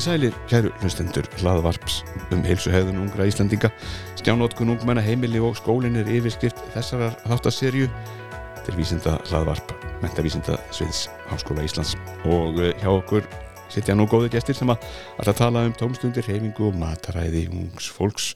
Komið 0.00 0.14
sælir, 0.16 0.36
kæru 0.48 0.70
hlustendur 0.80 1.26
hlaðvarps 1.42 1.98
um 2.32 2.40
heilsuhegðun 2.40 3.02
ungra 3.02 3.26
Íslandinga. 3.28 3.68
Stjánótkun 4.16 4.70
ungmenna 4.72 5.02
heimili 5.04 5.42
og 5.44 5.58
skólin 5.58 5.98
er 6.00 6.08
yfirskrift 6.08 6.56
þessarar 6.72 7.18
þáttaserju 7.28 7.90
til 8.64 8.76
vísinda 8.78 9.18
hlaðvarp, 9.28 9.74
mentavísinda 10.00 10.56
sviðs 10.72 11.02
Háskóla 11.28 11.66
Íslands. 11.68 11.92
Og 12.24 12.62
eh, 12.64 12.72
hjá 12.80 12.88
okkur 12.94 13.28
sitja 13.68 13.92
nú 13.92 14.06
góði 14.08 14.30
gestir 14.32 14.56
sem 14.56 14.72
að 14.72 14.86
alltaf 15.18 15.36
tala 15.42 15.66
um 15.68 15.74
tómstundir, 15.76 16.24
heimingu 16.32 16.70
og 16.70 16.78
mataræði 16.80 17.50
ungs 17.50 17.90
fólks. 17.92 18.30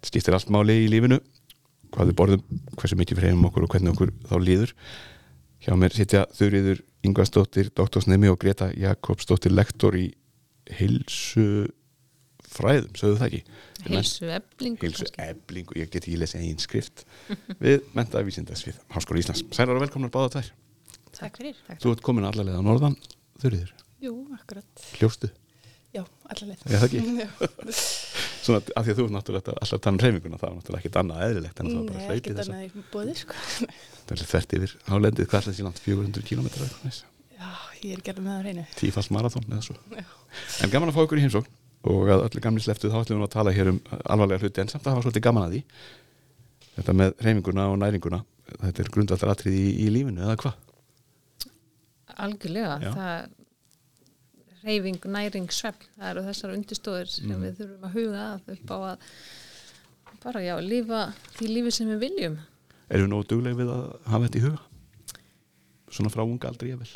Það 0.00 0.12
skiptir 0.14 0.38
allt 0.38 0.54
máli 0.56 0.78
í 0.86 0.88
lífinu, 0.88 1.18
hvað 1.92 2.14
við 2.14 2.18
borðum, 2.22 2.62
hversu 2.78 2.96
mikið 2.96 3.20
við 3.20 3.26
reyfum 3.26 3.44
okkur 3.50 3.66
og 3.68 3.76
hvernig 3.76 3.92
okkur 3.92 4.14
þá 4.24 4.34
líður. 4.40 4.72
Hjá 5.60 5.76
mér 5.76 6.00
sitja 6.00 6.24
Þurriður 6.32 6.80
Ingvarsdóttir, 7.04 7.68
doktorsnemi 7.76 8.32
og 8.32 8.40
Greta 8.40 8.70
Jakobsdóttir, 8.72 9.52
lektor 9.52 10.00
í 10.00 10.06
heilsu 10.78 11.44
fræðum, 12.50 12.94
sögðu 12.98 13.18
það 13.20 13.28
ekki 13.28 13.42
Heilsu 13.90 14.30
eblingu 14.34 14.82
heilsu 14.86 15.06
eblingu, 15.22 15.76
ég 15.78 15.90
get 15.92 16.02
ekki 16.04 16.18
lesið 16.20 16.42
einn 16.48 16.60
skrift 16.62 17.04
við 17.64 17.84
mentaði 17.96 18.26
vísindasvið 18.30 18.80
Háskóla 18.94 19.22
Íslands. 19.22 19.44
Sælar 19.54 19.78
og 19.78 19.84
velkomnar 19.86 20.10
báða 20.14 20.32
tvær 20.36 20.50
Takk 21.10 21.40
fyrir. 21.40 21.56
Þú 21.82 21.90
ert 21.96 22.02
komin 22.06 22.26
allarlega 22.28 22.58
á 22.58 22.64
norðan, 22.64 22.94
þurriður 23.42 23.72
Jú, 24.00 24.12
akkurat. 24.36 24.84
hljóstu, 24.98 25.28
Já, 25.92 26.04
allaveg. 26.30 26.60
er 26.70 26.78
það 26.80 26.86
ekki? 26.86 27.00
Já. 27.22 27.28
Svona 28.40 28.60
af 28.62 28.86
því 28.86 28.92
að 28.94 28.98
þú 29.00 29.04
ert 29.08 29.14
náttúrulega 29.16 29.54
alltaf 29.56 29.74
að 29.76 29.82
tala 29.84 29.94
um 29.96 29.98
reyfinguna 30.04 30.38
það 30.40 30.46
var 30.48 30.54
náttúrulega 30.60 30.80
ekkert 30.84 30.98
annað 31.02 31.24
eðlilegt 31.26 31.60
en 31.60 31.70
það 31.70 31.76
var 31.80 31.88
bara 31.90 31.98
Nei, 31.98 32.06
hlaupið 32.10 32.38
þess 32.38 32.50
að 32.50 32.54
annað 32.54 32.66
í 32.80 32.84
bóði, 32.94 33.16
sko. 33.20 33.34
það 34.06 34.14
er 34.16 34.22
þvert 34.30 34.54
yfir 34.60 34.74
hálendið, 34.86 35.28
hvað 35.30 35.40
er 35.42 35.48
þessi 35.50 35.66
land 35.66 35.82
400 35.84 36.24
km 36.30 36.48
Já, 37.40 37.50
ég 37.84 37.96
er 37.96 38.02
gerð 38.04 38.20
með 38.24 38.32
það 38.36 38.44
reynu. 38.48 38.64
tífalt 38.76 39.10
marathón 39.16 39.46
eða 39.50 39.62
svo 39.66 39.76
Já. 39.96 40.04
en 40.64 40.70
gaman 40.74 40.90
að 40.90 40.96
fá 40.98 41.02
ykkur 41.06 41.18
í 41.20 41.24
heimsókn 41.24 41.50
og 41.90 42.10
að 42.12 42.24
öllu 42.28 42.40
gamli 42.44 42.60
sleftu 42.64 42.90
þá 42.92 42.98
ætlum 43.00 43.20
við 43.22 43.28
að 43.28 43.34
tala 43.36 43.52
hér 43.56 43.70
um 43.72 43.78
alvarlega 44.04 44.42
hluti 44.44 44.60
en 44.60 44.68
samt 44.68 44.84
að 44.86 44.94
hafa 44.96 45.06
svolítið 45.06 45.24
gaman 45.24 45.46
að 45.46 45.54
því 45.54 45.62
þetta 46.76 46.92
með 47.00 47.14
reyfinguna 47.24 47.68
og 47.72 47.78
næringuna 47.80 48.20
þetta 48.60 48.82
er 48.84 48.90
grundvallar 48.92 49.32
atrið 49.34 49.56
í, 49.56 49.66
í 49.84 49.90
lífinu 49.94 50.20
eða 50.26 50.36
hvað? 50.42 50.54
Algjörlega, 52.20 52.74
Já. 52.82 52.90
það 52.94 53.28
reyfing, 54.66 54.98
næring, 55.08 55.46
svefn, 55.56 55.86
það 55.96 56.10
eru 56.10 56.24
þessar 56.26 56.54
undirstóðir 56.56 57.08
sem 57.08 57.30
Mhm. 57.30 57.42
við 57.46 57.54
þurfum 57.60 57.84
að 57.88 57.94
huga 57.96 58.24
að 58.34 58.50
upp 58.56 58.70
á 58.70 58.76
að 58.90 58.98
bara 60.24 60.40
já, 60.44 60.54
lífa 60.60 61.14
því 61.38 61.46
lífi 61.48 61.72
sem 61.72 61.88
við 61.88 62.00
viljum 62.04 62.38
Erum 62.90 63.06
við 63.06 63.12
nógu 63.14 63.26
dugleg 63.30 63.54
við 63.56 63.68
að 63.70 63.84
hafa 64.10 64.24
þetta 64.26 64.38
í 64.38 64.44
huga? 64.44 64.58
Svona 65.90 66.10
frá 66.10 66.22
unga 66.26 66.48
aldrei 66.50 66.70
ég 66.74 66.78
vel? 66.78 66.90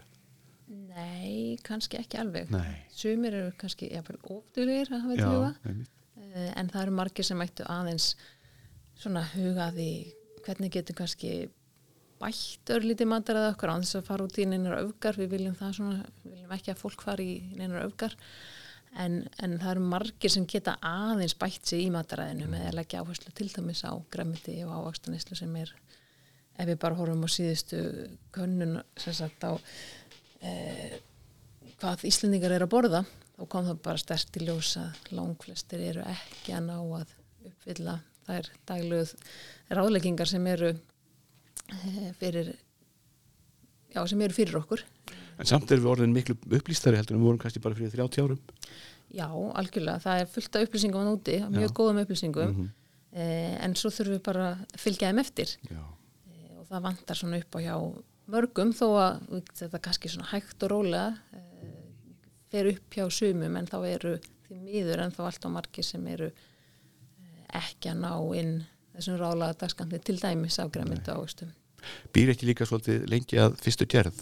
Nei, 0.94 1.56
kannski 1.66 1.98
ekki 1.98 2.20
alveg 2.20 2.52
Nei. 2.54 2.84
Sumir 2.94 3.34
eru 3.34 3.52
kannski 3.58 3.90
ofdulegir 3.98 4.92
að 4.94 5.08
hafa 5.08 5.50
einmitt. 5.64 5.90
Eh, 6.34 6.50
en 6.54 6.70
það 6.70 6.82
eru 6.86 6.96
margir 7.00 7.26
sem 7.26 7.42
ættu 7.42 7.66
aðeins 7.70 8.14
svona 8.98 9.24
huga 9.34 9.68
að 9.68 9.80
því 9.80 9.90
hvernig 10.44 10.74
getur 10.74 10.98
kannski 10.98 11.30
bætt 12.20 12.70
örlítið 12.72 13.10
mataræða 13.10 13.54
okkur 13.54 13.72
á 13.74 13.76
þess 13.82 13.98
að 13.98 14.06
fara 14.08 14.26
út 14.26 14.38
í 14.38 14.46
neinar 14.48 14.78
öfgar, 14.80 15.18
við 15.18 15.32
viljum 15.34 15.56
það 15.58 15.72
svona 15.78 16.04
við 16.22 16.36
viljum 16.36 16.54
ekki 16.56 16.72
að 16.72 16.82
fólk 16.82 17.04
fari 17.04 17.26
í 17.32 17.40
neinar 17.58 17.88
öfgar 17.88 18.14
en, 19.02 19.18
en 19.42 19.58
það 19.58 19.72
eru 19.72 19.84
margir 19.90 20.32
sem 20.32 20.46
geta 20.50 20.76
aðeins 20.86 21.34
bætt 21.40 21.66
sig 21.66 21.84
í 21.84 21.90
mataræðinu 21.94 22.48
með 22.52 22.68
að 22.68 22.78
leggja 22.78 23.02
áherslu 23.02 23.34
til 23.34 23.50
dæmis 23.50 23.82
á 23.82 23.92
gremmiti 24.14 24.56
og 24.64 24.76
ávaxtanislu 24.78 25.38
sem 25.38 25.56
er 25.60 25.74
ef 26.54 26.68
við 26.68 26.78
bara 26.84 26.98
horfum 26.98 27.26
á 27.26 27.28
síðustu 27.34 27.80
könnun 28.34 28.78
sem 29.00 29.16
sagt 29.16 29.42
á 29.42 29.58
eh, 30.44 30.96
hvað 31.80 32.06
Íslendingar 32.08 32.54
eru 32.54 32.68
að 32.68 32.74
borða 32.76 33.04
þá 33.34 33.44
kom 33.50 33.68
það 33.68 33.80
bara 33.84 34.02
sterkt 34.02 34.38
í 34.38 34.44
ljós 34.46 34.74
að 34.80 35.14
langflestir 35.16 35.82
eru 35.90 36.04
ekki 36.06 36.54
að 36.54 36.68
ná 36.68 36.76
að 36.78 37.14
uppfylla 37.50 37.98
þær 38.24 38.50
dagluð 38.68 39.14
ráðleggingar 39.74 40.30
sem 40.30 40.46
eru 40.52 40.70
eh, 40.74 42.12
fyrir 42.20 42.54
já, 43.94 44.02
sem 44.10 44.22
eru 44.24 44.36
fyrir 44.36 44.58
okkur. 44.60 44.84
En 45.38 45.48
samt 45.48 45.70
erum 45.74 45.84
við 45.84 45.92
orðin 45.96 46.14
miklu 46.14 46.36
upplýstari 46.58 46.98
heldur 46.98 47.16
en 47.16 47.22
við 47.22 47.28
vorum 47.28 47.42
kannski 47.42 47.62
bara 47.62 47.78
fyrir 47.78 47.94
30 47.94 48.24
árum. 48.24 48.40
Já, 49.14 49.26
algjörlega, 49.30 50.02
það 50.02 50.22
er 50.22 50.30
fullt 50.30 50.56
af 50.56 50.64
upplýsingum 50.66 51.04
á 51.06 51.06
núti, 51.06 51.36
mjög 51.54 51.74
góðum 51.76 52.00
upplýsingum. 52.02 52.54
Mhm. 52.54 52.72
eh, 53.14 53.54
en 53.64 53.76
svo 53.78 53.90
þurfum 53.94 54.16
við 54.16 54.22
bara 54.26 54.46
að 54.54 54.80
fylgja 54.82 55.10
þeim 55.10 55.20
eftir. 55.22 55.56
Já, 55.70 55.82
eh, 56.30 56.58
og 56.58 56.66
það 56.70 56.86
vantar 56.88 57.16
svona 57.16 57.38
upp 57.38 57.54
á 57.54 57.58
hjá 57.62 57.76
mörgum 58.30 58.72
þó 58.76 58.86
að 58.98 59.42
þetta 59.52 59.80
kannski 59.84 60.10
svona 60.12 60.30
hægt 60.30 60.62
og 60.64 60.72
rólega 60.72 61.10
eh, 61.36 61.72
fer 62.52 62.70
upp 62.72 62.96
hjá 62.96 63.08
sumum 63.12 63.58
en 63.58 63.68
þá 63.68 63.78
eru 63.88 64.14
því 64.46 64.60
miður 64.62 65.04
en 65.04 65.12
þá 65.14 65.26
allt 65.26 65.44
á 65.44 65.50
margir 65.56 65.86
sem 65.86 66.06
eru 66.12 66.30
eh, 66.30 67.42
ekki 67.60 67.92
að 67.92 68.00
ná 68.04 68.14
inn 68.40 68.54
þessum 68.94 69.18
ráðlega 69.20 69.58
dagskamni 69.64 70.00
til 70.00 70.16
dæmis 70.22 70.60
af 70.62 70.72
græmyndu 70.72 71.12
águstum. 71.12 71.52
býr 72.14 72.32
ekki 72.32 72.46
líka 72.48 72.64
svolítið 72.64 73.04
lengi 73.12 73.36
að 73.42 73.58
fyrstu 73.60 73.86
gerð? 73.90 74.16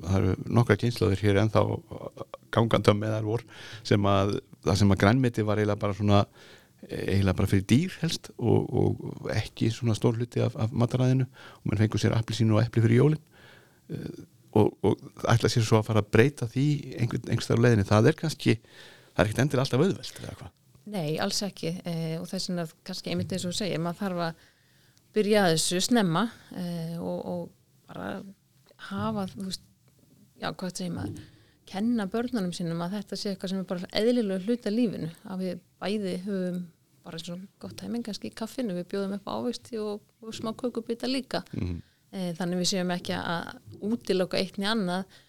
Það 0.00 0.16
eru 0.16 0.36
nokkra 0.48 0.78
kynslaður 0.80 1.24
hér 1.26 1.42
en 1.42 1.52
þá 1.52 1.60
gangandum 2.54 3.02
með 3.02 3.16
þar 3.16 3.28
vor 3.28 3.44
sem 3.84 4.06
að 4.08 4.38
það 4.62 4.78
sem 4.80 4.94
að 4.94 5.00
grænmeti 5.02 5.44
var 5.44 5.60
eiginlega 5.60 5.82
bara 5.82 5.98
svona 5.98 6.22
eiginlega 6.88 7.36
bara 7.36 7.50
fyrir 7.50 7.66
dýr 7.68 7.98
helst 8.00 8.30
og, 8.38 8.64
og 8.72 9.28
ekki 9.34 9.68
svona 9.70 9.94
stór 9.98 10.16
hluti 10.16 10.40
af, 10.42 10.56
af 10.56 10.72
mataræðinu. 10.72 11.28
Og 11.60 11.68
mann 11.68 11.78
fengur 11.78 12.00
sér 12.00 12.16
appilsínu 12.16 12.56
og 12.56 12.64
epli 12.64 12.82
fyrir 12.82 12.98
jólin. 13.02 13.20
uh, 13.20 13.31
og, 14.52 14.72
og 14.84 15.28
ætla 15.32 15.50
sér 15.52 15.64
svo 15.66 15.80
að 15.80 15.88
fara 15.90 16.02
að 16.04 16.10
breyta 16.14 16.48
því 16.50 16.66
einhvern, 16.98 17.28
einhverstað 17.28 17.60
á 17.60 17.62
leiðinni, 17.64 17.86
það 17.88 18.10
er 18.10 18.18
kannski 18.20 18.56
það 19.12 19.22
er 19.22 19.30
ekkert 19.30 19.44
endur 19.44 19.62
alltaf 19.62 19.84
auðvelt 19.84 20.50
Nei, 20.92 21.18
alls 21.22 21.38
ekki. 21.46 21.76
Eh, 21.86 22.16
og 22.18 22.26
þess 22.30 22.50
vegna 22.50 22.64
kannski 22.86 23.12
einmitt 23.12 23.32
eins 23.34 23.44
og 23.46 23.54
segir, 23.54 23.78
maður 23.82 24.00
þarf 24.00 24.22
að 24.26 24.46
byrja 25.14 25.44
að 25.44 25.52
þessu 25.54 25.82
snemma 25.86 26.24
eh, 26.58 26.96
og, 26.98 27.18
og 27.32 27.42
bara 27.90 28.08
hafa, 28.88 29.28
þú 29.30 29.46
veist, 29.46 29.64
já, 30.42 30.48
hvað 30.50 30.74
segir 30.80 30.94
maður, 30.96 31.28
kenna 31.70 32.08
börnunum 32.10 32.54
sínum 32.56 32.82
að 32.82 32.96
þetta 32.98 33.18
sé 33.20 33.30
eitthvað 33.30 33.52
sem 33.52 33.62
er 33.62 33.68
bara 33.70 33.92
eðlilega 34.00 34.46
hluta 34.48 34.72
lífinu, 34.74 35.12
að 35.30 35.44
við 35.44 35.62
bæði 35.82 36.16
höfum 36.26 36.64
bara 37.02 37.18
eins 37.18 37.30
og 37.34 37.46
gott 37.62 37.78
tæming 37.78 38.04
kannski 38.06 38.30
í 38.30 38.34
kaffinu, 38.38 38.74
við 38.78 38.90
bjóðum 38.90 39.16
upp 39.18 39.30
ávegsti 39.30 39.78
og, 39.82 40.02
og 40.22 40.34
smá 40.34 40.52
kökubita 40.58 41.10
líka. 41.10 41.44
Mhm. 41.54 41.78
eh, 41.78 41.91
þannig 42.12 42.62
við 42.62 42.70
séum 42.74 42.92
ekki 42.94 43.16
að 43.16 43.52
útiloka 43.88 44.40
eitt 44.40 44.58
niður 44.60 44.74
annað 44.74 45.20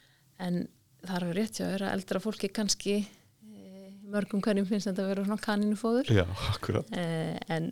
en 0.43 0.59
það 1.03 1.15
er 1.29 1.37
rétt 1.37 1.59
hjá 1.59 1.65
þér 1.67 1.85
að 1.87 1.95
eldra 1.97 2.21
fólki 2.23 2.49
kannski 2.53 2.97
eh, 2.99 3.87
mörgum 4.11 4.43
hverjum 4.43 4.67
finnst 4.69 4.89
þetta 4.89 5.05
að 5.05 5.11
vera 5.13 5.39
kaninufóður 5.47 6.11
Já, 6.13 6.25
eh, 6.99 7.39
en 7.53 7.71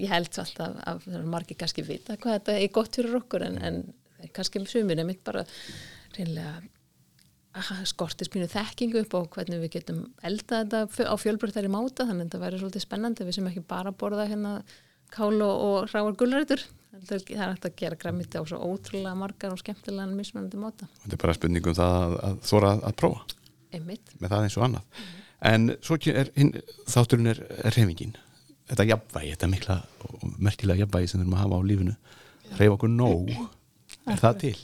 ég 0.00 0.10
held 0.10 0.32
samt 0.34 0.60
að, 0.60 1.08
margir 1.30 1.58
kannski 1.58 1.84
vita 1.86 2.18
hvað 2.18 2.40
þetta 2.40 2.58
er 2.58 2.72
gott 2.74 2.96
fyrir 2.98 3.18
okkur 3.20 3.46
en, 3.46 3.58
en 3.62 3.82
kannski 4.34 4.62
sumir 4.68 4.98
er 4.98 5.08
mitt 5.08 5.22
bara 5.26 5.44
reynlega 6.16 6.62
skortir 7.86 8.26
spínu 8.26 8.48
þekkingu 8.50 9.04
upp 9.04 9.14
á 9.14 9.20
hvernig 9.36 9.60
við 9.62 9.76
getum 9.76 10.00
elda 10.26 10.64
þetta 10.64 11.06
á 11.06 11.14
fjölbreyttari 11.20 11.70
máta 11.70 12.06
þannig 12.08 12.24
að 12.24 12.26
þetta 12.26 12.40
væri 12.42 12.58
svolítið 12.58 12.82
spennandi. 12.82 13.26
Við 13.28 13.36
sem 13.36 13.50
ekki 13.50 13.62
bara 13.70 13.92
borða 13.94 14.26
hérna 14.26 14.54
kál 15.14 15.38
og, 15.38 15.54
og 15.54 15.92
ráar 15.92 16.16
gulrætur 16.18 16.64
það 17.02 17.30
er 17.34 17.40
hægt 17.52 17.66
að 17.68 17.76
gera 17.80 17.96
græmiti 18.04 18.38
á 18.38 18.42
svo 18.46 18.58
ótrúlega 18.70 19.14
margar 19.18 19.52
og 19.54 19.58
skemmtilega 19.62 20.06
mismunandi 20.14 20.60
máta 20.62 20.88
Þetta 21.02 21.16
er 21.18 21.22
bara 21.24 21.34
spurningum 21.38 21.74
það 21.78 21.94
að, 22.04 22.14
að 22.28 22.38
þóra 22.50 22.72
að, 22.74 22.84
að 22.90 22.96
prófa. 23.02 23.24
Einmitt. 23.74 24.12
Með 24.20 24.30
það 24.34 24.44
eins 24.46 24.56
og 24.60 24.64
annað. 24.68 25.00
En 25.44 25.66
svo 25.84 25.98
er, 26.14 26.30
hinn, 26.38 26.52
þátturinn 26.88 27.30
er, 27.34 27.40
er 27.64 27.74
reyfingin 27.76 28.14
þetta 28.70 28.86
jafnvægi, 28.88 29.32
þetta 29.34 29.48
mikla 29.52 29.74
og 30.08 30.22
merkilega 30.40 30.84
jafnvægi 30.84 31.10
sem 31.10 31.20
við 31.20 31.26
erum 31.26 31.34
að 31.36 31.42
hafa 31.44 31.58
á 31.58 31.68
lífinu. 31.68 31.96
Reyfa 32.60 32.76
okkur 32.78 32.92
nóg. 32.94 33.34
Er 34.08 34.20
það 34.22 34.38
til? 34.44 34.54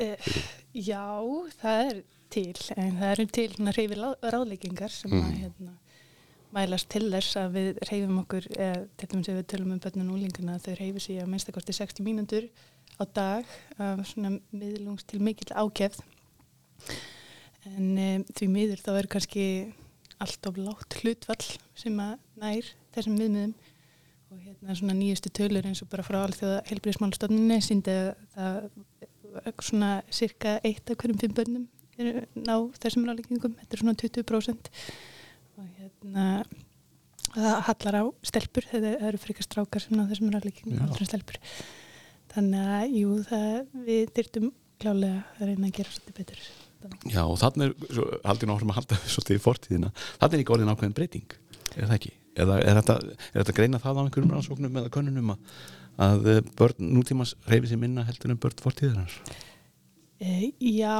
Uh, 0.00 0.32
já, 0.74 1.04
það 1.60 1.84
er 1.90 2.00
til, 2.30 2.54
en 2.78 2.96
það 2.98 3.12
eru 3.12 3.26
til 3.36 3.46
hérna 3.52 3.74
reyfi 3.76 3.98
ráðleikingar 4.00 4.92
sem 4.94 5.12
að 5.12 5.22
Mhm. 5.22 5.38
hérna, 5.44 5.72
mælast 6.54 6.88
til 6.90 7.06
þess 7.12 7.38
að 7.38 7.56
við 7.56 7.80
reyfum 7.88 8.20
okkur, 8.24 8.46
eða 8.56 8.82
til 8.98 9.08
dæmis 9.12 9.30
ef 9.30 9.38
við 9.38 9.48
tölum 9.52 9.74
um 9.74 9.80
börnun 9.82 10.10
og 10.10 10.18
úlinguna, 10.18 10.58
þau 10.62 10.74
reyfi 10.78 11.04
sig 11.04 11.20
að 11.22 11.30
minnstakosti 11.32 11.76
60 11.76 12.06
mínútur 12.06 12.48
á 12.98 13.02
dag 13.06 13.52
af 13.78 14.02
svona 14.10 14.36
miðlungs 14.50 15.06
til 15.08 15.22
mikill 15.22 15.54
ákefð. 15.54 16.02
En 17.70 17.90
um, 17.94 18.24
því 18.34 18.48
miður 18.50 18.82
þá 18.82 18.92
er 18.96 19.10
kannski 19.14 19.46
allt 20.20 20.46
of 20.48 20.58
látt 20.60 20.96
hlutfall 21.00 21.44
sem 21.78 21.98
að 22.02 22.16
nær 22.40 22.72
þessum 22.94 23.18
viðmiðum. 23.20 23.54
Og 24.30 24.42
hérna 24.44 24.76
svona 24.78 24.94
nýjustu 24.94 25.30
tölur 25.34 25.66
eins 25.66 25.82
og 25.82 25.90
bara 25.90 26.06
frá 26.06 26.20
alþjóða 26.22 26.62
helbriðismálstofnunni 26.68 27.58
síndi 27.66 27.94
að 28.38 28.68
var 29.30 29.54
svona 29.62 29.90
cirka 30.14 30.58
eitt 30.66 30.90
af 30.90 30.98
hverjum 31.00 31.18
fimm 31.20 31.34
börnum 31.34 31.66
eru 32.00 32.22
ná 32.38 32.54
þessum 32.80 33.06
ráleggingum, 33.08 33.56
þetta 33.60 33.76
er 33.76 33.82
svona 33.82 33.96
20% 34.00 34.70
og 34.70 34.84
hérna 36.00 36.44
það 37.30 37.60
hallar 37.68 37.98
á 38.00 38.04
stelpur 38.26 38.66
þetta 38.70 38.94
eru 39.08 39.20
frekar 39.20 39.46
strákar 39.46 39.84
sem 39.84 39.96
ná 39.96 40.06
þessum 40.10 40.32
ráleggingum 40.34 40.78
Já. 40.78 40.86
aldrei 40.86 41.04
en 41.04 41.10
stelpur 41.12 41.38
þannig 42.30 42.72
að 42.78 42.96
jú, 42.96 43.12
það, 43.28 43.60
við 43.86 44.02
þyrtum 44.16 44.50
klálega 44.80 45.22
að 45.36 45.50
reyna 45.50 45.68
að 45.68 45.76
gera 45.78 45.94
svolítið 45.94 46.18
betur 46.20 46.42
Já, 47.10 47.20
og 47.26 47.36
þannig 47.36 47.66
er, 47.66 47.98
haldið 48.24 48.48
náttúrulega 48.48 48.72
að 48.72 48.78
halda 48.78 48.98
svolítið 49.14 49.36
í 49.36 49.44
fortíðina, 49.44 49.92
þannig 50.16 50.38
er 50.38 50.42
ekki 50.44 50.54
orðin 50.54 50.72
ákveðin 50.72 50.96
breyting, 50.96 51.36
er 51.74 51.84
það 51.84 51.96
ekki? 51.98 52.12
Eða 52.40 52.56
er 52.62 52.78
þetta, 52.78 52.96
er 53.10 53.36
þetta 53.42 53.54
greina 53.58 53.80
það 53.82 54.00
á 54.00 54.02
einhverjum 54.06 54.32
rannsóknum 54.32 54.78
eða 54.80 54.92
könnunum 54.94 55.32
að, 55.34 55.54
að 56.06 56.28
eh, 56.32 56.40
börn 56.56 56.92
nútímas 56.94 57.34
reyfi 57.50 57.72
sér 57.72 57.82
minna 57.82 58.06
heldur 58.08 58.32
en 58.32 58.40
börn 58.40 58.62
fortíðarnar? 58.64 59.18
E, 60.20 60.50
já, 60.60 60.96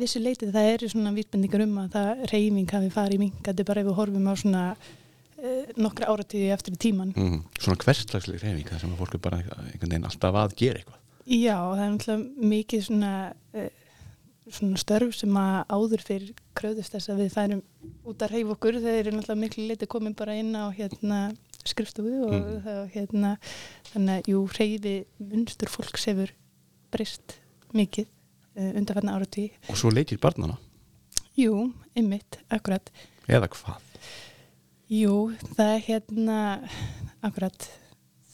vissu 0.00 0.18
leitið 0.18 0.50
það 0.56 0.68
eru 0.72 0.88
svona 0.90 1.12
vísbendingar 1.14 1.62
um 1.62 1.76
að 1.84 1.92
það 1.94 2.22
reyfing 2.32 2.72
hafi 2.74 2.88
farið 2.90 3.20
minkandi 3.22 3.66
bara 3.68 3.84
ef 3.84 3.86
við 3.86 3.98
horfum 4.00 4.26
á 4.26 4.34
svona 4.40 4.62
e, 5.38 5.52
nokkra 5.78 6.08
áratíði 6.10 6.48
eftir 6.56 6.74
tíman. 6.82 7.12
Mm, 7.14 7.44
svona 7.62 7.78
hverslagsleg 7.84 8.42
reyfing, 8.42 8.66
það 8.72 8.82
sem 8.82 8.96
að 8.96 9.02
fólk 9.04 9.14
er 9.14 9.22
bara 9.28 9.38
einhvern 9.44 9.86
veginn 9.94 10.08
alltaf 10.10 10.40
að 10.42 10.56
gera 10.58 10.82
eitthvað. 10.82 10.98
Já, 11.30 11.54
það 11.62 11.84
er 11.84 11.94
náttúrulega 11.94 12.50
mikið 12.56 12.84
svona, 12.88 13.12
e, 13.54 13.68
svona 14.50 14.82
störf 14.82 15.14
sem 15.20 15.38
að 15.44 15.58
áður 15.78 16.04
fyrir 16.10 16.34
kröðust 16.58 16.96
þess 16.96 17.12
að 17.14 17.22
við 17.22 17.32
færum 17.38 17.62
út 18.10 18.24
að 18.26 18.34
reyfa 18.34 18.56
okkur. 18.56 18.80
Þeir 18.82 18.98
eru 19.04 19.14
náttúrulega 19.14 19.42
miklu 19.46 19.68
leitið 19.70 19.92
komin 19.94 20.16
bara 20.18 20.34
inn 20.42 20.50
á 20.58 20.66
hérna 20.74 21.20
skrifstofu 21.62 22.24
og 22.26 22.32
Mhm. 22.34 22.62
það, 22.66 22.82
hérna, 22.96 23.36
þannig 23.92 24.16
að 24.24 24.30
jú, 24.34 24.42
reyfi 24.58 24.96
munstur 25.22 25.68
fólks 25.70 26.08
hefur 26.10 26.32
breyst 26.90 27.36
mikið 27.76 28.08
uh, 28.60 28.72
undanfarnar 28.76 29.20
áratíði. 29.20 29.54
Og 29.72 29.78
svo 29.80 29.92
leikir 29.94 30.20
barnana, 30.20 30.58
Jú, 31.38 31.70
einmitt, 31.96 32.40
akkurat. 32.52 32.90
eða 33.30 33.48
hvað? 33.48 33.86
Jú, 34.90 35.14
það 35.54 35.72
er 35.72 35.84
hérna, 35.86 36.38
akkurat, 37.24 37.68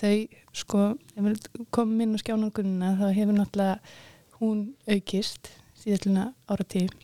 þau, 0.01 0.15
sko, 0.57 0.85
ef 1.15 1.27
við 1.27 1.49
komum 1.75 2.01
inn 2.03 2.17
á 2.17 2.23
skjánangunina 2.23 2.95
þá 2.99 3.07
hefur 3.13 3.37
náttúrulega 3.37 3.77
hún 4.41 4.63
aukist 4.89 5.51
síðallina 5.77 6.31
áratíð 6.51 6.95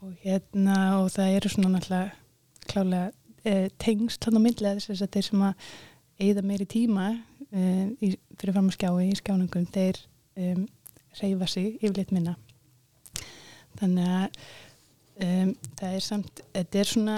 og 0.00 0.12
hérna, 0.22 0.76
og 1.00 1.10
það 1.12 1.34
eru 1.38 1.52
svona 1.52 1.72
náttúrulega 1.74 2.68
klálega 2.70 3.10
e, 3.44 3.70
tengst 3.80 4.24
hann 4.24 4.38
á 4.38 4.44
myndlega 4.44 4.80
þess 4.84 5.04
að 5.04 5.12
þeir 5.16 5.28
sem 5.30 5.46
að 5.48 5.66
eigða 6.20 6.44
meiri 6.46 6.68
tíma 6.68 7.08
e, 7.48 7.64
í, 8.04 8.12
fyrir 8.36 8.56
fram 8.56 8.68
að 8.70 8.76
skjái 8.76 9.08
í 9.08 9.18
skjánangun, 9.20 9.68
þeir 9.72 10.00
e, 10.36 10.54
reyfa 11.18 11.48
sig 11.50 11.76
yfirleitt 11.80 12.12
minna. 12.14 12.36
Þannig 13.80 14.10
að 14.14 14.40
um, 15.26 15.54
það 15.80 15.96
er 15.96 16.04
samt, 16.04 16.42
þetta 16.56 16.82
er 16.82 16.90
svona, 16.92 17.16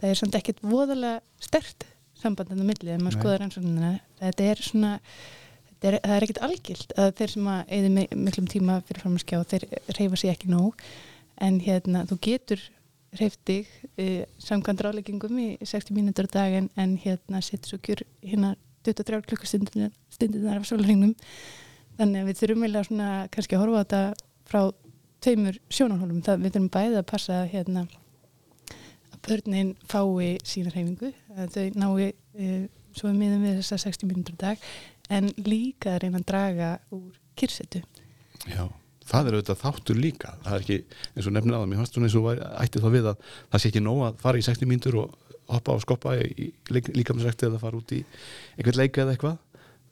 það 0.00 0.10
er 0.10 0.20
samt 0.20 0.38
ekkert 0.40 0.64
voðalega 0.66 1.46
stert 1.48 1.86
sambandin 2.22 2.62
á 2.62 2.66
milli 2.66 2.92
ef 2.94 3.00
maður 3.02 3.18
skoðar 3.18 3.42
rannsóknina. 3.42 3.94
Þetta 4.20 4.50
er 4.50 4.62
svona, 4.66 4.92
þetta 5.70 5.90
er, 5.90 5.96
það 6.04 6.16
er 6.16 6.26
ekkert 6.26 6.44
algilt 6.48 6.94
að 6.98 7.14
þeir 7.20 7.34
sem 7.34 7.48
að 7.54 7.88
mi 7.96 8.06
miklum 8.26 8.50
tíma 8.50 8.78
fyrir 8.86 9.04
fram 9.04 9.16
að 9.18 9.24
skjá, 9.24 9.40
þeir 9.54 9.66
reyfa 9.98 10.20
sig 10.20 10.34
ekki 10.34 10.52
nóg 10.52 10.86
en 11.42 11.58
hérna, 11.64 12.04
þú 12.06 12.18
getur 12.22 12.62
reyft 13.18 13.40
þig 13.48 13.68
uh, 14.00 14.22
samkvæmt 14.40 14.84
ráleggingum 14.86 15.40
í 15.40 15.48
60 15.60 15.96
mínútur 15.96 16.28
á 16.32 16.34
dag 16.38 16.54
en, 16.60 16.70
en 16.80 16.94
hérna 17.00 17.42
setur 17.44 17.74
svo 17.74 17.80
kjur 17.84 18.04
hérna 18.22 18.54
23 18.86 19.20
klukkustundunar 19.28 20.58
af 20.58 20.66
sólringum 20.66 21.12
þannig 21.98 22.22
að 22.22 22.28
við 22.30 22.38
þurfum 22.42 22.64
eiginlega 22.66 22.88
svona 22.88 23.08
kannski 23.34 23.56
að 23.58 23.62
horfa 23.64 23.78
á 23.78 23.82
þetta 23.82 24.02
frá 24.52 24.60
tveimur 25.22 25.58
sjónarhólum. 25.70 26.22
Það 26.26 26.42
við 26.42 26.54
þurfum 26.56 26.70
bæði 26.76 26.98
að 27.00 27.08
passa 27.12 27.40
hérna 27.52 27.84
að 29.12 29.18
börnin 29.28 29.72
fái 29.90 30.30
sína 30.48 30.72
reyfingu 30.74 31.12
að 31.36 31.56
þau 31.56 31.66
nái 31.78 32.12
uh, 32.12 32.62
svo 32.92 33.08
við 33.08 33.18
miðum 33.22 33.44
við 33.46 33.58
þessa 33.60 33.78
60 33.86 34.10
mínútur 34.10 34.36
á 34.40 34.42
dag 34.48 34.66
en 35.12 35.30
líka 35.46 35.94
að 35.94 36.02
reyna 36.06 36.20
að 36.22 36.28
draga 36.32 36.70
úr 36.94 37.12
kyrsetu 37.38 37.82
Já, 38.50 38.64
það 39.06 39.28
er 39.28 39.36
auðvitað 39.36 39.60
þáttur 39.62 39.98
líka. 40.02 40.32
Það 40.42 40.54
er 40.56 40.64
ekki, 40.64 40.78
eins 41.14 41.28
og 41.30 41.34
nefnir 41.36 41.54
aðan 41.56 41.70
mér 41.70 41.80
fannst 41.82 41.94
svona 41.94 42.08
eins 42.08 42.16
og 42.18 42.24
væri- 42.26 42.48
ætti 42.64 42.82
þá 42.82 42.88
við 42.96 43.08
að 43.12 43.28
það 43.52 43.62
sé 43.62 43.70
ekki 43.70 43.82
nóg 43.84 44.00
að 44.08 44.16
fara 44.24 44.40
í 44.40 44.46
60 44.48 44.70
mínútur 44.72 44.98
og 45.04 45.18
hoppa 45.52 45.76
og 45.76 45.82
skoppa 45.84 46.16
í 46.18 46.48
líkamsrækti 46.72 47.46
eða 47.46 47.60
fara 47.62 47.78
út 47.78 47.94
í 47.94 48.00
einhvern 48.56 48.80
leika 48.80 49.04
eða 49.04 49.14
eitthvað 49.14 49.38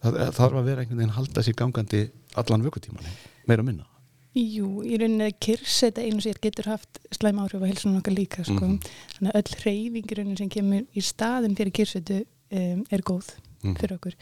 það 0.02 0.19
það 0.20 0.35
þarf 0.41 0.58
að 0.61 0.69
vera 0.70 0.82
einhvern 0.85 1.00
veginn 1.02 1.17
halda 1.19 1.43
sér 1.47 1.56
gangandi 1.61 2.02
allan 2.41 2.62
vökutíman, 2.67 3.08
meira 3.49 3.64
og 3.64 3.70
minna 3.70 3.87
Jú, 4.31 4.85
í 4.87 4.94
rauninni 4.94 5.25
að 5.26 5.38
kyrseta 5.43 6.05
einu 6.06 6.23
sér 6.23 6.37
getur 6.38 6.69
haft 6.70 7.00
slæm 7.17 7.41
áhrif 7.43 7.64
á 7.64 7.67
heilsunum 7.67 7.97
okkar 7.99 8.14
líka 8.14 8.44
sko. 8.47 8.62
Mhm. 8.62 8.76
þannig 9.17 9.32
að 9.32 9.38
öll 9.41 9.56
reyfing 9.64 10.06
í 10.12 10.19
rauninni 10.20 10.38
sem 10.38 10.49
kemur 10.55 10.85
í 10.94 11.02
staðin 11.02 11.56
fyrir 11.58 11.73
kyrsetu 11.75 12.20
um, 12.52 12.85
er 12.91 13.02
góð 13.02 13.32
Mhm. 13.64 13.75
fyrir 13.76 13.97
okkur 13.99 14.14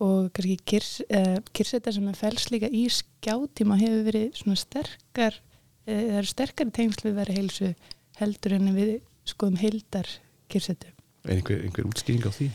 og 0.00 0.30
kannski 0.32 0.56
kyrs, 0.64 1.02
uh, 1.10 1.38
kyrseta 1.52 1.92
sem 1.92 2.06
er 2.08 2.14
fels 2.16 2.46
líka 2.50 2.70
í 2.70 2.86
skjátíma 2.88 3.76
hefur 3.76 4.06
verið 4.06 4.30
svona 4.38 4.56
sterkar 4.56 5.34
uh, 5.34 5.92
það 5.92 6.16
eru 6.22 6.30
sterkari 6.30 6.70
tengsl 6.70 7.08
við 7.10 7.18
verið 7.18 7.36
heilsu 7.42 7.74
heldur 8.22 8.52
en 8.56 8.70
við 8.78 9.00
skoðum 9.26 9.58
heildar 9.60 10.06
kyrsetu 10.48 10.86
er 11.26 11.34
einhver, 11.34 11.60
einhver 11.66 11.84
útskýring 11.90 12.22
á 12.24 12.30
því 12.32 12.48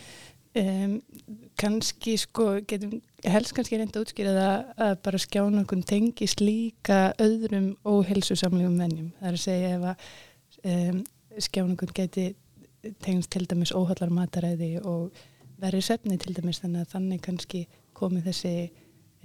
um, 0.61 0.95
kannski 1.59 2.15
sko 2.19 2.47
getum 2.67 2.99
helst 3.25 3.55
kannski 3.57 3.79
reynda 3.79 3.99
að 3.99 4.05
útskýra 4.05 4.33
það 4.35 4.87
að 4.87 4.95
bara 5.07 5.21
skjánungun 5.21 5.83
tengist 5.87 6.43
líka 6.43 6.99
öðrum 7.21 7.73
óhelsusamlegum 7.87 8.79
venjum 8.79 9.11
það 9.19 9.29
er 9.29 9.37
að 9.37 9.45
segja 9.45 9.75
ef 9.75 9.87
að 9.91 10.09
um, 10.71 11.03
skjánungun 11.47 11.95
geti 11.97 12.27
tengst 13.01 13.31
til 13.33 13.45
dæmis 13.49 13.73
óhallar 13.75 14.13
mataræði 14.13 14.75
og 14.85 15.15
verið 15.61 15.87
sefni 15.87 16.19
til 16.21 16.35
dæmis 16.37 16.61
þannig 16.61 16.85
að 16.85 16.91
þannig 16.93 17.23
kannski 17.25 17.63
komið 17.97 18.29
þessi 18.29 18.55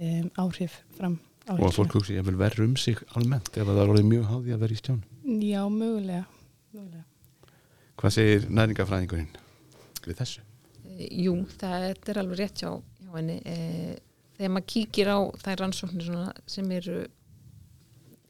um, 0.01 0.31
áhrif 0.41 0.81
fram 0.97 1.19
á 1.49 1.53
og 1.57 1.67
að 1.69 1.77
fólk 1.77 1.97
hugsi 1.99 2.19
að 2.19 2.33
verður 2.39 2.67
um 2.69 2.77
sig 2.79 3.01
almennt 3.17 3.51
ef 3.53 3.65
það 3.67 3.81
er 3.83 3.93
orðið 3.93 4.11
mjög 4.11 4.29
háði 4.31 4.55
að 4.55 4.63
vera 4.65 4.77
í 4.77 4.81
stjón 4.81 5.01
Já, 5.41 5.61
mögulega, 5.69 6.23
mögulega. 6.73 7.03
hvað 8.01 8.15
segir 8.17 8.47
næringafræðingurinn 8.49 9.35
við 10.07 10.17
þessu? 10.21 10.50
Jú, 10.97 11.35
það 11.61 11.87
er 11.91 12.21
alveg 12.21 12.39
rétt 12.41 12.63
hjá, 12.63 12.71
hjá 13.01 13.11
henni. 13.17 13.37
Eh, 13.45 13.99
Þegar 14.37 14.53
maður 14.55 14.69
kíkir 14.73 15.09
á 15.13 15.19
þær 15.43 15.59
rannsóknir 15.61 16.07
sem 16.49 16.71
eru 16.73 17.01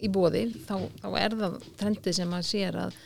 í 0.02 0.10
bóði, 0.12 0.42
þá, 0.68 0.76
þá 1.00 1.08
er 1.22 1.36
það 1.40 1.54
trendið 1.80 2.18
sem 2.18 2.32
maður 2.34 2.48
sér 2.50 2.78
að, 2.82 2.98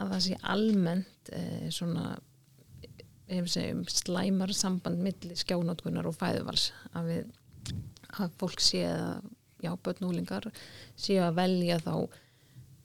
að 0.00 0.14
það 0.14 0.22
sé 0.24 0.38
almennt 0.54 1.30
eh, 1.36 1.68
svona 1.70 2.16
segjum 3.32 3.84
slæmar 3.88 4.52
samband 4.56 5.00
milli 5.00 5.36
skjánótkunar 5.38 6.08
og 6.08 6.16
fæðuvals 6.18 6.72
að 6.98 7.06
við 7.12 7.30
að 8.18 8.34
fólk 8.40 8.60
sé 8.60 8.82
að 8.90 9.22
já, 9.62 9.70
börnúlingar 9.86 10.50
sé 10.98 11.16
að 11.22 11.38
velja 11.38 11.78
þá 11.80 11.94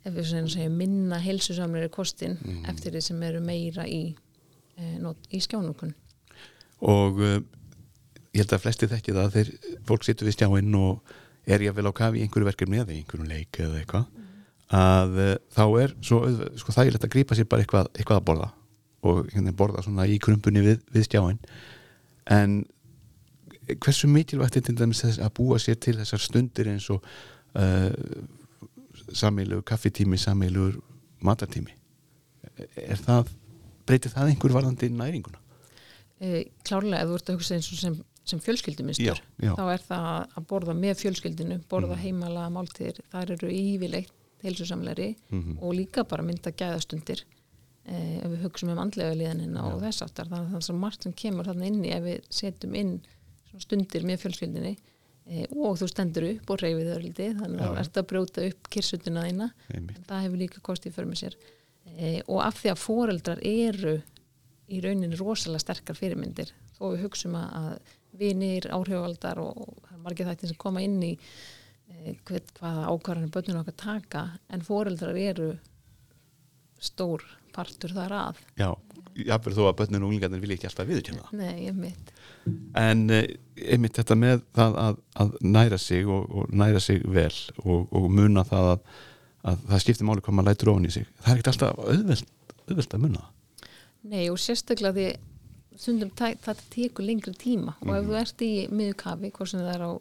ef 0.06 0.14
við 0.16 0.30
segjum, 0.30 0.78
minna 0.78 1.20
heilsusamlega 1.20 1.90
kostin 1.92 2.38
eftir 2.70 2.94
því 2.96 3.02
sem 3.10 3.24
eru 3.28 3.42
meira 3.44 3.88
í, 3.90 4.14
í 4.78 5.40
skjánótkun 5.44 5.96
og 6.86 7.22
uh, 7.24 7.40
ég 8.36 8.44
held 8.44 8.54
að 8.54 8.64
flesti 8.66 8.90
þekki 8.92 9.16
það 9.16 9.24
að 9.24 9.38
þeir, 9.38 9.52
fólk 9.88 10.06
situr 10.06 10.30
við 10.30 10.38
stjáinn 10.38 10.78
og 10.78 11.16
er 11.48 11.64
ég 11.66 11.76
vel 11.76 11.90
á 11.90 11.94
kafi 11.96 12.22
í 12.22 12.26
einhverju 12.26 12.50
verkefni 12.50 12.82
eða 12.84 12.94
í 12.94 13.02
einhverjum 13.02 13.32
leik 13.32 13.60
eða 13.64 13.82
eitthvað 13.82 14.06
að 14.78 15.20
uh, 15.24 15.34
þá 15.56 15.64
er 15.82 15.96
svo 16.04 16.22
sko, 16.60 16.76
þægilegt 16.76 17.08
að 17.08 17.14
grípa 17.16 17.38
sér 17.38 17.50
bara 17.50 17.66
eitthvað, 17.66 17.92
eitthvað 17.96 18.22
að 18.22 18.28
borða 18.30 18.50
og 19.08 19.30
hérna, 19.32 19.56
borða 19.56 19.86
svona 19.86 20.08
í 20.10 20.18
krumpunni 20.22 20.64
við, 20.66 20.82
við 20.94 21.08
stjáinn 21.08 21.40
en 22.34 22.60
hversu 23.76 24.08
mikilvægt 24.12 24.60
er 24.60 24.66
til 24.68 24.78
dæmis 24.80 25.04
að 25.08 25.34
búa 25.40 25.60
sér 25.60 25.80
til 25.82 25.98
þessar 25.98 26.24
stundir 26.24 26.70
eins 26.72 26.88
og 26.94 27.04
uh, 27.58 27.92
sameilugur 29.14 29.66
kaffitími, 29.68 30.18
sameilugur 30.20 30.80
matartími? 31.24 31.74
Er 32.76 33.00
það 33.00 33.32
breytir 33.88 34.14
það 34.14 34.32
einhver 34.34 34.56
varðandi 34.58 34.90
næringuna? 34.94 35.40
e, 36.22 36.46
klárlega 36.68 37.04
ef 37.06 37.10
þú 37.12 37.18
ert 37.20 37.30
að 37.32 37.38
hugsa 37.40 37.56
eins 37.58 37.72
og 37.74 37.80
sem, 37.82 37.98
sem 38.28 38.40
fjölskyldumistur 38.44 39.22
þá 39.40 39.64
er 39.74 39.84
það 39.88 40.08
að 40.42 40.48
borða 40.50 40.74
með 40.78 41.02
fjölskyldinu 41.04 41.60
borða 41.70 41.96
mm. 41.96 42.02
heimala 42.04 42.48
máltíðir 42.54 43.02
þar 43.14 43.34
eru 43.38 43.52
yfirleitt 43.54 44.14
heilsusamleri 44.44 45.16
Mhm. 45.34 45.58
og 45.62 45.74
líka 45.74 46.04
bara 46.08 46.24
mynda 46.24 46.52
gæðastundir 46.54 47.24
e, 47.88 47.96
ef 48.22 48.28
við 48.34 48.44
hugsaum 48.46 48.74
um 48.76 48.82
andlega 48.84 49.16
liðanina 49.18 49.64
og 49.72 49.80
þess 49.82 50.04
aftar 50.06 50.28
þannig 50.30 50.46
að 50.46 50.52
það 50.52 50.60
er 50.62 50.68
svo 50.68 50.76
margt 50.78 51.04
sem 51.08 51.14
kemur 51.14 51.48
þarna 51.50 51.66
inni 51.72 51.90
ef 51.96 52.04
við 52.06 52.28
setjum 52.30 52.76
inn 52.78 52.92
stundir 53.58 54.04
með 54.06 54.20
fjölskyldinni 54.26 54.74
e, 55.26 55.46
og 55.58 55.78
þú 55.82 55.88
stendur 55.90 56.28
upp 56.30 56.52
og 56.54 56.62
reyfið 56.62 56.92
örliti 56.98 57.30
þannig 57.40 57.62
að 57.66 57.72
þú 57.74 57.80
ert 57.82 57.98
að 58.02 58.08
brjóta 58.12 58.44
upp 58.52 58.70
kirsutuna 58.76 59.24
þína. 59.26 59.48
Það 60.08 60.22
hefur 60.28 60.38
líka 60.44 60.62
kostið 60.62 60.94
fyrir 60.98 61.10
mig 61.10 61.18
sér 61.24 61.38
e, 61.98 62.14
og 62.28 62.42
af 62.46 62.62
því 62.62 62.72
að 62.74 62.82
foreldrar 62.84 63.44
eru 63.46 63.98
í 64.68 64.82
rauninni 64.84 65.20
rosalega 65.20 65.64
sterkar 65.64 65.98
fyrirmyndir 65.98 66.54
þó 66.78 66.92
við 66.94 67.06
hugsum 67.06 67.38
að, 67.40 67.54
að 67.62 67.96
vinir, 68.18 68.70
áhrifaldar 68.74 69.42
og, 69.44 69.64
margir 70.04 70.30
þættir 70.30 70.54
sem 70.54 70.60
koma 70.62 70.84
inn 70.86 71.00
í 71.04 71.14
e, 71.18 72.16
hvað, 72.28 72.52
hvaða 72.60 72.92
ákvarðanir 72.92 73.34
börnunum 73.34 73.64
okkar 73.64 73.80
taka 73.82 74.26
en 74.54 74.66
foreldrar 74.66 75.18
eru 75.20 75.52
stór 76.80 77.26
partur 77.56 77.94
þar 77.96 78.14
að 78.14 78.42
Já, 78.60 78.70
jáfnvel 79.18 79.56
þó 79.58 79.64
að 79.68 79.78
börnin 79.82 80.04
og 80.04 80.12
unglingarnir 80.12 80.44
vilja 80.44 80.60
ekki 80.60 80.70
alltaf 80.70 80.92
það. 80.94 81.34
Nei, 81.38 81.66
ég 81.66 81.78
mitt 81.78 82.14
En 82.78 83.10
eh, 83.12 83.34
einmitt 83.74 83.98
þetta 83.98 84.18
með 84.20 84.44
það 84.56 84.80
að, 84.84 85.00
að 85.24 85.36
næra 85.44 85.80
sig 85.82 86.08
og, 86.08 86.28
og 86.30 86.54
næra 86.56 86.82
sig 86.84 87.02
vel 87.04 87.34
og, 87.64 87.88
og 87.92 88.10
muna 88.14 88.46
það 88.48 88.72
að, 88.76 89.00
að 89.48 89.64
það 89.72 89.82
skiptir 89.84 90.08
máli 90.10 90.24
hvað 90.26 90.38
maður 90.38 90.50
lætur 90.52 90.72
ofan 90.74 90.88
í 90.90 90.94
sig. 90.98 91.08
Það 91.24 91.32
er 91.34 91.40
ekkert 91.40 91.52
alltaf 91.54 91.82
auðvelt, 91.84 92.32
auðvelt 92.68 92.96
að 92.98 93.04
munna 93.06 93.24
það. 93.24 93.72
Nei 94.08 94.24
og 94.32 94.40
sérstaklega 94.40 94.96
því 94.98 95.08
stundum 95.78 96.12
tæ- 96.18 96.38
þetta 96.46 96.68
tekur 96.74 97.06
lengri 97.06 97.34
tíma. 97.38 97.76
Og 97.86 97.94
ef 97.98 98.08
þú 98.08 98.18
ert 98.22 98.44
í 98.46 98.52
miður 98.74 98.98
kafi, 99.04 99.32
hvort 99.36 99.52
sem 99.52 99.62
það 99.64 99.74
er 99.76 99.86
á 99.88 99.92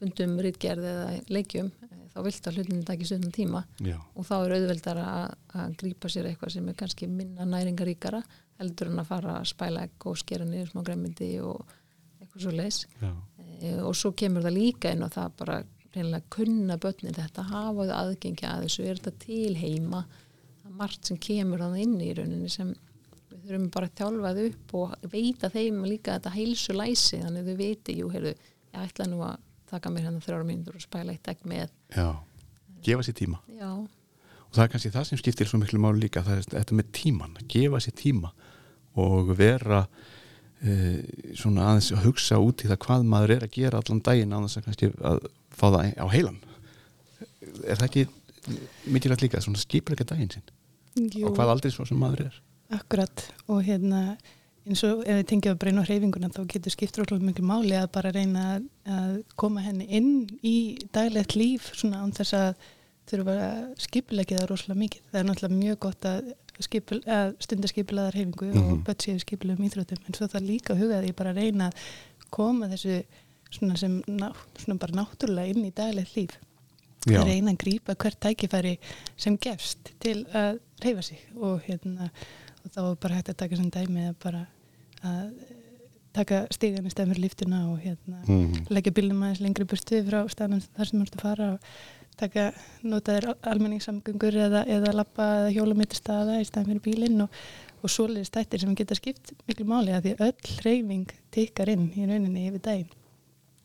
fundum, 0.00 0.32
rítgerð 0.42 0.88
eða 0.90 1.04
leikjum 1.30 1.68
eh, 1.70 2.00
þá 2.14 2.18
vilt 2.26 2.48
að 2.50 2.56
hlutinu 2.58 2.86
taki 2.88 3.08
stundum 3.08 3.34
tíma. 3.34 3.62
Já, 3.84 3.98
og 4.14 4.26
þá 4.26 4.34
er 4.40 4.56
auðveldar 4.58 5.00
að, 5.04 5.36
að 5.60 5.76
grípa 5.84 6.10
sér 6.10 6.30
eitthvað 6.30 6.56
sem 6.56 6.68
er 6.72 6.78
kannski 6.80 7.08
minna 7.10 7.46
næringaríkara 7.46 8.22
heldur 8.60 8.90
en 8.90 9.00
að 9.02 9.08
fara 9.10 9.38
að 9.40 9.48
spæla 9.50 9.86
og 10.06 10.18
skera 10.20 10.44
niður 10.46 10.70
smá 10.72 10.82
græmyndi 10.86 11.30
og 11.42 11.64
eitthvað 12.22 12.44
svo 12.44 12.52
leis 12.54 12.76
e, 13.02 13.72
og 13.82 13.94
svo 13.98 14.12
kemur 14.18 14.44
það 14.46 14.54
líka 14.58 14.92
inn 14.94 15.02
og 15.06 15.10
það 15.14 15.32
bara 15.40 15.56
reynilega 15.94 16.34
kunna 16.34 16.78
börnin 16.82 17.16
þetta 17.16 17.46
hafa 17.50 17.86
þau 17.88 17.94
aðgengi 18.00 18.48
að 18.48 18.66
þessu 18.66 18.88
er 18.88 19.00
þetta 19.00 19.24
til 19.24 19.54
heima? 19.60 20.02
Það 20.62 20.68
er 20.70 20.76
margt 20.82 21.08
sem 21.10 21.20
kemur 21.28 21.64
þannig 21.64 21.86
inn 21.86 21.96
í 22.02 22.10
rauninni 22.18 22.52
sem 22.52 22.74
við 23.30 23.48
þurfum 23.48 23.70
bara 23.74 23.90
að 23.90 23.96
þjálfa 24.02 24.34
þau 24.36 24.44
upp 24.50 24.76
og 24.80 25.08
veita 25.14 25.50
þeim 25.54 25.80
líka 25.88 26.18
þetta 26.18 26.34
heilsu 26.34 26.76
læsi 26.76 27.22
þannig 27.22 27.48
þau 27.48 27.58
viti, 27.60 27.98
jú, 28.00 28.12
heyrðu 28.12 28.34
ég 28.34 28.84
ætla 28.84 29.08
nú 29.10 29.24
að 29.26 29.42
taka 29.70 29.90
mér 29.90 30.08
hérna 30.08 30.22
þrjára 30.22 30.46
mínútur 30.46 30.78
og 30.78 30.84
spæla 30.84 31.14
eitt 31.14 31.28
egg 31.32 31.42
með. 31.48 31.74
Já 31.94 32.08
gefa 32.84 33.04
sér 33.04 33.16
tíma. 33.18 33.40
Já, 33.48 33.70
og 33.74 34.52
það 34.56 34.64
er 34.64 34.72
kannski 34.74 34.92
það 34.94 35.06
sem 35.08 35.20
skiptir 35.20 35.50
svo 35.50 35.60
miklu 35.60 35.80
máli 35.82 36.04
líka 36.04 36.24
það 36.24 36.40
er 36.40 36.50
þetta 36.58 36.78
með 36.78 36.90
tíman, 36.98 37.38
gefa 37.50 37.80
sér 37.82 37.96
tíma 37.98 38.32
og 39.00 39.32
vera 39.38 39.84
e, 40.60 40.74
svona 41.38 41.70
aðeins 41.70 41.90
að 41.94 42.04
hugsa 42.08 42.40
út 42.42 42.62
í 42.62 42.70
það 42.70 42.82
hvað 42.84 43.08
maður 43.10 43.36
er 43.36 43.46
að 43.46 43.56
gera 43.56 43.80
allan 43.80 44.04
daginn 44.04 44.36
aðeins 44.36 44.58
að 44.60 44.68
kannski 44.68 44.90
að 45.00 45.24
fá 45.58 45.66
það 45.70 45.94
á 46.00 46.06
heilan 46.12 46.38
er 47.64 47.76
það 47.78 47.88
ekki 47.88 48.04
mikilvægt 48.92 49.24
líka 49.24 49.40
svona 49.44 49.60
skipleika 49.62 50.04
daginn 50.08 50.30
sinn 50.34 51.10
Jú. 51.14 51.26
og 51.28 51.36
hvað 51.36 51.52
aldrei 51.54 51.72
svo 51.74 51.86
sem 51.88 51.98
maður 52.00 52.26
er 52.28 52.40
Akkurat 52.74 53.26
og 53.52 53.60
hérna 53.66 54.16
eins 54.64 54.80
og 54.88 55.02
ef 55.04 55.18
við 55.20 55.26
tengjum 55.28 55.52
að 55.54 55.58
breyna 55.60 55.82
á 55.84 55.88
hreyfinguna 55.88 56.30
þá 56.32 56.40
getur 56.48 56.72
skipt 56.72 56.96
rótlega 56.98 57.26
miklu 57.26 57.44
máli 57.44 57.74
að 57.76 57.90
bara 57.92 58.12
reyna 58.14 58.44
að, 58.88 59.18
koma 59.36 59.60
henni 59.64 59.84
inn 59.92 60.08
í 60.40 60.54
daglegt 60.96 61.36
líf 61.36 61.68
svona 61.76 62.00
án 62.00 62.14
þess 62.16 62.32
að 62.38 62.54
þurfa 63.10 63.34
að 63.44 63.58
skipulegja 63.84 64.38
það 64.40 64.48
rosalega 64.48 64.80
mikið. 64.80 65.02
Það 65.12 65.20
er 65.20 65.26
náttúrulega 65.28 65.58
mjög 65.60 65.78
gott 65.84 66.06
að, 66.08 66.30
skipul, 66.64 67.00
að 67.04 67.34
stunda 67.44 67.68
skipulegaðar 67.68 68.16
hreyfingu 68.16 68.48
Mhm. 68.48 68.70
og 68.72 68.78
börn 68.86 69.02
séu 69.04 69.18
skipulegum 69.20 69.66
íþróttum 69.68 70.06
en 70.08 70.14
svo 70.16 70.26
það 70.32 70.48
líka 70.48 70.78
hugaði 70.80 71.10
ég 71.12 71.16
bara 71.20 71.34
reyna 71.36 71.68
að 71.68 71.74
koma 72.30 72.70
þessu 72.72 73.02
svona 73.54 73.76
sem 73.80 74.00
ná, 74.10 74.30
svona 74.60 74.78
bara 74.82 74.98
náttúrulega 75.00 75.54
inn 75.54 75.64
í 75.68 75.72
daglegt 75.76 76.16
líf. 76.18 76.36
Já. 77.04 77.18
Að 77.20 77.26
reyna 77.28 77.52
að 77.52 77.58
grípa 77.60 77.94
hvert 78.00 78.20
tækifæri 78.24 78.76
sem 79.20 79.34
gefst 79.36 79.90
til 80.00 80.22
að 80.32 80.58
reyfa 80.84 81.02
sig 81.04 81.20
og 81.36 81.60
hérna 81.66 82.10
og 82.64 82.70
þá 82.72 82.80
bara 83.02 83.18
hægt 83.18 83.28
að 83.34 83.36
taka 83.42 83.56
sem 83.60 83.70
dæmi 83.74 84.06
að 84.08 84.14
bara 84.24 84.46
að 85.04 85.34
taka 86.14 86.38
stígan 86.54 86.86
í 86.88 86.92
stefnir 86.94 87.18
líftuna 87.20 87.64
og 87.72 87.82
hérna 87.82 88.22
Mhm. 88.28 88.66
leggja 88.70 88.92
bílum 88.94 89.20
aðeins 89.26 89.40
lengri 89.44 89.64
burtu 89.68 90.00
frá 90.06 90.22
staðnum 90.32 90.62
þar 90.76 90.86
sem 90.88 91.00
þú 91.00 91.02
ert 91.04 91.16
að 91.18 91.24
fara 91.26 91.48
og 91.52 91.60
taka 92.16 92.44
notaðir 92.84 93.34
almenningssamgöngur 93.42 94.36
eða, 94.46 94.64
eða 94.70 94.92
lappa 94.94 95.22
eða 95.42 95.52
hjóla 95.56 95.74
mitt 95.76 95.92
staða 95.98 96.40
í 96.40 96.46
staðin 96.46 96.70
fyrir 96.70 96.84
bílinn 96.86 97.20
og, 97.26 97.28
og 97.82 97.90
svoleiðis 97.90 98.30
stættir 98.30 98.60
sem 98.62 98.74
geta 98.78 98.94
skipt 98.94 99.32
miklu 99.48 99.66
máli 99.66 99.90
að 99.92 100.06
því 100.06 100.16
öll 100.28 100.58
hreyfing 100.62 101.10
tikkar 101.34 101.68
inn 101.74 101.90
í 101.98 102.06
rauninni 102.06 102.46
yfir 102.48 102.62
daginn 102.62 102.92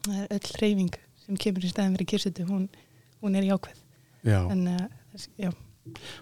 það 0.06 0.20
er 0.24 0.28
öll 0.38 0.52
hreyfing 0.60 0.94
sem 1.26 1.38
kemur 1.46 1.66
í 1.66 1.72
staðin 1.72 1.96
fyrir 1.98 2.10
kyrsutu 2.14 2.46
hún, 2.50 2.68
hún 3.24 3.36
er 3.40 3.48
jákvæð. 3.50 3.82
Já. 4.28 4.40
þannig 4.50 4.76
að 4.80 4.88
þess- 5.14 5.30
já, 5.40 5.50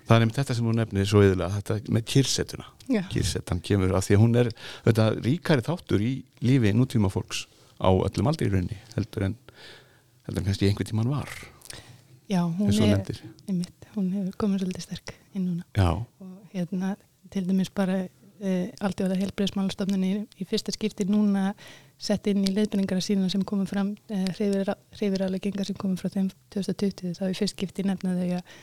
það 0.07 0.15
er 0.15 0.22
nefnt 0.25 0.38
þetta 0.38 0.55
sem 0.57 0.65
hún 0.69 0.77
nefnir 0.81 1.07
svo 1.10 1.22
yðurlega 1.25 1.55
þetta 1.57 1.77
með 1.98 2.03
kyrsetuna 2.13 2.65
já, 2.93 3.01
kyrsetan 3.12 3.62
kemur 3.65 3.96
að 3.98 4.05
því 4.07 4.15
að 4.17 4.22
hún 4.24 4.36
er 4.43 4.50
þetta, 4.86 5.05
ríkari 5.25 5.65
þáttur 5.65 6.03
í 6.05 6.12
lífi 6.46 6.74
nútíma 6.77 7.10
fólks 7.13 7.46
á 7.81 7.89
öllum 7.89 8.29
aldrei 8.29 8.48
í 8.50 8.53
raunni 8.53 8.77
heldur 8.96 9.25
en, 9.27 9.36
heldur 10.27 10.41
en 10.43 10.48
kannski 10.51 10.69
einhvern 10.69 10.89
tíman 10.91 11.10
var 11.12 11.29
já 12.29 12.41
hún 12.46 12.69
er 12.69 13.01
einmitt, 13.48 13.89
hún 13.96 14.12
hefur 14.13 14.38
komið 14.46 14.63
svolítið 14.65 14.86
sterk 14.86 15.13
inn 15.34 15.46
núna. 15.50 15.65
Já, 15.77 15.89
og 16.22 16.53
hérna 16.53 16.93
til 17.34 17.46
dæmis 17.50 17.69
bara 17.74 18.03
e, 18.41 18.53
alltaf 18.84 19.13
helbriðsmálastofnunni 19.17 20.13
í, 20.13 20.24
í 20.41 20.48
fyrsta 20.48 20.74
skipti 20.75 21.08
núna 21.10 21.51
sett 21.98 22.29
inn 22.29 22.44
í 22.46 22.53
leiðbendingar 22.53 23.01
sína 23.01 23.29
sem 23.34 23.44
komum 23.48 23.67
fram 23.70 23.94
e, 24.10 24.24
hreyfiráleggingar 24.38 25.67
sem 25.67 25.77
komum 25.79 25.98
frá 26.00 26.12
þeim 26.13 26.32
2020 26.53 27.15
þá 27.17 27.24
í 27.29 27.38
fyrst 27.38 27.56
skipti 27.56 27.86
nefnaðu 27.88 28.38
að, 28.38 28.58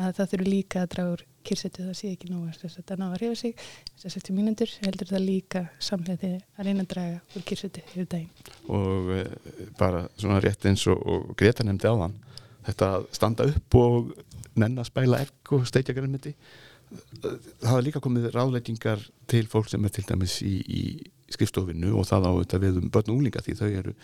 að 0.00 0.16
það 0.18 0.32
þurfi 0.32 0.48
líka 0.48 0.84
að 0.84 0.94
draga 0.94 1.16
úr 1.16 1.26
kyrsetu 1.46 1.86
það 1.86 1.98
sé 2.00 2.12
ekki 2.14 2.30
nú 2.30 2.42
að 2.48 2.64
það 2.76 2.96
ná 3.00 3.06
að 3.08 3.18
hreyfa 3.20 3.38
sig 3.40 3.54
þess 3.60 4.08
að 4.08 4.16
60 4.16 4.36
mínútur 4.36 4.72
heldur 4.84 5.12
það 5.12 5.26
líka 5.26 5.62
samlega 5.78 6.32
að 6.36 6.66
reyna 6.66 6.84
að 6.84 6.90
draga 6.94 7.20
úr 7.36 7.46
kyrsetu 7.48 7.84
yfir 7.86 8.10
daginn. 8.10 8.50
og 8.68 9.14
e, 9.16 9.22
bara 9.78 10.02
svona 10.16 10.42
rétt 10.42 10.66
eins 10.68 10.86
og, 10.90 11.00
og 11.00 11.30
Greta 11.38 11.66
nefndi 11.66 11.88
áðan 11.88 12.18
þetta 12.66 12.90
að 12.96 13.06
standa 13.16 13.46
upp 13.48 13.78
og 13.80 14.10
nenn 14.58 14.80
að 14.80 14.90
spæla 14.90 15.22
egg 15.24 15.54
og 15.54 15.68
steikja 15.68 15.96
grænmeti 15.96 16.34
það 17.22 17.66
hafa 17.70 17.82
líka 17.86 18.00
komið 18.04 18.28
ráðleggingar 18.34 19.02
til 19.30 19.44
fólk 19.50 19.68
sem 19.70 19.84
er 19.86 19.92
til 19.94 20.04
dæmis 20.08 20.38
í, 20.42 20.54
í 20.66 20.82
skrifstofinu 21.30 21.92
og 22.00 22.06
það 22.08 22.26
á 22.26 22.32
þetta 22.42 22.60
við 22.64 22.80
um 22.82 22.88
börn 22.90 23.10
og 23.12 23.16
unglinga 23.18 23.42
því 23.46 23.54
þau 23.60 23.68
eru 23.82 23.94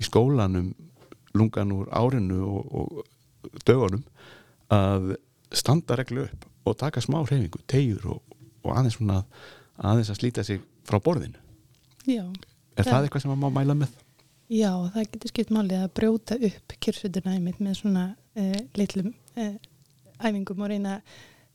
í 0.00 0.04
skólanum 0.08 0.72
lungan 1.34 1.72
úr 1.74 1.88
árinu 1.96 2.40
og, 2.46 2.74
og 2.80 3.58
dögunum 3.66 4.04
að 4.74 5.14
standa 5.54 5.96
reglu 6.00 6.26
upp 6.28 6.44
og 6.64 6.76
taka 6.80 7.00
smá 7.04 7.18
hreyfingu, 7.26 7.60
tegjur 7.68 8.06
og, 8.14 8.36
og 8.64 8.70
aðeins 8.76 8.96
svona 8.98 9.18
aðeins 9.84 10.10
að 10.14 10.20
slíta 10.20 10.44
sig 10.46 10.62
frá 10.88 10.96
borðinu. 11.02 11.36
Já, 12.08 12.24
er 12.76 12.84
Það- 12.84 12.90
það 12.92 13.04
eitthvað 13.08 13.22
sem 13.24 13.32
maður 13.34 13.42
má 13.44 13.58
mæla 13.58 13.76
með? 13.82 13.92
Já, 14.54 14.70
það 14.94 15.06
getur 15.12 15.32
skipt 15.32 15.52
máli 15.56 15.76
að 15.80 15.90
brjóta 15.96 16.36
upp 16.48 16.74
kyrrsutuna 16.84 17.34
einmitt 17.36 17.60
með 17.64 17.78
svona 17.80 18.04
uh, 18.36 18.58
litlum 18.76 19.10
uh, 19.40 19.54
æfingum 20.20 20.60
og 20.64 20.70
reyna 20.72 20.98
að, 20.98 21.14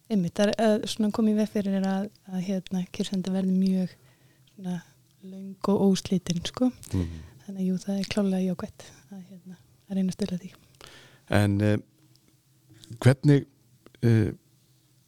að 0.10 0.88
svona 0.90 1.12
koma 1.14 1.34
í 1.34 1.38
veg 1.38 1.50
fyrir 1.54 1.86
að, 1.86 2.10
að 2.32 2.46
hérna 2.48 2.86
kyrrsenda 2.96 3.34
verði 3.34 3.56
mjög 3.56 3.96
svona 4.56 4.80
löng 5.30 5.70
og 5.70 5.86
óslítinn 5.90 6.46
sko. 6.48 6.72
Mm. 6.94 7.08
Þannig 7.46 7.62
að 7.62 7.68
jú, 7.68 7.78
það 7.84 8.00
er 8.00 8.12
klálega 8.14 8.48
jákvætt 8.48 8.86
að, 9.12 9.24
hérna, 9.30 9.58
að 9.90 9.98
reyna 9.98 10.10
að 10.10 10.18
stila 10.18 10.40
því. 10.42 10.52
En 11.40 11.58
uh, 11.62 11.76
hvernig 13.04 13.46
uh, 14.06 14.30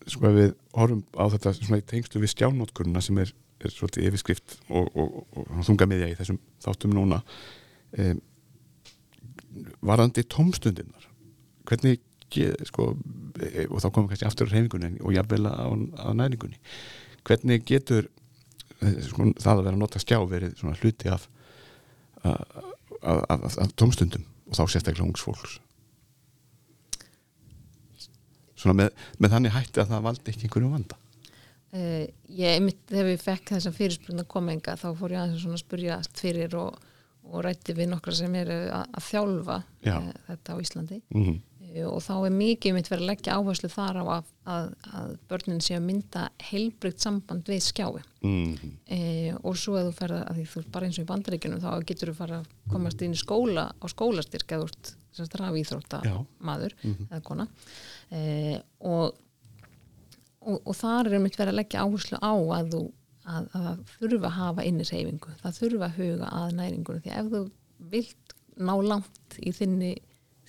sko 0.10 0.28
ef 0.30 0.38
við 0.38 0.52
horfum 0.78 1.04
á 1.18 1.24
þetta 1.36 1.54
svona 1.58 1.82
í 1.82 1.88
tengstu 1.88 2.22
við 2.22 2.34
skjánótkunna 2.36 3.04
sem 3.04 3.20
er, 3.22 3.34
er 3.62 3.74
svolítið 3.74 4.10
yfirskrift 4.10 4.58
og, 4.70 4.90
og, 4.96 5.22
og, 5.22 5.48
og 5.48 5.66
þunga 5.68 5.88
miðja 5.92 6.12
í 6.12 6.18
þessum 6.20 6.40
þáttum 6.64 6.96
núna 6.96 7.22
um, 7.98 8.22
varðandi 9.86 10.24
tómstundinnar 10.32 11.08
hvernig 11.68 12.02
ge- 12.34 12.66
sko, 12.70 12.88
e, 13.40 13.68
og 13.68 13.80
þá 13.84 13.88
komum 13.90 14.08
við 14.08 14.16
kannski 14.16 14.30
aftur 14.30 14.50
á 14.50 14.54
reyfingunni 14.54 15.02
og 15.02 15.16
jafnvel 15.16 15.46
á, 15.52 15.68
á 16.02 16.08
næringunni 16.18 16.60
hvernig 17.28 17.66
getur 17.70 18.08
eh, 18.82 18.98
sko, 19.08 19.32
það 19.38 19.58
að 19.58 19.66
vera 19.68 19.76
að 19.78 19.82
nota 19.84 20.02
skjá 20.04 20.20
verið 20.30 20.56
svona 20.60 20.80
hluti 20.82 21.12
af 21.12 21.28
af, 22.24 22.42
af, 23.02 23.58
af, 23.58 23.72
tómstundum 23.76 24.26
og 24.48 24.58
þá 24.58 24.64
sérstaklega 24.70 25.08
ungs 25.08 25.24
fólks 25.26 25.60
svona 28.62 28.78
með, 28.84 28.92
með 29.18 29.34
þannig 29.36 29.56
hætti 29.56 29.82
að 29.82 29.94
það 29.96 30.04
valdi 30.10 30.34
ekki 30.34 30.48
einhverju 30.48 30.74
vanda 30.76 30.98
Uh, 31.72 32.04
ég 32.28 32.58
einmitt 32.58 32.82
þegar 32.90 33.06
við 33.08 33.22
fekk 33.24 33.52
þessa 33.54 33.72
fyrirspurna 33.72 34.26
komenga 34.28 34.74
þá 34.76 34.90
fór 35.00 35.14
ég 35.14 35.22
aðeins 35.22 35.44
svona 35.46 35.56
að 35.56 35.62
spurja 35.62 36.00
fyrir 36.20 36.56
og, 36.60 36.82
og 37.32 37.46
rætti 37.46 37.72
við 37.78 37.88
nokkra 37.94 38.12
sem 38.18 38.34
eru 38.36 38.58
að, 38.76 38.90
að 38.92 39.06
þjálfa 39.06 39.56
Já. 39.88 39.94
þetta 40.26 40.52
á 40.52 40.56
Íslandi 40.66 40.98
mm 41.00 41.22
-hmm. 41.24 41.38
Og 41.88 42.00
þá 42.04 42.12
er 42.28 42.34
mikið 42.36 42.74
mitt 42.76 42.90
verið 42.92 43.04
að 43.06 43.10
leggja 43.12 43.36
áherslu 43.40 43.70
þar 43.72 44.00
á 44.02 44.04
að, 44.18 44.32
að, 44.54 44.66
að 45.00 45.12
börnin 45.32 45.62
sé 45.64 45.76
að 45.78 45.86
mynda 45.88 46.24
heilbrygt 46.50 47.00
samband 47.06 47.48
við 47.52 47.62
skjái. 47.68 48.02
Mm 48.28 48.52
uh, 48.92 49.38
og 49.48 49.56
svo 49.58 49.78
að 49.80 49.88
þú 49.90 49.94
ferða 50.02 50.22
að 50.28 50.40
því 50.42 50.46
þú 50.52 50.60
ert 50.64 50.72
bara 50.76 50.86
eins 50.90 51.00
og 51.00 51.06
í 51.06 51.10
bandaríkjunum 51.14 51.62
þá 51.64 51.70
getur 51.92 52.12
þú 52.12 52.16
fara 52.20 52.40
að 52.42 52.50
komast 52.74 53.02
inn 53.06 53.16
í 53.16 53.22
skóla 53.22 53.68
á 53.72 53.86
skólastyrk 53.90 54.52
eða 54.58 54.68
semst 55.12 55.36
rafíþrótta 55.40 56.02
maður 56.40 56.76
Mhm. 56.84 57.08
eða 57.12 57.22
kona. 57.24 57.48
Uh, 58.12 58.58
og 58.80 59.16
og, 60.42 60.58
og 60.66 60.74
þar 60.76 61.12
er 61.14 61.20
mitt 61.22 61.36
verið 61.38 61.54
að 61.54 61.60
leggja 61.62 61.84
áherslu 61.86 62.18
á 62.18 62.34
að 62.34 62.72
þú 62.74 62.84
að, 63.30 63.44
að 63.54 63.66
það 63.66 63.82
þurfa 64.00 64.30
að 64.32 64.38
hafa 64.40 64.64
inni 64.66 64.86
reyfingu, 64.90 65.34
það 65.44 65.58
þurfa 65.60 65.86
að 65.90 65.98
huga 66.02 66.30
að 66.42 66.56
næringunum 66.58 67.04
því 67.06 67.12
ef 67.20 67.28
þú 67.36 67.42
vilt 67.92 68.34
ná 68.62 68.74
langt 68.82 69.38
í 69.42 69.52
þinni, 69.56 69.92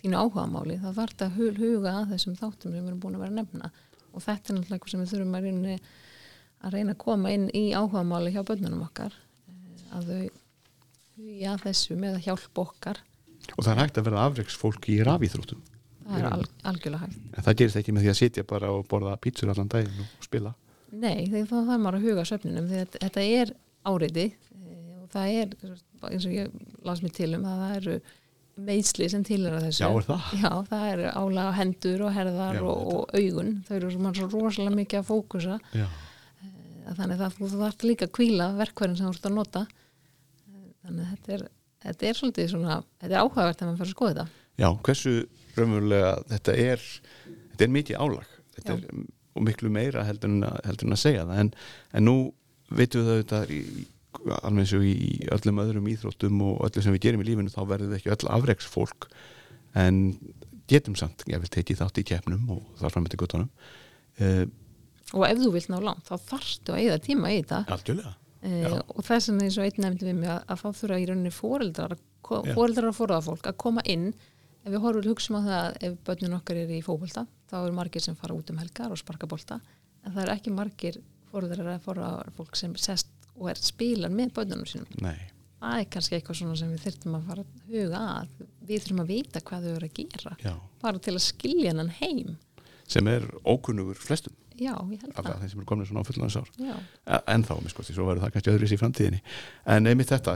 þínu 0.02 0.18
áhugamáli 0.22 0.76
þá 0.82 0.88
þarf 0.98 1.12
þetta 1.14 1.26
að 1.28 1.36
hu- 1.38 1.56
huga 1.58 1.92
að 2.02 2.12
þessum 2.14 2.36
þáttum 2.40 2.72
sem 2.72 2.78
við 2.80 2.88
erum 2.90 3.00
búin 3.02 3.16
að 3.18 3.22
vera 3.24 3.32
að 3.34 3.38
nefna. 3.40 3.70
Og 4.12 4.22
þetta 4.26 4.52
er 4.52 4.56
náttúrulega 4.58 4.76
eitthvað 4.78 4.92
sem 4.94 5.02
við 5.04 5.12
þurfum 5.14 5.36
að 5.38 5.46
reyna 5.48 5.76
að 6.62 6.74
reyna 6.76 6.94
að 6.94 7.00
koma 7.02 7.30
inn 7.34 7.48
í 7.58 7.62
áhugamáli 7.74 8.32
hjá 8.34 8.42
bönnunum 8.46 8.82
okkar 8.86 9.14
eh, 9.14 9.96
að 9.96 10.10
þau 10.10 10.22
hugi 11.22 11.46
að 11.52 11.64
þessu 11.66 11.96
með 11.98 12.16
að 12.18 12.26
hjálpa 12.28 12.64
okkar. 12.66 13.00
Og 13.56 13.64
það 13.66 13.72
er 13.72 13.80
hægt 13.82 13.98
að 14.00 14.06
vera 14.08 14.24
afreiksfólk 14.28 14.88
í 14.92 14.98
rafíþróttum. 15.06 15.62
Það 16.02 16.18
er 16.18 16.26
al, 16.34 16.44
algjörlega 16.70 17.06
hægt. 17.06 17.18
En 17.38 17.46
það 17.46 17.56
gerist 17.62 17.78
ekki 17.80 17.92
með 17.96 18.04
því 18.06 18.10
að 18.12 18.18
sitja 18.20 18.44
bara 18.52 18.70
og 18.74 18.86
borða 18.90 19.16
pítsur 19.22 19.50
allan 19.52 19.70
daginn 19.70 20.02
og 20.04 20.24
spila. 20.26 20.52
Nei, 20.92 21.26
þá 21.30 21.54
þarf 21.54 21.70
maður 21.80 21.98
að 21.98 22.06
huga 22.08 22.24
söfninum 22.28 22.66
þetta 22.70 23.22
er 23.24 23.52
áriði 23.88 24.26
og 25.02 25.06
það 25.14 25.30
er, 25.42 25.54
eins 26.10 26.26
og 26.28 26.34
ég 26.36 26.50
las 26.86 27.00
mér 27.02 27.14
til 27.16 27.30
um 27.38 27.46
að 27.48 27.62
það 27.62 27.76
eru 27.80 27.94
meðsli 28.56 29.08
sem 29.08 29.24
tilhera 29.26 29.60
þessu. 29.62 29.82
Já, 29.84 29.88
er 29.88 30.06
það? 30.08 30.32
Já, 30.42 30.50
það 30.68 30.86
eru 30.92 31.12
álega 31.22 31.52
hendur 31.56 32.04
og 32.06 32.14
herðar 32.16 32.58
Já, 32.58 32.64
og, 32.68 32.82
og 32.92 33.14
augun. 33.16 33.52
Þau 33.68 33.74
eru 33.78 33.92
svo, 33.94 34.12
svo 34.18 34.28
rosalega 34.42 34.76
mikið 34.76 35.00
að 35.00 35.08
fókusa. 35.08 35.58
Já, 35.76 35.86
þannig 36.98 37.24
að 37.24 37.38
þú 37.38 37.50
þarf 37.54 37.86
líka 37.88 38.08
að 38.08 38.14
kvíla 38.18 38.50
verkværin 38.58 38.98
sem 38.98 39.08
þú 39.08 39.14
ert 39.16 39.30
að 39.30 39.36
nota. 39.38 39.64
Þannig 40.82 41.02
að 41.06 41.10
þetta 41.14 41.36
er, 41.36 41.46
þetta 41.86 42.08
er 42.10 42.20
svolítið 42.20 42.52
svona, 42.52 42.78
þetta 43.00 43.14
er 43.14 43.22
áhugavert 43.22 43.62
að 43.62 43.70
mann 43.70 43.80
fyrir 43.80 43.88
að 43.90 43.96
skoða 43.96 44.12
þetta. 44.12 44.38
Já 44.60 44.68
hversu 44.84 45.12
raunverulega 45.56 46.12
þetta 46.28 46.54
er 46.60 46.86
þetta 47.26 47.66
er 47.66 47.74
mikið 47.78 48.00
álag. 48.02 48.30
Þetta 48.56 48.76
Já. 48.76 48.78
er, 48.78 49.10
miklu 49.48 49.72
meira 49.72 50.04
heldur 50.04 50.28
en 50.28 50.44
að, 50.44 50.58
heldur 50.68 50.88
en 50.88 50.96
að 50.96 51.02
segja 51.02 51.26
það. 51.28 51.42
En, 51.42 51.50
en 51.96 52.06
nú 52.08 52.16
veitum 52.72 53.06
við 53.08 53.22
það 53.30 53.52
í, 53.54 53.60
alveg 54.20 54.64
eins 54.64 54.74
og 54.76 54.86
í 54.86 54.96
öllum 55.34 55.60
öðrum 55.64 55.90
íþróttum 55.92 56.40
og 56.46 56.64
öllu 56.68 56.84
sem 56.84 56.96
við 56.96 57.04
gerum 57.06 57.22
í 57.24 57.28
lífinu 57.30 57.52
þá 57.52 57.62
verður 57.64 57.92
við 57.92 58.00
ekki 58.00 58.14
öll 58.14 58.32
afreiksfólk 58.36 59.08
en 59.82 60.02
getum 60.70 60.96
samt, 60.98 61.24
ég 61.28 61.40
vil 61.42 61.52
tekið 61.52 61.80
þátt 61.80 62.00
í 62.02 62.08
keppnum 62.12 62.50
og 62.54 62.66
þar 62.80 62.94
fram 62.94 63.08
eftir 63.08 63.22
guttunum 63.22 63.48
uh, 64.20 64.44
og 65.12 65.24
ef 65.28 65.40
þú 65.40 65.52
vilt 65.54 65.70
ná 65.72 65.78
langt 65.82 66.08
þá 66.08 66.14
þarftu 66.30 66.74
að 66.74 66.84
eða 66.86 67.00
tíma 67.04 67.32
í 67.32 67.40
þetta. 67.42 67.78
Uh, 68.42 68.78
og 68.96 69.04
þess 69.06 69.30
vegna 69.30 69.46
eins 69.46 69.58
og 69.58 69.66
einn 69.66 69.84
nefndi 69.84 70.08
við 70.08 70.18
mig 70.18 70.32
að, 70.32 70.40
að 70.50 70.62
þá 70.62 70.68
þurfa 70.80 70.98
í 70.98 71.06
rauninni 71.10 71.32
fóreldrar 71.34 71.96
fóreldrar 72.22 72.88
og 72.88 72.96
fóraðafólk 72.96 73.48
að 73.50 73.58
koma 73.60 73.84
inn. 73.92 74.12
Ef 74.62 74.70
við 74.70 74.84
horfum 74.84 75.08
hugsa 75.10 75.34
á 75.36 75.40
það 75.42 75.56
að 75.58 75.78
ef 75.88 75.96
börnin 76.06 76.36
okkar 76.38 76.60
er 76.62 76.70
í 76.70 76.82
fókbolta 76.86 77.26
þá 77.50 77.56
eru 77.60 77.74
margir 77.76 78.04
sem 78.04 78.16
fara 78.18 78.36
út 78.36 78.52
um 78.52 78.60
helgar 78.62 78.94
og 78.94 79.00
sparka 79.00 79.28
bolta. 79.28 79.58
En 80.06 80.14
það 80.14 80.22
eru 80.24 80.34
ekki 80.36 80.54
margir 80.54 81.00
fóreldrar 81.30 81.66
eða 81.66 81.82
fóraðafólk 81.84 82.58
sem 82.58 82.76
sest 82.80 83.10
og 83.38 83.50
er 83.52 83.60
spilan 83.60 84.16
með 84.16 84.34
börnunum 84.38 84.68
sínum. 84.68 85.00
Nei, 85.04 85.16
það 85.62 85.78
er 85.80 85.88
kannski 85.94 86.18
eitthvað 86.18 86.40
svona 86.42 86.58
sem 86.60 86.74
við 86.74 86.86
þurfum 86.86 87.18
að 87.18 87.26
fara 87.30 87.46
að 87.46 87.72
huga 87.72 88.04
að. 88.12 88.36
Við 88.68 88.84
þurfum 88.84 89.02
að 89.02 89.12
vita 89.12 89.42
hvað 89.48 89.66
þau 89.66 89.72
eru 89.76 89.90
að 89.90 89.98
gera. 89.98 90.36
Já. 90.42 90.54
Bara 90.82 91.02
til 91.02 91.16
að 91.16 91.24
skilja 91.26 91.72
hennan 91.72 91.92
heim. 92.00 92.38
Sem 92.92 93.08
er 93.10 93.26
ókunnugur 93.48 93.98
flestum. 94.00 94.36
Já, 94.60 94.74
ég 94.92 95.00
held 95.00 95.16
af 95.16 95.24
það. 95.26 95.44
sem 95.50 95.60
eru 95.60 95.66
komin 95.66 95.86
svona 95.88 96.02
á 96.04 96.06
fullanarsár 96.06 96.48
já, 96.60 96.74
en 97.32 97.44
þá, 97.46 97.54
sko, 97.72 97.84
því 97.86 97.94
svo 97.96 98.04
verður 98.06 98.24
það 98.26 98.32
kannski 98.34 98.52
öðruvísi 98.52 98.76
í 98.76 98.80
framtíðinni. 98.82 99.20
En 99.74 99.88
einmitt 99.90 100.12
þetta 100.12 100.34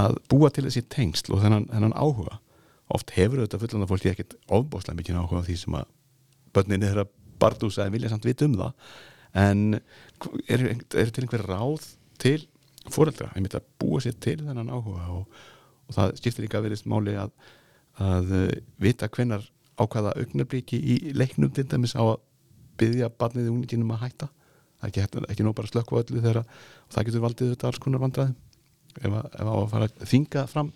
að 0.00 0.16
búa 0.32 0.50
til 0.50 0.64
þessi 0.66 0.82
tengsl 0.90 1.34
og 1.36 1.42
þennan, 1.44 1.68
þennan 1.70 1.94
áhuga. 1.94 2.40
Oft 2.96 3.12
hefur 3.14 3.44
þetta 3.44 3.60
fullanda 3.62 3.90
fólki 3.90 4.10
ekkit 4.10 4.36
ofbóðslega 4.48 4.98
mikið 4.98 5.20
áhuga 5.20 5.44
á 5.44 5.46
því 5.46 5.56
sem 5.60 5.76
að 5.78 5.92
börninni 6.56 6.88
þeirra 6.88 7.06
bardúsa 7.40 7.86
en 7.86 7.94
vilja 7.94 8.10
samt 8.12 8.26
vita 8.26 8.48
um 8.48 8.56
það. 8.58 8.96
En 9.44 9.64
er, 10.48 10.66
er 10.72 11.12
til 11.14 11.26
einhver 11.26 11.46
ráð 11.46 11.92
til 12.20 12.38
fóreldra, 12.90 13.30
einmitt 13.36 13.56
að 13.58 13.66
búa 13.80 14.00
sér 14.02 14.16
til 14.22 14.38
þennan 14.40 14.70
áhuga 14.72 15.06
og, 15.14 15.40
og 15.88 15.96
það 15.96 16.14
skiptir 16.20 16.46
líka 16.46 16.60
að 16.60 16.68
verðist 16.68 16.88
máli 16.90 17.14
að, 17.20 17.32
að 18.00 18.34
uh, 18.36 18.50
vita 18.80 19.08
hvenar 19.12 19.44
ákvaða 19.80 20.14
augnablíki 20.20 20.80
í 20.80 20.98
leiknum 21.16 21.52
til 21.56 21.66
dæmis 21.68 21.96
á 21.96 22.02
að 22.04 22.18
byggja 22.80 23.10
barnið 23.20 23.48
í 23.48 23.52
unginum 23.52 23.92
að 23.94 24.04
hætta. 24.06 24.28
Það 24.80 24.86
er 24.88 25.04
ekki, 25.04 25.22
ekki 25.34 25.44
nóg 25.44 25.56
bara 25.58 25.82
á 25.84 26.00
öllu 26.00 26.20
þegar 26.22 26.38
og 26.40 26.94
það 26.94 27.06
getur 27.08 27.24
valdið 27.26 27.50
þetta 27.52 27.68
alls 27.68 27.80
konar 27.84 28.02
vandræðum. 28.04 28.36
Ef, 28.90 29.10
að- 29.12 29.34
ef 29.36 29.50
að 29.52 29.66
fara 29.70 29.88
að 29.88 30.06
þinga 30.10 30.44
fram, 30.50 30.70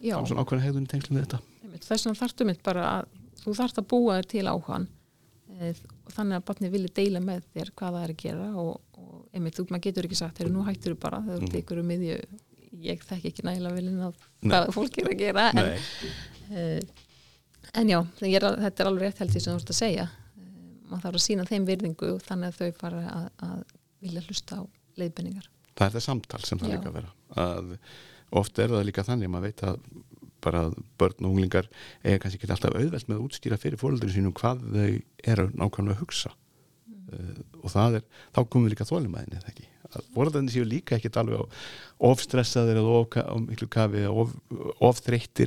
já. 0.00 0.14
fram 0.16 0.28
svona 0.30 0.44
ákveðna 0.44 0.64
hegðun 0.64 0.86
í 0.88 0.90
tengslum 0.90 1.18
við 1.18 1.26
þetta. 1.26 1.40
Þess 1.84 2.06
vegna 2.06 2.20
þarftu 2.20 2.46
mitt 2.48 2.62
bara 2.66 2.86
að 2.94 3.12
þú 3.44 3.54
þarft 3.60 3.80
að 3.80 3.88
búa 3.92 4.16
þér 4.18 4.28
til 4.32 4.46
áhugan 4.50 4.88
e, 5.60 5.70
og 5.70 6.14
þannig 6.16 6.40
að 6.40 6.46
barnið 6.48 6.74
vilja 6.74 6.94
deila 6.98 7.22
með 7.24 7.44
þér 7.54 7.72
hvað 7.76 7.96
það 7.96 8.04
er 8.06 8.14
að 8.14 8.22
gera 8.24 8.48
og 8.64 8.89
einmitt, 9.34 9.54
þú, 9.58 9.66
maður 9.70 9.84
getur 9.88 10.08
ekki 10.08 10.18
sagt, 10.18 10.40
nú 10.50 10.64
hættur 10.66 10.94
þú 10.96 11.00
bara 11.04 11.20
þegar 11.26 11.38
þú 11.38 11.48
Mhm. 11.48 11.52
tekur 11.54 11.78
um 11.82 11.86
miðju 11.90 12.16
ég 12.80 13.02
þekki 13.04 13.30
ekki 13.32 13.42
nægilega 13.46 13.74
vilin 13.76 14.00
að 14.06 14.14
Nei. 14.42 14.50
hvað 14.50 14.72
fólk 14.74 14.98
er 14.98 15.08
að 15.10 15.18
gera 15.18 15.44
en, 15.50 15.58
e, 16.50 16.80
en 17.74 17.88
já, 17.88 18.00
er, 18.22 18.46
þetta 18.64 18.80
er 18.84 18.90
alveg 18.90 19.02
rétt 19.06 19.18
held 19.22 19.30
því 19.34 19.40
sem 19.44 19.54
þú 19.54 19.60
ert 19.60 19.72
að 19.74 19.80
segja 19.80 20.06
e, 20.10 20.44
maður 20.90 21.02
þarf 21.06 21.18
að 21.20 21.24
sína 21.26 21.44
þeim 21.50 21.66
virðingu 21.66 22.12
þannig 22.26 22.52
að 22.52 22.60
þau 22.60 22.78
fara 22.80 23.02
að, 23.10 23.26
að 23.48 23.64
vilja 24.00 24.22
hlusta 24.28 24.60
á 24.60 24.62
leiðbenningar 25.00 25.48
það 25.76 25.86
er 25.86 25.94
það 25.96 26.06
samtal 26.06 26.40
sem 26.46 26.58
það 26.58 26.70
Já. 26.70 26.76
líka 26.76 26.88
að 26.90 26.96
vera 27.00 27.10
að 27.46 27.74
oft 28.40 28.58
er 28.62 28.68
það 28.74 28.86
líka 28.86 29.06
þannig 29.06 29.30
maður 29.32 29.48
veit 29.50 29.62
að 29.66 29.80
bara 30.40 30.60
börn 30.98 31.26
og 31.26 31.32
unglingar 31.34 31.66
er 32.02 32.18
kannski 32.22 32.38
ekki 32.40 32.48
alltaf 32.54 32.72
auðvelt 32.78 33.08
með 33.10 33.18
að 33.18 33.24
útskýra 33.26 33.58
fyrir 33.60 33.76
fóröldurinn 33.80 34.14
sínum 34.14 34.32
hvað 34.32 34.62
þau 34.72 35.02
eru 35.34 35.48
nákvæmlega 35.52 35.98
að 35.98 36.00
hugsa 36.04 36.30
uh, 36.30 36.36
og 37.60 37.70
það 37.74 37.98
er, 38.00 38.04
þá 38.34 38.40
komum 38.46 38.66
við 38.68 38.74
líka 38.74 38.86
þólumæðinni 38.88 39.38
eða 39.40 39.52
ekki, 39.52 39.68
að 39.90 40.08
fóröldurinn 40.14 40.50
séu 40.54 40.66
líka 40.68 40.96
ekkit 40.98 41.18
alveg 41.20 41.42
á- 41.42 41.50
of 42.10 42.22
stressaðir 42.22 42.78
eða 42.80 42.96
of, 43.00 43.16
of 43.34 43.40
miklu 43.46 43.68
kafi, 43.72 44.04
eða 44.06 44.14
of, 44.24 44.34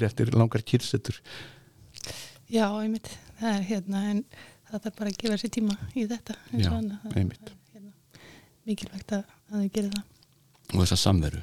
eftir 0.10 0.34
langar 0.36 0.66
kyrsetur 0.68 1.20
Já, 2.54 2.68
einmitt, 2.84 3.08
það 3.40 3.56
er 3.58 3.64
hérna 3.70 4.02
en 4.12 4.20
það 4.70 4.84
þarf 4.86 4.98
bara 5.00 5.12
að 5.14 5.20
gefa 5.24 5.38
sér 5.42 5.52
tíma 5.54 5.76
í 5.96 6.04
þetta. 6.10 6.36
Já. 6.60 6.68
Það- 6.70 7.16
einmitt. 7.18 7.48
er, 7.50 7.56
hérna, 7.74 7.94
mikilvægt 8.68 9.14
að, 9.18 9.24
að 9.50 9.64
þau 9.64 9.70
gerir 9.78 9.96
það. 9.96 10.04
Og 10.74 10.82
þessa 10.84 10.98
samveru. 11.04 11.42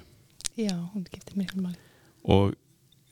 Já, 0.61 0.75
hún 0.93 1.07
getur 1.09 1.39
mikil 1.41 1.63
máli. 1.65 1.81
Og 2.31 2.53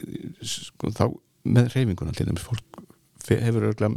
eh, 0.05 0.29
sko, 0.45 0.93
þá 0.95 1.05
með 1.49 1.73
reyfinguna 1.75 2.15
til 2.17 2.29
dæmis 2.29 2.45
fólk 2.45 2.81
hefur 3.29 3.69
örgulega 3.71 3.97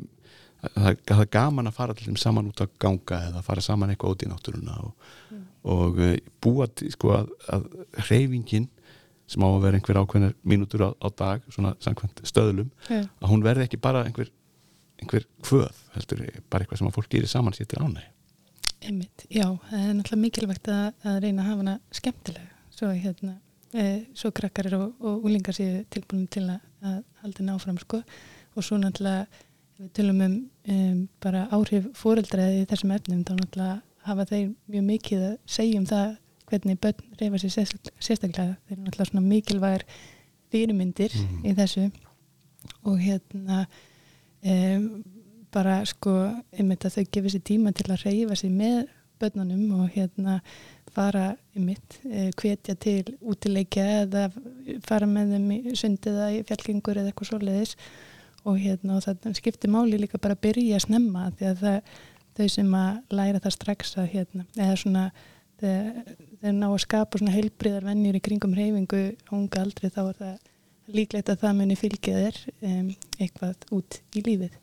það, 0.62 1.00
það 1.08 1.24
er 1.24 1.32
gaman 1.38 1.72
að 1.72 1.78
fara 1.78 1.96
til 1.98 2.10
þeim 2.10 2.20
saman 2.22 2.52
út 2.52 2.64
að 2.64 2.76
ganga 2.82 3.22
eða 3.30 3.46
fara 3.46 3.66
saman 3.66 3.94
eitthvað 3.94 4.16
út 4.16 4.26
í 4.26 4.30
náttúruna 4.32 4.78
og, 4.86 5.10
og 5.76 6.00
uh, 6.02 6.14
búa 6.44 6.70
sko 6.96 7.16
að, 7.18 7.34
að 7.58 7.68
reyfingin 8.10 8.70
sem 9.32 9.44
á 9.44 9.48
að 9.48 9.62
vera 9.64 9.80
einhver 9.80 10.02
ákveðnar 10.02 10.38
mínútur 10.44 10.88
á, 10.88 10.90
á 10.92 11.08
dag 11.10 11.44
svona 11.54 11.76
samkvæmt 11.84 12.24
stöðlum 12.28 12.72
Já, 12.90 13.04
að 13.06 13.30
hún 13.32 13.46
verði 13.46 13.68
ekki 13.68 13.82
bara 13.82 14.06
einhver 14.08 14.32
einhver 15.02 15.24
kvöð, 15.42 15.78
heldur 15.96 16.26
bara 16.52 16.66
eitthvað 16.66 16.82
sem 16.82 16.90
að 16.92 16.98
fólk 17.00 17.14
gerir 17.14 17.32
saman 17.32 17.56
sér 17.58 17.70
til 17.72 17.80
ánægi 17.82 18.10
einmitt, 18.86 19.26
já, 19.30 19.46
það 19.70 19.86
er 19.86 19.94
náttúrulega 19.98 20.22
mikilvægt 20.24 20.70
að, 20.72 20.84
að 21.06 21.18
reyna 21.26 21.44
að 21.44 21.50
hafa 21.50 21.64
hana 21.64 21.76
skemmtilega. 21.94 22.50
Svo 22.74 22.90
hérna, 22.96 23.36
e, 23.74 23.86
svo 24.18 24.32
krakkar 24.36 24.70
eru 24.72 24.82
og, 24.88 25.06
og 25.06 25.28
úlingar 25.28 25.58
séu 25.58 25.84
tilbúin 25.94 26.28
til 26.32 26.48
að, 26.50 26.64
að 26.82 26.98
halda 27.22 27.42
henni 27.44 27.56
áfram 27.56 27.80
sko. 27.82 28.02
Og 28.56 28.66
svo 28.66 28.80
náttúrulega 28.82 29.28
við 29.82 29.92
tölum 29.98 30.22
um, 30.26 30.36
um 30.76 30.98
bara 31.24 31.48
áhrif 31.58 31.88
fóreldraði 31.98 32.62
í 32.64 32.68
þessum 32.70 32.94
efnum 32.96 33.24
þá 33.28 33.34
náttúrulega 33.40 33.82
hafa 34.08 34.26
þeir 34.32 34.48
mjög 34.74 34.86
mikið 34.92 35.24
að 35.30 35.38
segja 35.58 35.80
um 35.82 35.86
það 35.90 36.12
hvernig 36.52 36.80
börn 36.84 37.04
reyfa 37.22 37.40
sér 37.42 37.54
sérst- 37.56 37.92
sérstaklega. 38.04 38.58
Þeir 38.68 38.76
eru 38.78 38.84
náttúrulega 38.86 39.10
svona 39.12 39.28
mikilvægar 39.28 39.84
fyrirmyndir 40.52 41.14
Mhm. 41.16 41.46
í 41.48 41.54
þessu. 41.56 41.92
Og 42.86 42.98
hérna 43.00 43.66
um, 44.44 45.04
bara 45.52 45.82
sko 45.86 46.12
einmitt 46.54 46.86
að 46.86 46.98
þau 46.98 47.06
gefið 47.12 47.34
sér 47.36 47.44
tíma 47.50 47.74
til 47.76 47.88
að 47.92 48.04
reyfa 48.06 48.36
sér 48.40 48.52
með 48.52 48.88
börnunum 49.22 49.82
og 49.84 49.90
hérna 49.96 50.40
fara 50.92 51.38
einmitt 51.56 52.00
eh, 52.10 52.32
hvetja 52.36 52.76
til 52.76 53.04
útileikja 53.22 53.84
eða 54.06 54.24
fara 54.84 55.06
með 55.08 55.36
þeim 55.36 55.52
í 55.56 55.76
sundið 55.78 56.16
eða 56.18 56.30
í 56.36 56.42
fjallgengur 56.50 56.98
eða 57.00 57.12
eitthvað 57.14 57.30
svoleiðis 57.32 57.76
og 58.48 58.58
hérna 58.62 58.98
og 58.98 59.04
það 59.06 59.36
skiptir 59.38 59.72
máli 59.72 60.00
líka 60.00 60.20
bara 60.22 60.38
að 60.38 60.46
byrja 60.48 60.78
að 60.78 60.86
snemma 60.88 61.28
því 61.38 61.50
að 61.50 61.62
það, 61.62 61.92
þau 62.38 62.48
sem 62.56 62.74
að 62.80 63.18
læra 63.20 63.44
það 63.44 63.56
strax 63.58 63.94
að 64.02 64.10
hérna 64.16 64.46
eða 64.58 64.78
svona 64.84 65.04
þeir, 65.62 66.56
ná 66.58 66.68
að 66.70 66.80
skapa 66.86 67.22
svona 67.22 67.36
heilbriðar 67.36 67.86
vennjur 67.90 68.18
í 68.18 68.24
kringum 68.26 68.56
reyfingu 68.58 69.04
á 69.14 69.32
unga 69.38 69.66
aldri 69.66 69.92
þá 69.94 70.02
er 70.08 70.22
það 70.22 70.48
líklegt 70.92 71.30
að 71.32 71.44
það 71.44 71.60
muni 71.60 71.78
fylgja 71.80 72.24
þér 72.24 72.40
um, 72.68 72.88
eitthvað 73.22 73.68
út 73.78 74.00
í 74.18 74.24
lífið. 74.26 74.58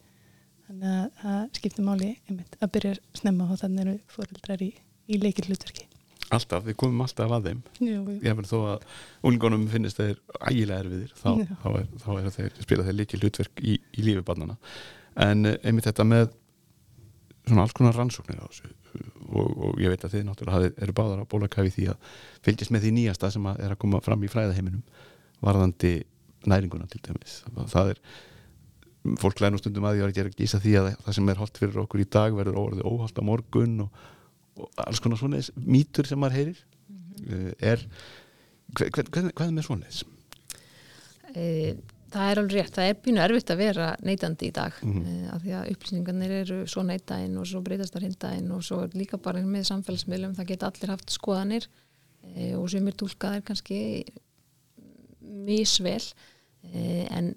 Þannig 0.69 0.97
að 0.97 1.23
það 1.23 1.45
skiptir 1.61 1.87
máli 1.87 2.11
einmitt, 2.29 2.59
að 2.61 2.75
byrja 2.75 2.97
að 2.97 3.23
snemma 3.23 3.47
og 3.49 3.63
þannig 3.63 3.87
eru 3.87 3.95
fóreldrar 4.13 4.67
í, 4.67 4.73
í 5.09 5.23
leikil 5.23 5.47
hlutverki 5.49 5.89
alltaf, 6.35 6.65
við 6.67 6.77
komum 6.81 7.05
alltaf 7.05 7.33
að 7.33 7.49
þeim. 7.49 7.61
Jú, 7.81 8.01
ég 8.25 8.37
verð 8.39 8.51
þó 8.51 8.59
að 8.75 8.87
úlingunum 9.29 9.67
finnist 9.73 10.01
þeir 10.01 10.19
ægilega 10.43 10.83
erfiðir 10.85 11.15
þá, 11.17 11.31
Já. 11.41 11.55
þá, 11.63 11.69
er, 11.71 11.87
þá 12.05 12.11
er 12.17 12.29
þeir, 12.37 12.59
spila 12.67 12.87
þeir 12.89 12.99
líki 12.99 13.21
hlutverk 13.23 13.63
í, 13.63 13.79
í 13.79 14.05
lífi 14.05 14.25
barnana 14.27 14.59
en 15.19 15.49
eh, 15.49 15.57
einmitt 15.67 15.89
þetta 15.89 16.07
með 16.09 16.29
svona 17.49 17.65
alls 17.65 17.77
konar 17.77 17.97
rannsóknir 17.97 18.43
á 18.45 18.47
þessu 18.47 18.71
og, 19.33 19.49
og 19.49 19.81
ég 19.83 19.93
veit 19.93 20.05
að 20.05 20.17
þið 20.17 20.27
náttúrulega 20.29 20.73
eru 20.85 20.97
báðar 20.97 21.25
á 21.25 21.31
bólakafi 21.31 21.73
því 21.75 21.89
að 21.93 22.13
fylgjast 22.45 22.75
með 22.75 22.87
því 22.87 22.95
nýjasta 22.99 23.33
sem 23.35 23.49
að 23.49 23.63
er 23.65 23.75
að 23.75 23.83
koma 23.85 24.01
fram 24.05 24.25
í 24.25 24.31
fræðaheiminum 24.33 24.85
varðandi 25.45 25.93
næringuna 26.49 26.89
til 26.91 27.01
dæmis. 27.05 27.41
Það 27.73 27.95
er 27.95 28.03
fólk 29.21 29.41
nú 29.49 29.61
stundum 29.61 29.87
að 29.89 29.99
því 29.99 30.05
að 30.05 30.15
gera 30.19 30.35
gísa 30.35 30.61
því 30.63 30.75
að 30.81 30.89
það 31.05 31.17
sem 31.19 31.33
er 31.33 31.41
holdt 31.41 31.61
fyrir 31.61 31.83
okkur 31.85 32.03
í 32.03 32.09
dag 32.19 32.37
verður 32.37 32.59
óholt 32.85 33.21
á 33.21 33.23
morgun 33.25 33.85
og, 33.87 34.07
og 34.59 34.83
alls 34.85 35.03
konar 35.03 35.21
svona 35.21 35.43
mýtur 35.65 36.09
sem 36.09 36.21
maður 36.21 36.41
heyrir 36.41 36.65
mm 36.89 37.07
er 37.59 37.81
hver, 38.77 38.91
hver, 38.95 39.07
hvað, 39.11 39.31
hvað 39.35 39.49
er 39.49 39.55
með 39.57 39.65
svoleiðis? 39.67 40.03
e, 41.35 41.47
það 42.13 42.31
er 42.31 42.41
alveg 42.43 42.55
rétt, 42.57 42.75
það 42.77 42.91
er 42.91 43.01
pínu 43.05 43.23
erfitt 43.25 43.53
að 43.53 43.61
vera 43.63 43.89
neytandi 44.05 44.49
í 44.49 44.55
dag 44.55 44.79
mm. 44.85 45.03
af 45.35 45.43
því 45.43 45.57
að 45.59 45.73
upplýsingarnir 45.73 46.35
eru 46.43 46.61
svo 46.71 46.85
neytaðinn 46.87 47.41
og 47.41 47.49
svo 47.51 47.63
breytast 47.65 47.97
þar 47.97 48.07
hindæðinn 48.07 48.55
og 48.55 48.65
svo 48.69 48.81
er 48.85 48.97
líka 48.97 49.21
bara 49.25 49.43
með 49.45 49.69
samfélagsmiðlum, 49.73 50.37
það 50.39 50.51
geta 50.53 50.71
allir 50.71 50.95
haft 50.95 51.15
skoðanir 51.15 51.69
og 52.59 52.71
sem 52.71 52.89
er 52.89 52.97
tólkaðir 52.99 53.45
kannski 53.49 53.83
misvel 55.49 56.01
e, 56.73 57.05
en 57.09 57.35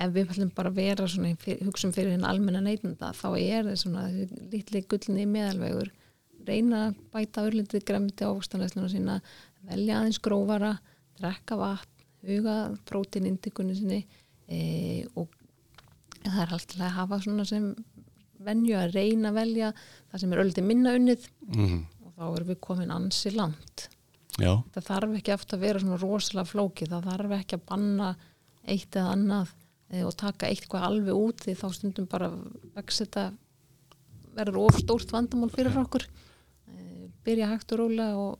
ef 0.00 0.14
við 0.14 0.32
ætlum 0.34 0.54
bara 0.56 0.72
að 0.72 0.80
vera 0.80 1.08
svona, 1.08 1.34
fyr, 1.40 1.60
hugsun 1.64 1.94
fyrir 1.94 2.16
henn 2.16 2.26
almenna 2.28 2.62
neytanda 2.64 3.12
þá 3.16 3.28
er 3.38 3.68
það 3.68 3.76
svona 3.84 4.08
lítli 4.52 4.82
gullni 4.90 5.26
meðalvegur 5.30 5.92
reyna 6.48 6.88
að 6.88 7.00
bæta 7.14 7.46
örlítið 7.48 7.86
gremmti 7.88 8.26
ávastanlesluna 8.28 8.90
sína 8.92 9.18
velja 9.64 10.00
aðeins 10.00 10.20
grófara, 10.24 10.74
drekka 11.20 11.58
vatn 11.60 11.94
huga 12.24 12.58
próteinindíkunni 12.88 13.74
sinni 13.76 14.00
e, 14.48 15.04
og 15.18 15.32
það 16.24 16.40
er 16.44 16.54
alltaf 16.56 16.80
að 16.80 16.94
hafa 16.98 17.18
svona 17.24 17.46
sem 17.48 17.66
venju 18.44 18.76
að 18.78 18.94
reyna 18.96 19.30
að 19.30 19.40
velja 19.40 19.72
það 19.74 20.22
sem 20.22 20.32
er 20.32 20.42
örlítið 20.44 20.68
minna 20.68 20.94
unnið 20.98 21.26
mm. 21.54 21.82
og 22.04 22.14
þá 22.14 22.24
erum 22.28 22.50
við 22.50 22.60
komin 22.64 22.94
ansi 22.94 23.32
langt. 23.34 23.88
Já, 24.34 24.50
það 24.74 24.88
þarf 24.88 25.18
ekki 25.20 25.34
aftur 25.34 25.58
að 25.58 25.66
vera 25.68 25.82
svona 25.82 26.00
rosalega 26.00 26.50
flóki 26.50 26.88
það 26.90 27.10
þarf 27.10 27.36
ekki 27.36 27.58
að 27.58 27.66
banna 27.68 28.08
eitt 28.64 28.96
eða 28.96 29.12
annað 29.14 29.52
e, 29.92 30.02
og 30.02 30.16
taka 30.18 30.50
eitthvað 30.50 30.86
alveg 30.88 31.20
út 31.28 31.44
því 31.44 31.56
þá 31.60 31.66
stundum 31.76 32.08
bara 32.10 32.30
vex 32.74 33.02
þetta 33.04 33.28
verður 34.34 34.64
of 34.64 34.80
stórt 34.80 35.12
vandamál 35.14 35.52
fyrir 35.54 35.76
okkur 35.84 36.08
byrja 37.24 37.50
hægt 37.52 37.74
og 37.74 37.82
rólega 37.84 38.16
og 38.20 38.38